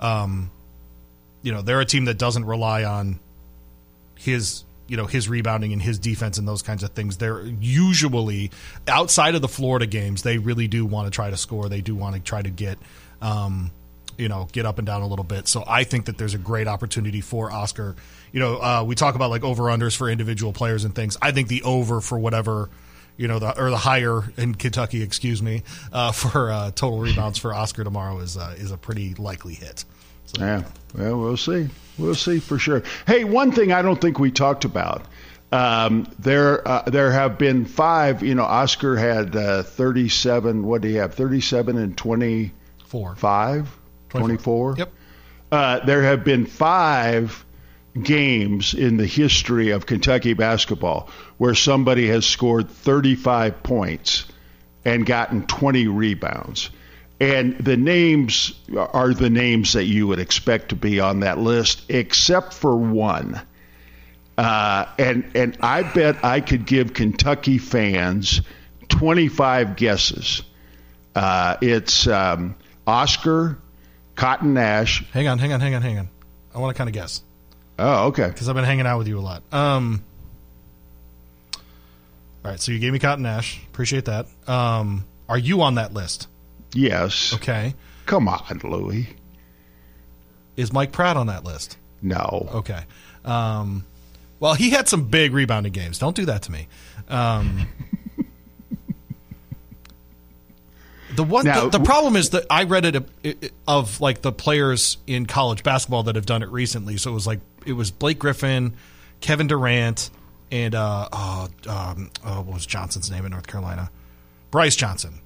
um, 0.00 0.50
you 1.42 1.52
know, 1.52 1.60
they're 1.62 1.80
a 1.80 1.86
team 1.86 2.06
that 2.06 2.18
doesn't 2.18 2.44
rely 2.44 2.84
on 2.84 3.20
his 4.16 4.64
you 4.92 4.98
know 4.98 5.06
his 5.06 5.26
rebounding 5.26 5.72
and 5.72 5.80
his 5.80 5.98
defense 5.98 6.36
and 6.36 6.46
those 6.46 6.60
kinds 6.60 6.82
of 6.82 6.90
things 6.90 7.16
they're 7.16 7.46
usually 7.46 8.50
outside 8.86 9.34
of 9.34 9.40
the 9.40 9.48
Florida 9.48 9.86
games 9.86 10.20
they 10.20 10.36
really 10.36 10.68
do 10.68 10.84
want 10.84 11.06
to 11.06 11.10
try 11.10 11.30
to 11.30 11.36
score 11.38 11.70
they 11.70 11.80
do 11.80 11.94
want 11.94 12.14
to 12.14 12.20
try 12.20 12.42
to 12.42 12.50
get 12.50 12.78
um, 13.22 13.70
you 14.18 14.28
know 14.28 14.46
get 14.52 14.66
up 14.66 14.76
and 14.76 14.86
down 14.86 15.00
a 15.00 15.06
little 15.06 15.24
bit. 15.24 15.48
So 15.48 15.64
I 15.66 15.84
think 15.84 16.04
that 16.04 16.18
there's 16.18 16.34
a 16.34 16.38
great 16.38 16.68
opportunity 16.68 17.22
for 17.22 17.50
Oscar. 17.50 17.96
You 18.32 18.40
know 18.40 18.56
uh, 18.56 18.84
we 18.86 18.94
talk 18.94 19.14
about 19.14 19.30
like 19.30 19.44
over 19.44 19.62
unders 19.64 19.96
for 19.96 20.10
individual 20.10 20.52
players 20.52 20.84
and 20.84 20.94
things. 20.94 21.16
I 21.22 21.32
think 21.32 21.48
the 21.48 21.62
over 21.62 22.02
for 22.02 22.18
whatever 22.18 22.68
you 23.16 23.28
know 23.28 23.38
the 23.38 23.58
or 23.58 23.70
the 23.70 23.78
higher 23.78 24.30
in 24.36 24.56
Kentucky 24.56 25.02
excuse 25.02 25.42
me 25.42 25.62
uh, 25.90 26.12
for 26.12 26.50
uh, 26.50 26.70
total 26.72 26.98
rebounds 26.98 27.38
for 27.38 27.54
Oscar 27.54 27.82
tomorrow 27.82 28.18
is 28.18 28.36
uh, 28.36 28.54
is 28.58 28.70
a 28.70 28.76
pretty 28.76 29.14
likely 29.14 29.54
hit 29.54 29.86
Yeah. 30.38 30.64
Well, 30.96 31.18
we'll 31.18 31.36
see. 31.36 31.68
We'll 31.98 32.14
see 32.14 32.38
for 32.38 32.58
sure. 32.58 32.82
Hey, 33.06 33.24
one 33.24 33.52
thing 33.52 33.72
I 33.72 33.82
don't 33.82 34.00
think 34.00 34.18
we 34.18 34.30
talked 34.30 34.64
about. 34.64 35.04
Um, 35.50 36.10
there, 36.18 36.66
uh, 36.66 36.82
there 36.86 37.12
have 37.12 37.38
been 37.38 37.66
five. 37.66 38.22
You 38.22 38.34
know, 38.34 38.44
Oscar 38.44 38.96
had 38.96 39.36
uh, 39.36 39.62
37. 39.62 40.64
What 40.64 40.80
do 40.80 40.88
you 40.88 40.98
have? 41.00 41.14
37 41.14 41.76
and 41.76 41.96
24. 41.96 43.16
Five. 43.16 43.68
24. 44.08 44.76
Yep. 44.78 44.92
Uh, 45.50 45.84
there 45.84 46.02
have 46.02 46.24
been 46.24 46.46
five 46.46 47.44
games 48.00 48.72
in 48.72 48.96
the 48.96 49.06
history 49.06 49.70
of 49.70 49.84
Kentucky 49.84 50.32
basketball 50.32 51.10
where 51.36 51.54
somebody 51.54 52.08
has 52.08 52.24
scored 52.24 52.70
35 52.70 53.62
points 53.62 54.24
and 54.84 55.04
gotten 55.04 55.46
20 55.46 55.88
rebounds. 55.88 56.70
And 57.22 57.56
the 57.58 57.76
names 57.76 58.52
are 58.76 59.14
the 59.14 59.30
names 59.30 59.74
that 59.74 59.84
you 59.84 60.08
would 60.08 60.18
expect 60.18 60.70
to 60.70 60.74
be 60.76 60.98
on 60.98 61.20
that 61.20 61.38
list, 61.38 61.88
except 61.88 62.52
for 62.52 62.76
one. 62.76 63.40
Uh, 64.36 64.86
and 64.98 65.30
and 65.36 65.56
I 65.60 65.84
bet 65.84 66.24
I 66.24 66.40
could 66.40 66.66
give 66.66 66.94
Kentucky 66.94 67.58
fans 67.58 68.40
25 68.88 69.76
guesses. 69.76 70.42
Uh, 71.14 71.58
it's 71.62 72.08
um, 72.08 72.56
Oscar, 72.88 73.58
Cotton 74.16 74.54
Nash. 74.54 75.04
hang 75.12 75.28
on 75.28 75.38
hang 75.38 75.52
on 75.52 75.60
hang 75.60 75.74
on 75.76 75.82
hang 75.82 75.98
on 75.98 76.08
I 76.54 76.58
want 76.58 76.74
to 76.74 76.78
kind 76.78 76.88
of 76.88 76.94
guess 76.94 77.22
Oh, 77.78 78.06
okay. 78.08 78.26
because 78.28 78.48
I've 78.48 78.54
been 78.56 78.64
hanging 78.64 78.86
out 78.86 78.98
with 78.98 79.06
you 79.08 79.18
a 79.18 79.20
lot. 79.20 79.42
Um, 79.52 80.02
all 82.44 82.50
right, 82.50 82.58
so 82.60 82.72
you 82.72 82.78
gave 82.80 82.92
me 82.92 82.98
Cotton 82.98 83.22
Nash. 83.22 83.60
Appreciate 83.68 84.06
that. 84.06 84.26
Um, 84.48 85.04
are 85.28 85.38
you 85.38 85.62
on 85.62 85.76
that 85.76 85.94
list? 85.94 86.26
Yes. 86.74 87.34
Okay. 87.34 87.74
Come 88.06 88.28
on, 88.28 88.60
Louis. 88.64 89.08
Is 90.56 90.72
Mike 90.72 90.92
Pratt 90.92 91.16
on 91.16 91.28
that 91.28 91.44
list? 91.44 91.76
No. 92.00 92.48
Okay. 92.54 92.80
Um, 93.24 93.84
well, 94.40 94.54
he 94.54 94.70
had 94.70 94.88
some 94.88 95.04
big 95.04 95.32
rebounding 95.32 95.72
games. 95.72 95.98
Don't 95.98 96.16
do 96.16 96.24
that 96.26 96.42
to 96.42 96.52
me. 96.52 96.66
Um, 97.08 97.68
the 101.14 101.24
one, 101.24 101.44
Now- 101.44 101.68
the, 101.68 101.78
the 101.78 101.84
problem 101.84 102.16
is 102.16 102.30
that 102.30 102.46
I 102.50 102.64
read 102.64 102.84
it, 102.84 102.96
uh, 102.96 103.00
it 103.22 103.52
of 103.68 104.00
like 104.00 104.22
the 104.22 104.32
players 104.32 104.96
in 105.06 105.26
college 105.26 105.62
basketball 105.62 106.02
that 106.04 106.16
have 106.16 106.26
done 106.26 106.42
it 106.42 106.48
recently. 106.50 106.96
So 106.96 107.10
it 107.10 107.14
was 107.14 107.26
like 107.26 107.40
it 107.64 107.74
was 107.74 107.90
Blake 107.90 108.18
Griffin, 108.18 108.74
Kevin 109.20 109.46
Durant, 109.46 110.10
and 110.50 110.74
uh, 110.74 111.08
oh, 111.12 111.48
um, 111.68 112.10
oh, 112.24 112.42
what 112.42 112.54
was 112.54 112.66
Johnson's 112.66 113.10
name 113.10 113.24
in 113.24 113.30
North 113.30 113.46
Carolina? 113.46 113.90
Brice 114.50 114.76
Johnson. 114.76 115.20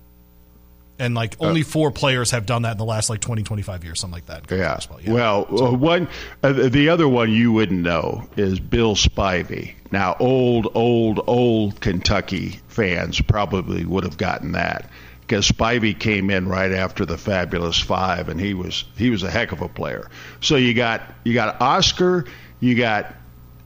And 0.99 1.15
like 1.15 1.37
only 1.41 1.63
four 1.63 1.91
players 1.91 2.31
have 2.31 2.47
done 2.47 2.63
that 2.63 2.73
in 2.73 2.79
the 2.79 2.85
last 2.85 3.11
like 3.11 3.21
20, 3.21 3.43
25 3.43 3.85
years, 3.85 4.01
something 4.01 4.15
like 4.15 4.27
that. 4.27 4.47
Yeah. 4.47 5.03
Yeah. 5.05 5.13
Well, 5.13 5.47
uh, 5.51 5.73
one 5.73 6.09
uh, 6.43 6.53
the 6.53 6.89
other 6.89 7.07
one 7.07 7.31
you 7.33 7.53
wouldn't 7.53 7.83
know 7.83 8.27
is 8.37 8.59
Bill 8.61 8.95
Spivey. 8.95 9.75
Now, 9.93 10.17
old, 10.19 10.69
old, 10.75 11.21
old 11.27 11.81
Kentucky 11.81 12.61
fans 12.69 13.21
probably 13.21 13.85
would 13.85 14.05
have 14.05 14.17
gotten 14.17 14.53
that 14.53 14.91
because 15.21 15.51
Spivey 15.51 15.99
came 15.99 16.31
in 16.31 16.49
right 16.49 16.73
after 16.73 17.05
the 17.05 17.19
Fabulous 17.19 17.79
Five, 17.79 18.29
and 18.29 18.41
he 18.41 18.55
was 18.55 18.85
he 18.97 19.11
was 19.11 19.23
a 19.23 19.31
heck 19.31 19.53
of 19.53 19.61
a 19.61 19.69
player. 19.69 20.09
So 20.41 20.57
you 20.57 20.73
got 20.75 21.03
you 21.25 21.35
got 21.35 21.61
Oscar, 21.61 22.25
you 22.61 22.75
got 22.75 23.15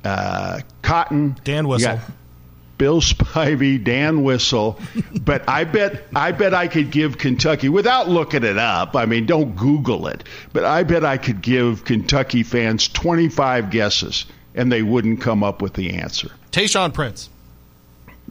uh, 0.05 0.61
Cotton, 0.83 1.37
Dan 1.45 1.69
Whistle. 1.69 1.93
Bill 2.81 3.03
Spivey, 3.03 3.85
Dan 3.85 4.23
Whistle, 4.23 4.81
but 5.21 5.47
I 5.47 5.65
bet 5.65 6.03
I 6.17 6.33
bet 6.33 6.55
I 6.55 6.67
could 6.67 6.91
give 6.91 7.19
Kentucky 7.19 7.69
without 7.69 8.09
looking 8.09 8.43
it 8.43 8.57
up. 8.57 8.97
I 8.97 9.05
mean, 9.05 9.27
don't 9.27 9.55
Google 9.55 10.07
it, 10.07 10.25
but 10.55 10.65
I 10.65 10.83
bet 10.85 11.05
I 11.05 11.19
could 11.19 11.43
give 11.43 11.85
Kentucky 11.85 12.43
fans 12.43 12.89
25 12.89 13.69
guesses 13.69 14.25
and 14.55 14.73
they 14.73 14.83
wouldn't 14.83 15.21
come 15.21 15.45
up 15.45 15.61
with 15.61 15.75
the 15.75 15.91
answer. 15.91 16.31
Tayshaun 16.53 16.95
Prince. 16.95 17.29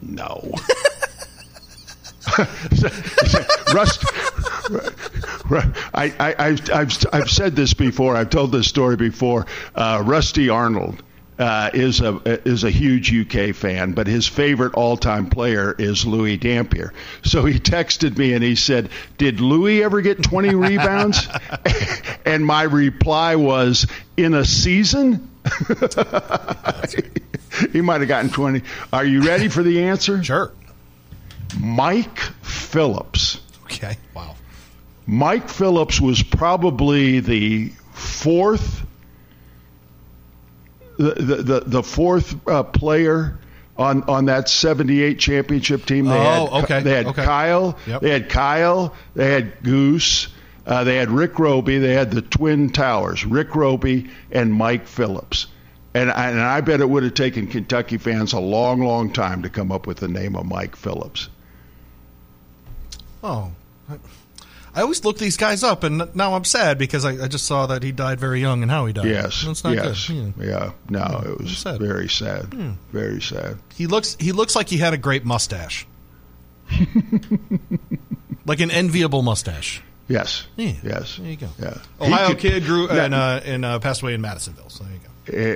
No. 0.02 0.42
Rust. 3.72 4.04
I, 5.94 6.12
I, 6.18 6.34
I've, 6.38 6.70
I've, 6.70 7.06
I've 7.12 7.30
said 7.30 7.54
this 7.54 7.72
before. 7.72 8.16
I've 8.16 8.30
told 8.30 8.50
this 8.50 8.66
story 8.66 8.96
before. 8.96 9.46
Uh, 9.76 10.02
Rusty 10.04 10.48
Arnold 10.48 11.04
uh, 11.40 11.70
is 11.72 12.02
a 12.02 12.20
is 12.46 12.64
a 12.64 12.70
huge 12.70 13.14
UK 13.14 13.54
fan, 13.54 13.92
but 13.92 14.06
his 14.06 14.26
favorite 14.26 14.74
all 14.74 14.98
time 14.98 15.30
player 15.30 15.74
is 15.78 16.04
Louis 16.04 16.36
Dampier. 16.36 16.92
So 17.24 17.46
he 17.46 17.58
texted 17.58 18.18
me 18.18 18.34
and 18.34 18.44
he 18.44 18.54
said, 18.56 18.90
"Did 19.16 19.40
Louis 19.40 19.82
ever 19.82 20.02
get 20.02 20.22
20 20.22 20.54
rebounds?" 20.54 21.26
and 22.26 22.44
my 22.44 22.64
reply 22.64 23.36
was, 23.36 23.86
"In 24.18 24.34
a 24.34 24.44
season." 24.44 25.30
he 27.72 27.80
might 27.80 28.02
have 28.02 28.08
gotten 28.08 28.30
20. 28.30 28.60
Are 28.92 29.06
you 29.06 29.22
ready 29.22 29.48
for 29.48 29.62
the 29.62 29.84
answer? 29.84 30.22
Sure. 30.22 30.52
Mike 31.58 32.18
Phillips. 32.42 33.40
Okay. 33.64 33.96
Wow. 34.14 34.36
Mike 35.06 35.48
Phillips 35.48 35.98
was 36.00 36.22
probably 36.22 37.20
the 37.20 37.72
fourth 37.94 38.84
the 41.02 41.36
the, 41.42 41.60
the 41.60 41.82
fourth 41.82 42.36
uh, 42.48 42.62
player 42.62 43.38
on 43.76 44.02
on 44.04 44.26
that 44.26 44.48
78 44.48 45.18
championship 45.18 45.86
team. 45.86 46.06
They 46.06 46.12
Oh, 46.12 46.46
had, 46.46 46.64
okay, 46.64 46.82
They 46.82 46.94
had 46.94 47.06
okay. 47.06 47.24
Kyle. 47.24 47.78
Yep. 47.86 48.00
They 48.02 48.10
had 48.10 48.28
Kyle. 48.28 48.94
They 49.14 49.30
had 49.30 49.62
Goose. 49.62 50.28
Uh, 50.66 50.84
they 50.84 50.96
had 50.96 51.10
Rick 51.10 51.38
Robey. 51.38 51.78
They 51.78 51.94
had 51.94 52.10
the 52.10 52.22
Twin 52.22 52.70
Towers, 52.70 53.24
Rick 53.24 53.56
Robey 53.56 54.10
and 54.30 54.52
Mike 54.52 54.86
Phillips. 54.86 55.46
And 55.94 56.10
I, 56.10 56.30
and 56.30 56.40
I 56.40 56.60
bet 56.60 56.80
it 56.80 56.88
would 56.88 57.02
have 57.02 57.14
taken 57.14 57.48
Kentucky 57.48 57.96
fans 57.98 58.32
a 58.34 58.38
long, 58.38 58.80
long 58.80 59.12
time 59.12 59.42
to 59.42 59.48
come 59.48 59.72
up 59.72 59.88
with 59.88 59.96
the 59.96 60.06
name 60.06 60.36
of 60.36 60.46
Mike 60.46 60.76
Phillips. 60.76 61.28
Oh. 63.24 63.50
I 64.74 64.82
always 64.82 65.04
look 65.04 65.18
these 65.18 65.36
guys 65.36 65.64
up, 65.64 65.82
and 65.82 66.14
now 66.14 66.34
I'm 66.34 66.44
sad 66.44 66.78
because 66.78 67.04
I, 67.04 67.24
I 67.24 67.28
just 67.28 67.44
saw 67.46 67.66
that 67.66 67.82
he 67.82 67.90
died 67.90 68.20
very 68.20 68.40
young 68.40 68.62
and 68.62 68.70
how 68.70 68.86
he 68.86 68.92
died. 68.92 69.06
Yes. 69.06 69.42
That's 69.44 69.64
not 69.64 69.74
yes. 69.74 70.06
good. 70.08 70.34
Yeah. 70.38 70.46
Yeah. 70.46 70.72
No, 70.88 71.22
it 71.26 71.38
was 71.38 71.58
sad. 71.58 71.80
very 71.80 72.08
sad. 72.08 72.54
Very 72.92 73.20
sad. 73.20 73.58
He 73.74 73.86
looks 73.86 74.16
he 74.20 74.32
looks 74.32 74.54
like 74.54 74.68
he 74.68 74.78
had 74.78 74.94
a 74.94 74.98
great 74.98 75.24
mustache. 75.24 75.86
like 78.46 78.60
an 78.60 78.70
enviable 78.70 79.22
mustache. 79.22 79.82
Yes. 80.08 80.46
Yeah. 80.56 80.72
Yes. 80.82 81.16
There 81.16 81.30
you 81.30 81.36
go. 81.36 81.48
Yeah. 81.58 81.78
Ohio 82.00 82.28
could- 82.28 82.38
kid 82.38 82.64
grew 82.64 82.88
Now- 82.88 83.04
and 83.04 83.14
uh, 83.14 83.40
and 83.44 83.64
uh, 83.64 83.78
passed 83.78 84.02
away 84.02 84.14
in 84.14 84.20
Madisonville. 84.20 84.68
So 84.68 84.84
there 84.84 84.92
you 84.92 85.00
go. 85.00 85.06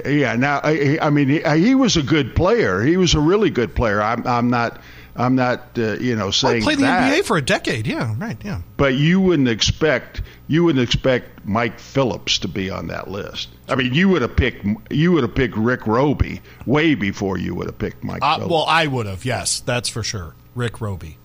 Uh, 0.06 0.08
yeah. 0.08 0.36
Now, 0.36 0.60
I, 0.62 0.98
I 1.02 1.10
mean, 1.10 1.28
he, 1.28 1.40
he 1.58 1.74
was 1.74 1.96
a 1.96 2.02
good 2.02 2.36
player. 2.36 2.80
He 2.80 2.96
was 2.96 3.14
a 3.14 3.20
really 3.20 3.50
good 3.50 3.74
player. 3.74 4.00
I'm, 4.00 4.24
I'm 4.26 4.50
not. 4.50 4.80
I'm 5.16 5.36
not. 5.36 5.78
Uh, 5.78 5.92
you 5.98 6.16
know, 6.16 6.24
Well, 6.24 6.32
saying 6.32 6.56
he 6.56 6.62
played 6.62 6.78
in 6.78 6.82
the 6.84 6.88
NBA 6.90 7.24
for 7.24 7.36
a 7.36 7.42
decade. 7.42 7.86
Yeah, 7.86 8.14
right. 8.18 8.36
Yeah. 8.44 8.62
but 8.76 8.94
you 8.94 9.20
wouldn't 9.20 9.48
expect. 9.48 10.22
You 10.48 10.64
wouldn't 10.64 10.82
expect 10.82 11.44
Mike 11.46 11.78
Phillips 11.78 12.38
to 12.40 12.48
be 12.48 12.68
on 12.68 12.88
that 12.88 13.08
list. 13.08 13.48
I 13.68 13.76
mean, 13.76 13.94
you 13.94 14.08
would 14.08 14.22
have 14.22 14.34
picked. 14.36 14.66
You 14.90 15.12
would 15.12 15.22
have 15.22 15.34
picked 15.34 15.56
Rick 15.56 15.86
Robey 15.86 16.40
way 16.66 16.94
before 16.96 17.38
you 17.38 17.54
would 17.54 17.66
have 17.66 17.78
picked 17.78 18.02
Mike 18.02 18.22
Uh, 18.22 18.36
Phillips. 18.36 18.50
well, 18.52 18.64
I 18.68 18.86
would 18.88 19.06
have. 19.06 19.24
Yes, 19.24 19.60
that's 19.60 19.88
for 19.88 20.02
sure. 20.02 20.34
Rick 20.54 20.80
Robey. 20.80 21.16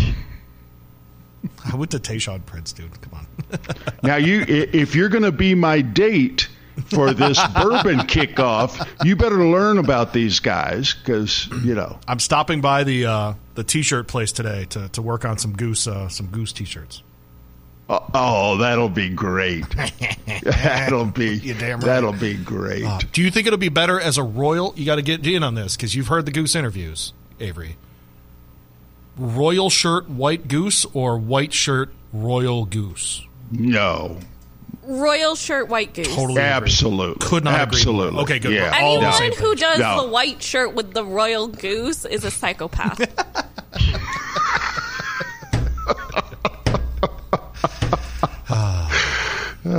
I 1.72 1.76
went 1.76 1.92
to 1.92 2.00
Tayshaun 2.00 2.46
Prince, 2.46 2.74
dude. 2.74 3.00
Come 3.02 3.14
on. 3.16 3.28
Now, 4.04 4.16
you, 4.18 4.46
if 4.48 4.96
you're 4.96 5.10
going 5.10 5.24
to 5.24 5.32
be 5.32 5.56
my 5.56 5.82
date 5.82 6.48
for 6.86 7.14
this 7.14 7.40
bourbon 7.54 8.00
kickoff, 8.00 8.88
you 9.04 9.16
better 9.16 9.48
learn 9.48 9.78
about 9.78 10.14
these 10.14 10.40
guys 10.40 10.94
because 10.94 11.48
you 11.64 11.76
know. 11.76 12.00
I'm 12.08 12.20
stopping 12.20 12.62
by 12.62 12.84
the 12.84 13.06
uh, 13.06 13.34
the 13.56 13.64
t-shirt 13.64 14.08
place 14.08 14.32
today 14.32 14.66
to, 14.70 14.90
to 14.90 15.02
work 15.02 15.26
on 15.26 15.38
some 15.38 15.54
goose 15.54 15.88
uh, 15.88 16.10
some 16.10 16.28
goose 16.28 16.54
t-shirts. 16.54 17.04
Oh, 17.90 18.06
oh, 18.14 18.58
that'll 18.58 18.90
be 18.90 19.10
great. 19.10 19.66
that'll 20.44 21.06
be 21.06 21.54
right. 21.54 21.80
that'll 21.80 22.14
be 22.14 22.36
great. 22.36 22.84
Uh, 22.84 23.00
do 23.14 23.22
you 23.22 23.32
think 23.32 23.48
it'll 23.48 23.58
be 23.58 23.70
better 23.70 24.00
as 24.00 24.18
a 24.18 24.24
royal? 24.24 24.74
You 24.76 24.86
got 24.86 24.96
to 24.98 25.02
get 25.02 25.26
in 25.26 25.42
on 25.42 25.56
this 25.56 25.76
because 25.78 25.96
you've 25.96 26.08
heard 26.08 26.26
the 26.26 26.32
goose 26.32 26.56
interviews, 26.56 27.14
Avery. 27.40 27.78
Royal 29.18 29.70
shirt, 29.70 30.10
white 30.10 30.48
goose, 30.48 30.86
or 30.94 31.18
white 31.18 31.54
shirt, 31.54 31.90
royal 32.14 32.66
goose? 32.66 33.26
no, 33.52 34.20
Royal 34.88 35.36
shirt, 35.36 35.68
white 35.68 35.94
goose. 35.94 36.08
Totally, 36.08 36.34
agree. 36.42 36.44
absolutely, 36.44 37.28
Could 37.28 37.44
not 37.44 37.52
agree 37.54 37.58
more. 37.60 37.62
absolutely. 38.06 38.20
Okay, 38.22 38.40
good. 38.40 38.54
Yeah. 38.54 38.78
All 38.82 38.96
Anyone 38.98 39.14
same 39.14 39.34
who 39.34 39.54
does 39.56 39.80
No. 39.80 40.04
the 40.04 40.08
white 40.10 40.42
shirt 40.42 40.74
with 40.76 40.94
the 40.94 41.04
royal 41.04 41.48
goose 41.48 42.06
is 42.06 42.24
a 42.24 42.32
psychopath. 42.32 43.02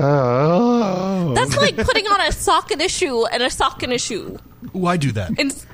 Oh. 0.00 1.32
That's 1.34 1.56
like 1.56 1.76
putting 1.76 2.06
on 2.06 2.20
a 2.20 2.32
sock 2.32 2.70
and 2.70 2.80
a 2.82 2.88
shoe 2.88 3.26
and 3.26 3.42
a 3.42 3.50
sock 3.50 3.82
and 3.82 3.92
a 3.92 3.98
shoe. 3.98 4.38
Why 4.72 4.96
do 4.96 5.12
that 5.12 5.30
And, 5.38 5.64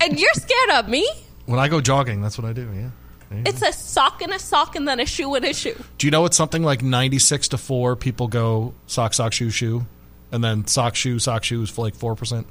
and 0.00 0.18
you're 0.20 0.32
scared 0.34 0.70
of 0.74 0.88
me? 0.88 1.08
when 1.46 1.58
I 1.58 1.68
go 1.68 1.80
jogging. 1.80 2.20
That's 2.20 2.36
what 2.38 2.46
I 2.46 2.52
do. 2.52 2.68
Yeah. 2.74 2.90
There. 3.30 3.42
It's 3.46 3.62
a 3.62 3.72
sock 3.72 4.22
and 4.22 4.32
a 4.32 4.38
sock 4.38 4.74
and 4.76 4.88
then 4.88 5.00
a 5.00 5.06
shoe 5.06 5.34
and 5.34 5.44
a 5.44 5.52
shoe. 5.52 5.76
Do 5.98 6.06
you 6.06 6.10
know 6.10 6.24
it's 6.24 6.36
something 6.36 6.62
like 6.62 6.82
ninety 6.82 7.18
six 7.18 7.48
to 7.48 7.58
four? 7.58 7.94
People 7.96 8.26
go 8.28 8.72
sock, 8.86 9.12
sock, 9.14 9.32
shoe, 9.32 9.50
shoe, 9.50 9.84
and 10.32 10.42
then 10.42 10.66
sock, 10.66 10.94
shoe, 10.96 11.18
sock, 11.18 11.44
shoes 11.44 11.68
for 11.70 11.82
like 11.84 11.94
four 11.94 12.14
percent. 12.14 12.46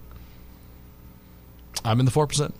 I'm 1.83 1.99
in 1.99 2.05
the 2.05 2.11
four 2.11 2.27
percent 2.27 2.53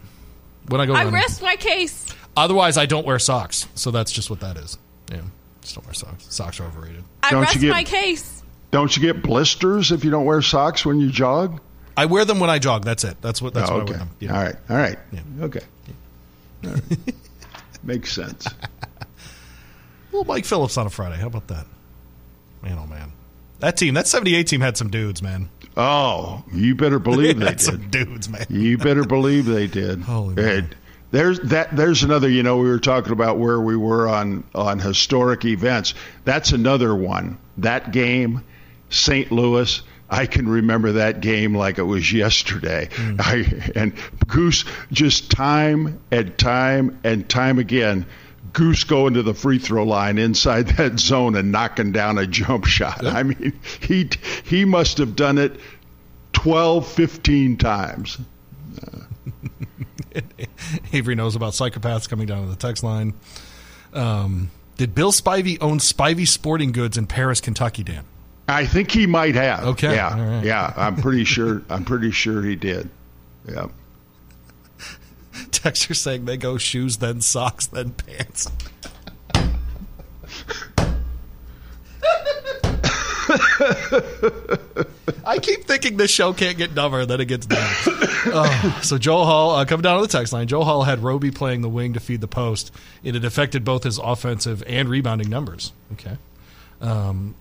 when 0.67 0.81
I 0.81 0.85
go. 0.85 0.93
I 0.93 0.99
running. 0.99 1.13
rest 1.13 1.41
my 1.41 1.55
case. 1.55 2.07
Otherwise, 2.35 2.77
I 2.77 2.85
don't 2.85 3.05
wear 3.05 3.19
socks. 3.19 3.67
So 3.75 3.91
that's 3.91 4.11
just 4.11 4.29
what 4.29 4.39
that 4.41 4.57
is. 4.57 4.77
Yeah, 5.11 5.21
just 5.61 5.75
don't 5.75 5.85
wear 5.85 5.93
socks. 5.93 6.25
Socks 6.29 6.59
are 6.59 6.65
overrated. 6.65 7.03
I 7.23 7.31
Don't 7.31 7.39
you 7.41 7.45
rest 7.45 7.59
get- 7.61 7.69
my 7.71 7.83
case. 7.83 8.43
Don't 8.69 8.95
you 8.97 9.01
get 9.01 9.23
blisters 9.23 9.91
if 9.91 10.03
you 10.03 10.11
don't 10.11 10.25
wear 10.25 10.41
socks 10.41 10.85
when 10.85 10.99
you 10.99 11.09
jog? 11.09 11.61
I 11.95 12.05
wear 12.05 12.25
them 12.25 12.39
when 12.39 12.49
I 12.49 12.59
jog. 12.59 12.83
That's 12.83 13.03
it. 13.05 13.17
That's 13.21 13.41
what. 13.41 13.53
That's 13.53 13.69
Oh, 13.71 13.75
what 13.79 13.87
I 13.87 13.89
wear 13.91 13.99
them. 13.99 14.09
Yeah. 14.19 14.35
All 14.37 14.43
right. 14.43 14.55
All 14.69 14.75
right. 14.77 14.99
Yeah. 15.11 15.19
Okay. 15.45 15.61
All 16.65 16.71
right. 16.71 16.83
Makes 17.87 18.13
sense. 18.13 18.47
Well, 20.11 20.23
Mike 20.23 20.45
Phillips 20.45 20.77
on 20.77 20.87
a 20.87 20.89
Friday. 20.89 21.17
How 21.17 21.27
about 21.27 21.47
that? 21.49 21.65
Man, 22.63 22.77
oh 22.81 22.87
man, 22.87 23.11
that 23.59 23.77
team, 23.77 23.93
that 23.95 24.07
'78 24.07 24.47
team 24.47 24.61
had 24.61 24.75
some 24.77 24.89
dudes, 24.89 25.21
man. 25.21 25.49
Oh, 25.75 26.43
you 26.51 26.73
better 26.75 26.97
believe 26.97 27.37
they 27.39 27.45
had 27.47 27.57
did. 27.57 27.61
some 27.63 27.89
dudes, 27.89 28.29
man. 28.29 28.45
You 28.49 28.77
better 28.77 29.03
believe 29.03 29.45
they 29.45 29.67
did. 29.67 30.01
Holy 30.03 30.33
man. 30.33 30.73
There's 31.11 31.39
that. 31.41 31.75
There's 31.75 32.03
another. 32.03 32.29
You 32.29 32.41
know, 32.41 32.57
we 32.57 32.67
were 32.69 32.79
talking 32.79 33.11
about 33.11 33.37
where 33.37 33.59
we 33.59 33.75
were 33.75 34.07
on 34.07 34.43
on 34.55 34.79
historic 34.79 35.45
events. 35.45 35.93
That's 36.23 36.51
another 36.51 36.95
one. 36.95 37.37
That 37.57 37.91
game, 37.91 38.43
St. 38.89 39.31
Louis. 39.31 39.81
I 40.09 40.25
can 40.25 40.47
remember 40.47 40.93
that 40.93 41.19
game 41.21 41.55
like 41.55 41.77
it 41.79 41.83
was 41.83 42.11
yesterday. 42.11 42.89
Hmm. 42.93 43.15
I, 43.19 43.63
and 43.75 43.93
Goose 44.27 44.65
just 44.91 45.31
time 45.31 45.99
and 46.11 46.37
time 46.37 46.99
and 47.03 47.27
time 47.27 47.59
again. 47.59 48.05
Goose 48.53 48.85
going 48.85 49.15
to 49.15 49.23
the 49.23 49.33
free 49.33 49.59
throw 49.59 49.83
line 49.83 50.17
inside 50.17 50.67
that 50.77 50.99
zone 50.99 51.35
and 51.35 51.51
knocking 51.51 51.91
down 51.91 52.17
a 52.17 52.25
jump 52.25 52.65
shot. 52.65 53.05
I 53.05 53.23
mean, 53.23 53.59
he 53.81 54.09
he 54.45 54.65
must 54.65 54.97
have 54.99 55.15
done 55.15 55.37
it 55.37 55.59
12, 56.33 56.87
15 56.87 57.57
times. 57.57 58.17
Avery 60.93 61.15
knows 61.15 61.35
about 61.35 61.53
psychopaths 61.53 62.09
coming 62.09 62.27
down 62.27 62.43
to 62.43 62.49
the 62.49 62.55
text 62.55 62.83
line. 62.83 63.13
Um, 63.93 64.51
did 64.77 64.95
Bill 64.95 65.11
Spivey 65.11 65.57
own 65.61 65.79
Spivey 65.79 66.27
Sporting 66.27 66.71
Goods 66.71 66.97
in 66.97 67.07
Paris, 67.07 67.41
Kentucky? 67.41 67.83
Dan. 67.83 68.05
I 68.47 68.65
think 68.65 68.91
he 68.91 69.05
might 69.07 69.35
have. 69.35 69.63
Okay, 69.65 69.93
Yeah. 69.95 70.35
right. 70.37 70.43
Yeah. 70.45 70.73
I'm 70.75 70.95
pretty 70.95 71.25
sure. 71.25 71.61
I'm 71.69 71.83
pretty 71.85 72.11
sure 72.11 72.41
he 72.43 72.55
did. 72.55 72.89
Yeah. 73.47 73.67
Texter 75.51 75.95
saying 75.95 76.25
they 76.25 76.37
go 76.37 76.57
shoes, 76.57 76.97
then 76.97 77.21
socks, 77.21 77.65
then 77.67 77.91
pants. 77.91 78.49
I 85.25 85.39
keep 85.41 85.65
thinking 85.65 85.97
this 85.97 86.11
show 86.11 86.33
can't 86.33 86.57
get 86.57 86.73
dumber, 86.73 87.05
then 87.05 87.19
it 87.21 87.25
gets 87.25 87.45
dumber. 87.45 87.65
Oh, 88.29 88.79
so 88.83 88.97
Joe 88.97 89.23
Hall, 89.25 89.51
uh, 89.51 89.65
coming 89.65 89.81
down 89.83 89.97
to 89.99 90.01
the 90.07 90.11
text 90.11 90.33
line, 90.33 90.47
Joe 90.47 90.63
Hall 90.63 90.83
had 90.83 91.03
Robey 91.03 91.31
playing 91.31 91.61
the 91.61 91.69
wing 91.69 91.93
to 91.93 91.99
feed 91.99 92.21
the 92.21 92.27
post. 92.27 92.71
and 92.99 93.09
It 93.09 93.13
had 93.15 93.25
affected 93.25 93.63
both 93.65 93.83
his 93.83 93.97
offensive 93.97 94.63
and 94.67 94.89
rebounding 94.89 95.29
numbers. 95.29 95.73
Okay. 95.93 96.17
Um, 96.81 97.35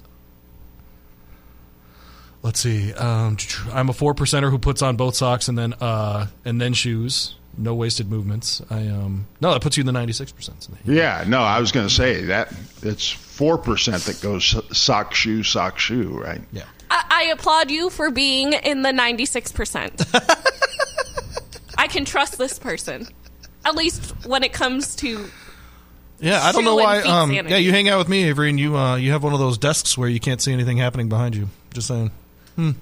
let's 2.47 2.61
see. 2.61 2.95
Um, 2.95 3.37
I'm 3.73 3.89
a 3.91 3.93
four 3.93 4.15
percenter 4.15 4.51
who 4.51 4.59
puts 4.59 4.81
on 4.81 4.97
both 4.97 5.17
socks 5.17 5.49
and 5.49 5.59
then 5.59 5.75
uh, 5.75 6.29
and 6.45 6.61
then 6.61 6.73
shoes. 6.73 7.35
No 7.59 7.75
wasted 7.75 8.11
movements. 8.11 8.63
I 8.71 8.87
um 8.89 9.27
no, 9.41 9.53
that 9.53 9.63
puts 9.63 9.77
you 9.77 9.81
in 9.83 9.87
the 9.87 9.93
96 9.93 10.33
percent. 10.33 10.69
Yeah, 10.85 11.25
no, 11.27 11.41
I 11.41 11.59
was 11.59 11.73
going 11.73 11.89
to 11.89 11.93
say 11.93 12.23
that 12.25 12.53
it's 12.83 13.11
four 13.11 13.59
percent 13.59 14.03
that 14.05 14.21
goes 14.21 14.55
sock 14.77 15.15
shoe 15.15 15.43
sock 15.43 15.79
shoe, 15.79 16.19
right? 16.21 16.41
Yeah. 16.53 16.65
I, 16.91 17.05
I 17.11 17.23
applaud 17.33 17.71
you 17.71 17.91
for 17.91 18.11
being 18.13 18.53
in 18.53 18.83
the 18.83 18.91
96%. 18.91 20.07
I 21.79 21.89
can 21.89 22.05
trust 22.05 22.39
this 22.39 22.61
person. 22.61 23.09
At 23.65 23.75
least 23.75 24.25
when 24.25 24.45
it 24.45 24.53
comes 24.53 24.95
to 24.97 25.29
Yeah, 26.21 26.43
I 26.45 26.53
don't 26.53 26.65
know 26.65 26.77
why. 26.77 27.01
Um, 27.01 27.33
yeah, 27.33 27.57
you 27.57 27.73
hang 27.73 27.89
out 27.89 27.99
with 27.99 28.09
me, 28.09 28.25
Avery, 28.25 28.51
and 28.51 28.61
you 28.61 28.77
uh, 28.77 28.97
you 28.97 29.11
have 29.13 29.25
one 29.25 29.33
of 29.33 29.41
those 29.41 29.59
desks 29.59 29.99
where 29.99 30.09
you 30.09 30.21
can't 30.21 30.41
see 30.41 30.53
anything 30.53 30.77
happening 30.77 31.09
behind 31.09 31.35
you. 31.35 31.49
Just 31.75 31.89
saying. 31.89 32.13
Hmm. 32.57 32.73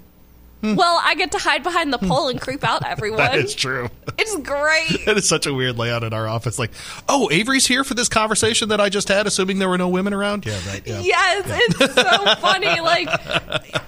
Well, 0.62 0.98
I 1.04 1.14
get 1.14 1.32
to 1.32 1.38
hide 1.38 1.62
behind 1.62 1.92
the 1.92 1.98
pole 1.98 2.28
and 2.28 2.40
creep 2.40 2.64
out 2.64 2.86
everyone. 2.86 3.18
That 3.18 3.34
is 3.34 3.54
true. 3.54 3.90
It's 4.16 4.34
great. 4.36 5.06
It 5.06 5.18
is 5.18 5.28
such 5.28 5.46
a 5.46 5.52
weird 5.52 5.76
layout 5.76 6.02
in 6.04 6.14
our 6.14 6.26
office. 6.26 6.58
Like, 6.58 6.70
oh, 7.06 7.28
Avery's 7.30 7.66
here 7.66 7.84
for 7.84 7.92
this 7.92 8.08
conversation 8.08 8.70
that 8.70 8.80
I 8.80 8.88
just 8.88 9.08
had, 9.08 9.26
assuming 9.26 9.58
there 9.58 9.68
were 9.68 9.76
no 9.76 9.90
women 9.90 10.14
around. 10.14 10.46
Yeah, 10.46 10.58
right. 10.66 10.80
Yeah. 10.86 11.00
Yes, 11.00 11.44
it's 11.78 11.94
so 11.94 12.34
funny. 12.36 12.80
Like 12.80 13.08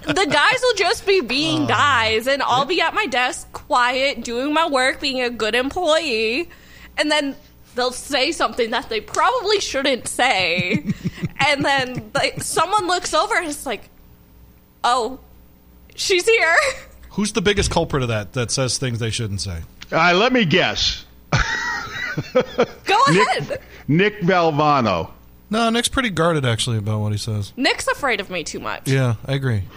the 0.03 0.27
guys 0.31 0.59
will 0.61 0.75
just 0.75 1.07
be 1.07 1.21
being 1.21 1.63
Oh. 1.63 1.67
guys, 1.67 2.27
and 2.27 2.43
I'll 2.43 2.65
be 2.65 2.79
at 2.79 2.93
my 2.93 3.07
desk, 3.07 3.51
quiet, 3.53 4.23
doing 4.23 4.53
my 4.53 4.67
work, 4.69 5.01
being 5.01 5.19
a 5.21 5.31
good 5.31 5.55
employee, 5.55 6.47
and 6.95 7.09
then 7.09 7.35
they'll 7.73 7.91
say 7.91 8.31
something 8.31 8.69
that 8.69 8.87
they 8.89 9.01
probably 9.01 9.59
shouldn't 9.61 10.07
say, 10.07 10.83
and 11.47 11.65
then 11.65 12.11
like 12.13 12.43
someone 12.43 12.85
looks 12.85 13.15
over 13.15 13.33
and 13.35 13.47
it's 13.47 13.65
like, 13.65 13.89
"Oh, 14.83 15.19
she's 15.97 16.25
here." 16.25 16.55
Who's 17.11 17.33
the 17.33 17.41
biggest 17.41 17.71
culprit 17.71 18.03
of 18.03 18.09
that? 18.09 18.33
That 18.33 18.51
says 18.51 18.77
things 18.77 18.99
they 18.99 19.09
shouldn't 19.09 19.41
say. 19.41 19.61
Uh, 19.91 20.13
let 20.15 20.31
me 20.31 20.45
guess. 20.45 21.03
Go 21.33 23.01
ahead. 23.09 23.59
Nick 23.87 24.19
Valvano. 24.21 25.11
No, 25.49 25.69
Nick's 25.69 25.87
pretty 25.87 26.09
guarded 26.09 26.45
actually 26.45 26.77
about 26.77 26.99
what 26.99 27.11
he 27.11 27.17
says. 27.17 27.53
Nick's 27.55 27.87
afraid 27.87 28.19
of 28.19 28.29
me 28.29 28.43
too 28.43 28.59
much. 28.59 28.87
Yeah, 28.87 29.15
I 29.25 29.33
agree. 29.33 29.63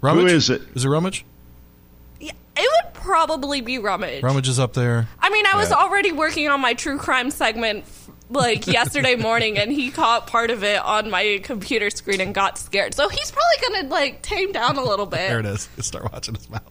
Rummage? 0.00 0.30
Who 0.30 0.36
is 0.36 0.50
it? 0.50 0.62
Is 0.74 0.84
it 0.84 0.88
Rummage? 0.88 1.24
Yeah, 2.20 2.32
It 2.56 2.84
would 2.84 2.94
probably 2.94 3.60
be 3.62 3.78
rummage. 3.78 4.22
Rummage 4.22 4.48
is 4.48 4.58
up 4.58 4.74
there. 4.74 5.08
I 5.20 5.30
mean, 5.30 5.46
I 5.46 5.56
was 5.56 5.72
already 5.72 6.12
working 6.12 6.48
on 6.48 6.60
my 6.60 6.74
true 6.74 6.98
crime 6.98 7.30
segment 7.30 7.84
like 8.30 8.66
yesterday 8.66 9.16
morning, 9.16 9.58
and 9.58 9.70
he 9.70 9.90
caught 9.90 10.26
part 10.26 10.50
of 10.50 10.64
it 10.64 10.80
on 10.82 11.10
my 11.10 11.40
computer 11.42 11.90
screen 11.90 12.20
and 12.20 12.34
got 12.34 12.58
scared. 12.58 12.94
So 12.94 13.08
he's 13.08 13.30
probably 13.30 13.74
gonna 13.82 13.88
like 13.88 14.22
tame 14.22 14.52
down 14.52 14.76
a 14.76 14.82
little 14.84 15.06
bit. 15.06 15.28
There 15.28 15.40
it 15.40 15.46
is. 15.46 15.66
bit. 15.68 15.80
is. 15.80 15.86
Start 15.86 16.12
watching 16.12 16.34
his 16.34 16.48
mouth. 16.48 16.62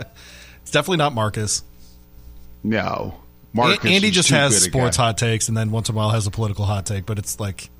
it's 0.62 0.70
definitely 0.70 0.98
not 0.98 1.14
Marcus. 1.14 1.62
No. 2.62 3.14
Marcus 3.52 3.90
A- 3.90 3.94
Andy 3.94 4.10
just 4.10 4.28
has 4.30 4.62
sports 4.62 4.96
guy. 4.96 5.04
hot 5.04 5.18
takes, 5.18 5.48
and 5.48 5.56
then 5.56 5.70
once 5.70 5.88
in 5.88 5.94
a 5.94 5.96
while 5.98 6.10
has 6.10 6.26
a 6.26 6.30
political 6.30 6.64
hot 6.64 6.84
take. 6.86 7.06
But 7.06 7.18
it's 7.18 7.40
like, 7.40 7.70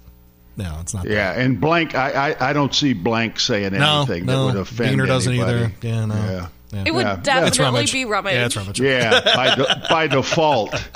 no, 0.56 0.78
it's 0.80 0.94
not. 0.94 1.04
that. 1.04 1.12
Yeah, 1.12 1.32
and 1.32 1.60
blank. 1.60 1.94
I, 1.94 2.30
I, 2.30 2.50
I 2.50 2.52
don't 2.52 2.74
see 2.74 2.94
blank 2.94 3.38
saying 3.40 3.72
No, 3.74 3.98
anything 3.98 4.26
no. 4.26 4.46
that 4.48 4.54
would 4.54 4.60
offend 4.62 4.98
Deener 4.98 5.06
doesn't 5.06 5.32
anybody. 5.32 5.58
either. 5.58 5.72
Yeah, 5.82 6.04
no. 6.06 6.14
Yeah. 6.14 6.48
Yeah. 6.72 6.82
It 6.86 6.94
would 6.94 7.06
Yeah. 7.06 7.16
Definitely 7.16 7.64
rummage. 7.64 7.92
be 7.92 8.04
rummage. 8.04 8.34
Yeah, 8.34 8.46
it's 8.46 8.56
rummage. 8.56 8.80
Yeah, 8.80 9.20
by, 9.34 9.54
de- 9.54 9.86
by 9.88 10.06
default. 10.06 10.88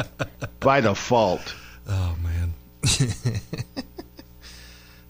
By 0.60 0.80
default. 0.82 1.54
Oh 1.88 2.16
man. 2.22 2.54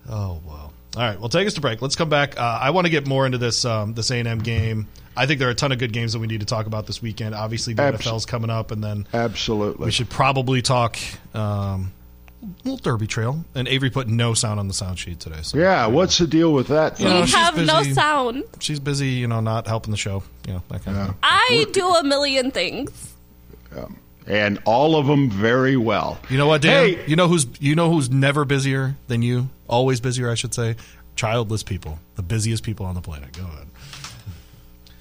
oh 0.08 0.40
wow. 0.46 0.70
All 0.94 1.02
right, 1.02 1.18
well, 1.18 1.30
take 1.30 1.46
us 1.46 1.54
to 1.54 1.62
break. 1.62 1.80
Let's 1.80 1.96
come 1.96 2.10
back. 2.10 2.38
Uh, 2.38 2.58
I 2.60 2.70
want 2.70 2.86
to 2.86 2.90
get 2.90 3.06
more 3.06 3.24
into 3.24 3.38
this 3.38 3.64
um, 3.64 3.94
this 3.94 4.10
A 4.10 4.18
and 4.18 4.28
M 4.28 4.38
game. 4.40 4.88
I 5.16 5.26
think 5.26 5.38
there 5.38 5.48
are 5.48 5.52
a 5.52 5.54
ton 5.54 5.72
of 5.72 5.78
good 5.78 5.92
games 5.92 6.12
that 6.12 6.18
we 6.18 6.26
need 6.26 6.40
to 6.40 6.46
talk 6.46 6.66
about 6.66 6.86
this 6.86 7.00
weekend. 7.00 7.34
Obviously, 7.34 7.74
the 7.74 7.82
Abs- 7.82 8.02
NFL's 8.02 8.26
coming 8.26 8.50
up, 8.50 8.70
and 8.70 8.82
then 8.84 9.06
Absolutely. 9.12 9.86
we 9.86 9.90
should 9.90 10.10
probably 10.10 10.60
talk 10.62 10.98
um, 11.34 11.92
little 12.64 12.76
Derby 12.78 13.06
Trail. 13.06 13.44
And 13.54 13.68
Avery 13.68 13.88
put 13.90 14.08
no 14.08 14.34
sound 14.34 14.60
on 14.60 14.68
the 14.68 14.74
sound 14.74 14.98
sheet 14.98 15.20
today. 15.20 15.40
So 15.42 15.58
yeah, 15.58 15.86
what's 15.86 16.18
the 16.18 16.26
deal 16.26 16.52
with 16.52 16.68
that? 16.68 17.00
You 17.00 17.08
know, 17.08 17.20
we 17.20 17.26
she's 17.26 17.34
have 17.34 17.56
no 17.56 17.82
sound. 17.84 18.44
she's 18.60 18.80
busy, 18.80 19.08
you 19.08 19.28
know, 19.28 19.40
not 19.40 19.66
helping 19.66 19.92
the 19.92 19.96
show. 19.96 20.22
You 20.46 20.54
know 20.54 20.62
that 20.68 20.84
kind 20.84 20.98
of 20.98 21.06
thing. 21.06 21.16
I 21.22 21.66
do 21.72 21.88
a 21.88 22.04
million 22.04 22.50
things. 22.50 23.14
And 24.26 24.58
all 24.64 24.96
of 24.96 25.06
them 25.06 25.30
very 25.30 25.76
well. 25.76 26.18
You 26.28 26.38
know 26.38 26.46
what, 26.46 26.62
Dan? 26.62 26.72
Hey. 26.88 27.06
You 27.06 27.16
know 27.16 27.28
who's 27.28 27.46
you 27.60 27.74
know 27.74 27.92
who's 27.92 28.10
never 28.10 28.44
busier 28.44 28.96
than 29.08 29.22
you? 29.22 29.48
Always 29.68 30.00
busier, 30.00 30.30
I 30.30 30.34
should 30.34 30.54
say. 30.54 30.76
Childless 31.16 31.62
people, 31.62 31.98
the 32.16 32.22
busiest 32.22 32.62
people 32.64 32.86
on 32.86 32.94
the 32.94 33.00
planet. 33.02 33.32
Go 33.36 33.44
ahead. 33.44 33.66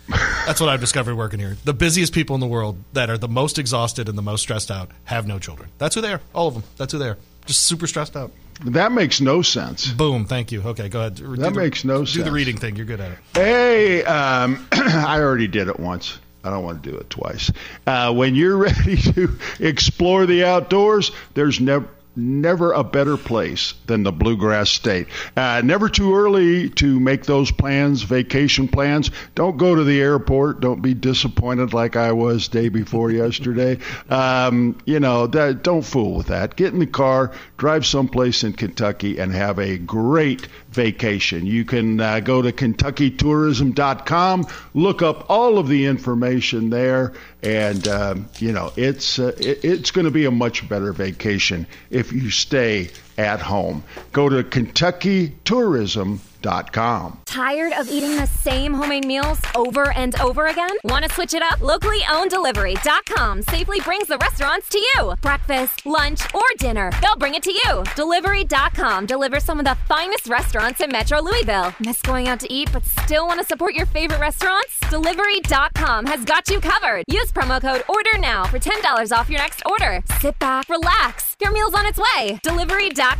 That's 0.45 0.59
what 0.59 0.69
I've 0.69 0.81
discovered 0.81 1.15
working 1.15 1.39
here. 1.39 1.55
The 1.63 1.73
busiest 1.73 2.13
people 2.13 2.33
in 2.35 2.41
the 2.41 2.47
world 2.47 2.77
that 2.93 3.09
are 3.09 3.17
the 3.17 3.27
most 3.29 3.57
exhausted 3.57 4.09
and 4.09 4.17
the 4.17 4.21
most 4.21 4.41
stressed 4.41 4.69
out 4.71 4.89
have 5.05 5.25
no 5.25 5.39
children. 5.39 5.69
That's 5.77 5.95
who 5.95 6.01
they 6.01 6.11
are. 6.11 6.21
All 6.33 6.47
of 6.47 6.53
them. 6.53 6.63
That's 6.77 6.91
who 6.91 6.99
they 6.99 7.07
are. 7.07 7.17
Just 7.45 7.61
super 7.63 7.87
stressed 7.87 8.15
out. 8.17 8.31
That 8.65 8.91
makes 8.91 9.21
no 9.21 9.41
sense. 9.41 9.87
Boom. 9.91 10.25
Thank 10.25 10.51
you. 10.51 10.61
Okay, 10.61 10.89
go 10.89 10.99
ahead. 10.99 11.15
Do 11.15 11.35
That 11.37 11.53
the- 11.53 11.59
makes 11.59 11.83
no 11.85 11.99
Do 11.99 12.05
sense. 12.05 12.13
Do 12.17 12.23
the 12.23 12.31
reading 12.31 12.57
thing. 12.57 12.75
You're 12.75 12.85
good 12.85 12.99
at 12.99 13.11
it. 13.13 13.17
Hey, 13.33 14.03
um, 14.03 14.67
I 14.71 15.19
already 15.19 15.47
did 15.47 15.67
it 15.69 15.79
once. 15.79 16.19
I 16.43 16.49
don't 16.49 16.63
want 16.63 16.83
to 16.83 16.91
do 16.91 16.97
it 16.97 17.09
twice. 17.09 17.51
Uh, 17.85 18.13
when 18.13 18.35
you're 18.35 18.57
ready 18.69 18.97
to 18.97 19.37
explore 19.59 20.25
the 20.25 20.43
outdoors, 20.45 21.11
there's 21.33 21.59
never 21.59 21.87
never 22.15 22.73
a 22.73 22.83
better 22.83 23.15
place 23.15 23.73
than 23.87 24.03
the 24.03 24.11
bluegrass 24.11 24.69
state. 24.69 25.07
Uh, 25.37 25.61
never 25.63 25.87
too 25.87 26.15
early 26.15 26.69
to 26.69 26.99
make 26.99 27.25
those 27.25 27.51
plans 27.51 28.01
vacation 28.01 28.67
plans. 28.67 29.11
Don't 29.33 29.57
go 29.57 29.75
to 29.75 29.83
the 29.83 30.01
airport. 30.01 30.59
Don't 30.59 30.81
be 30.81 30.93
disappointed 30.93 31.73
like 31.73 31.95
i 31.95 32.11
was 32.11 32.47
day 32.47 32.69
before 32.69 33.11
yesterday. 33.11 33.77
Um, 34.09 34.77
you 34.85 34.99
know 34.99 35.27
that, 35.27 35.63
don't 35.63 35.83
fool 35.83 36.15
with 36.15 36.27
that. 36.27 36.55
Get 36.55 36.73
in 36.73 36.79
the 36.79 36.87
car 36.87 37.31
drive 37.61 37.85
someplace 37.85 38.43
in 38.43 38.53
kentucky 38.53 39.19
and 39.19 39.31
have 39.31 39.59
a 39.59 39.77
great 39.77 40.47
vacation. 40.71 41.45
You 41.45 41.65
can 41.65 41.99
uh, 41.99 42.19
go 42.21 42.41
to 42.41 42.51
kentuckytourism.com 42.51 44.47
look 44.73 45.01
up 45.01 45.29
all 45.29 45.57
of 45.57 45.67
the 45.67 45.85
information 45.85 46.69
there 46.69 47.13
and 47.43 47.87
um, 47.87 48.29
you 48.39 48.51
know 48.51 48.71
it's 48.75 49.19
uh, 49.19 49.33
it, 49.37 49.63
it's 49.63 49.91
going 49.91 50.05
to 50.05 50.11
be 50.11 50.25
a 50.25 50.31
much 50.31 50.67
better 50.67 50.93
vacation 50.93 51.67
if 51.89 52.11
you 52.13 52.29
stay 52.29 52.89
at 53.21 53.39
home 53.41 53.83
go 54.11 54.27
to 54.29 54.43
kentuckytourism.com 54.43 56.31
Tired 57.25 57.73
of 57.73 57.87
eating 57.87 58.15
the 58.15 58.25
same 58.25 58.73
homemade 58.73 59.05
meals 59.05 59.39
over 59.55 59.91
and 59.91 60.19
over 60.19 60.47
again? 60.47 60.71
Want 60.83 61.05
to 61.05 61.13
switch 61.13 61.35
it 61.35 61.43
up? 61.43 61.61
Locally 61.61 61.99
owned 62.11 62.31
delivery.com 62.31 63.43
safely 63.43 63.79
brings 63.81 64.07
the 64.07 64.17
restaurants 64.17 64.67
to 64.69 64.79
you. 64.79 65.13
Breakfast, 65.21 65.85
lunch, 65.85 66.21
or 66.33 66.41
dinner, 66.57 66.89
they'll 66.99 67.15
bring 67.15 67.35
it 67.35 67.43
to 67.43 67.51
you. 67.51 67.83
Delivery.com 67.95 69.05
delivers 69.05 69.43
some 69.43 69.59
of 69.59 69.65
the 69.65 69.77
finest 69.87 70.27
restaurants 70.27 70.81
in 70.81 70.91
Metro 70.91 71.21
Louisville. 71.21 71.75
Miss 71.79 72.01
going 72.01 72.27
out 72.27 72.39
to 72.39 72.51
eat 72.51 72.71
but 72.73 72.83
still 72.85 73.27
want 73.27 73.39
to 73.39 73.45
support 73.45 73.75
your 73.75 73.85
favorite 73.85 74.19
restaurants? 74.19 74.79
Delivery.com 74.89 76.07
has 76.07 76.25
got 76.25 76.49
you 76.49 76.59
covered. 76.59 77.03
Use 77.07 77.31
promo 77.31 77.61
code 77.61 77.83
ORDER 77.87 78.17
now 78.17 78.45
for 78.45 78.57
$10 78.57 79.15
off 79.15 79.29
your 79.29 79.37
next 79.39 79.61
order. 79.67 80.01
Sit 80.19 80.39
back, 80.39 80.67
relax. 80.69 81.35
Your 81.39 81.51
meal's 81.51 81.75
on 81.75 81.85
its 81.85 81.99
way. 81.99 82.39
Delivery.com. 82.41 83.10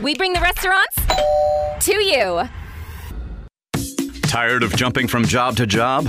We 0.00 0.14
bring 0.14 0.32
the 0.32 0.40
restaurants 0.40 0.96
to 1.86 1.94
you. 1.94 2.48
Tired 4.22 4.62
of 4.62 4.74
jumping 4.76 5.08
from 5.08 5.24
job 5.24 5.56
to 5.56 5.66
job? 5.66 6.08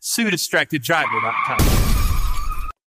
SueDistractedDriver.com. 0.00 1.95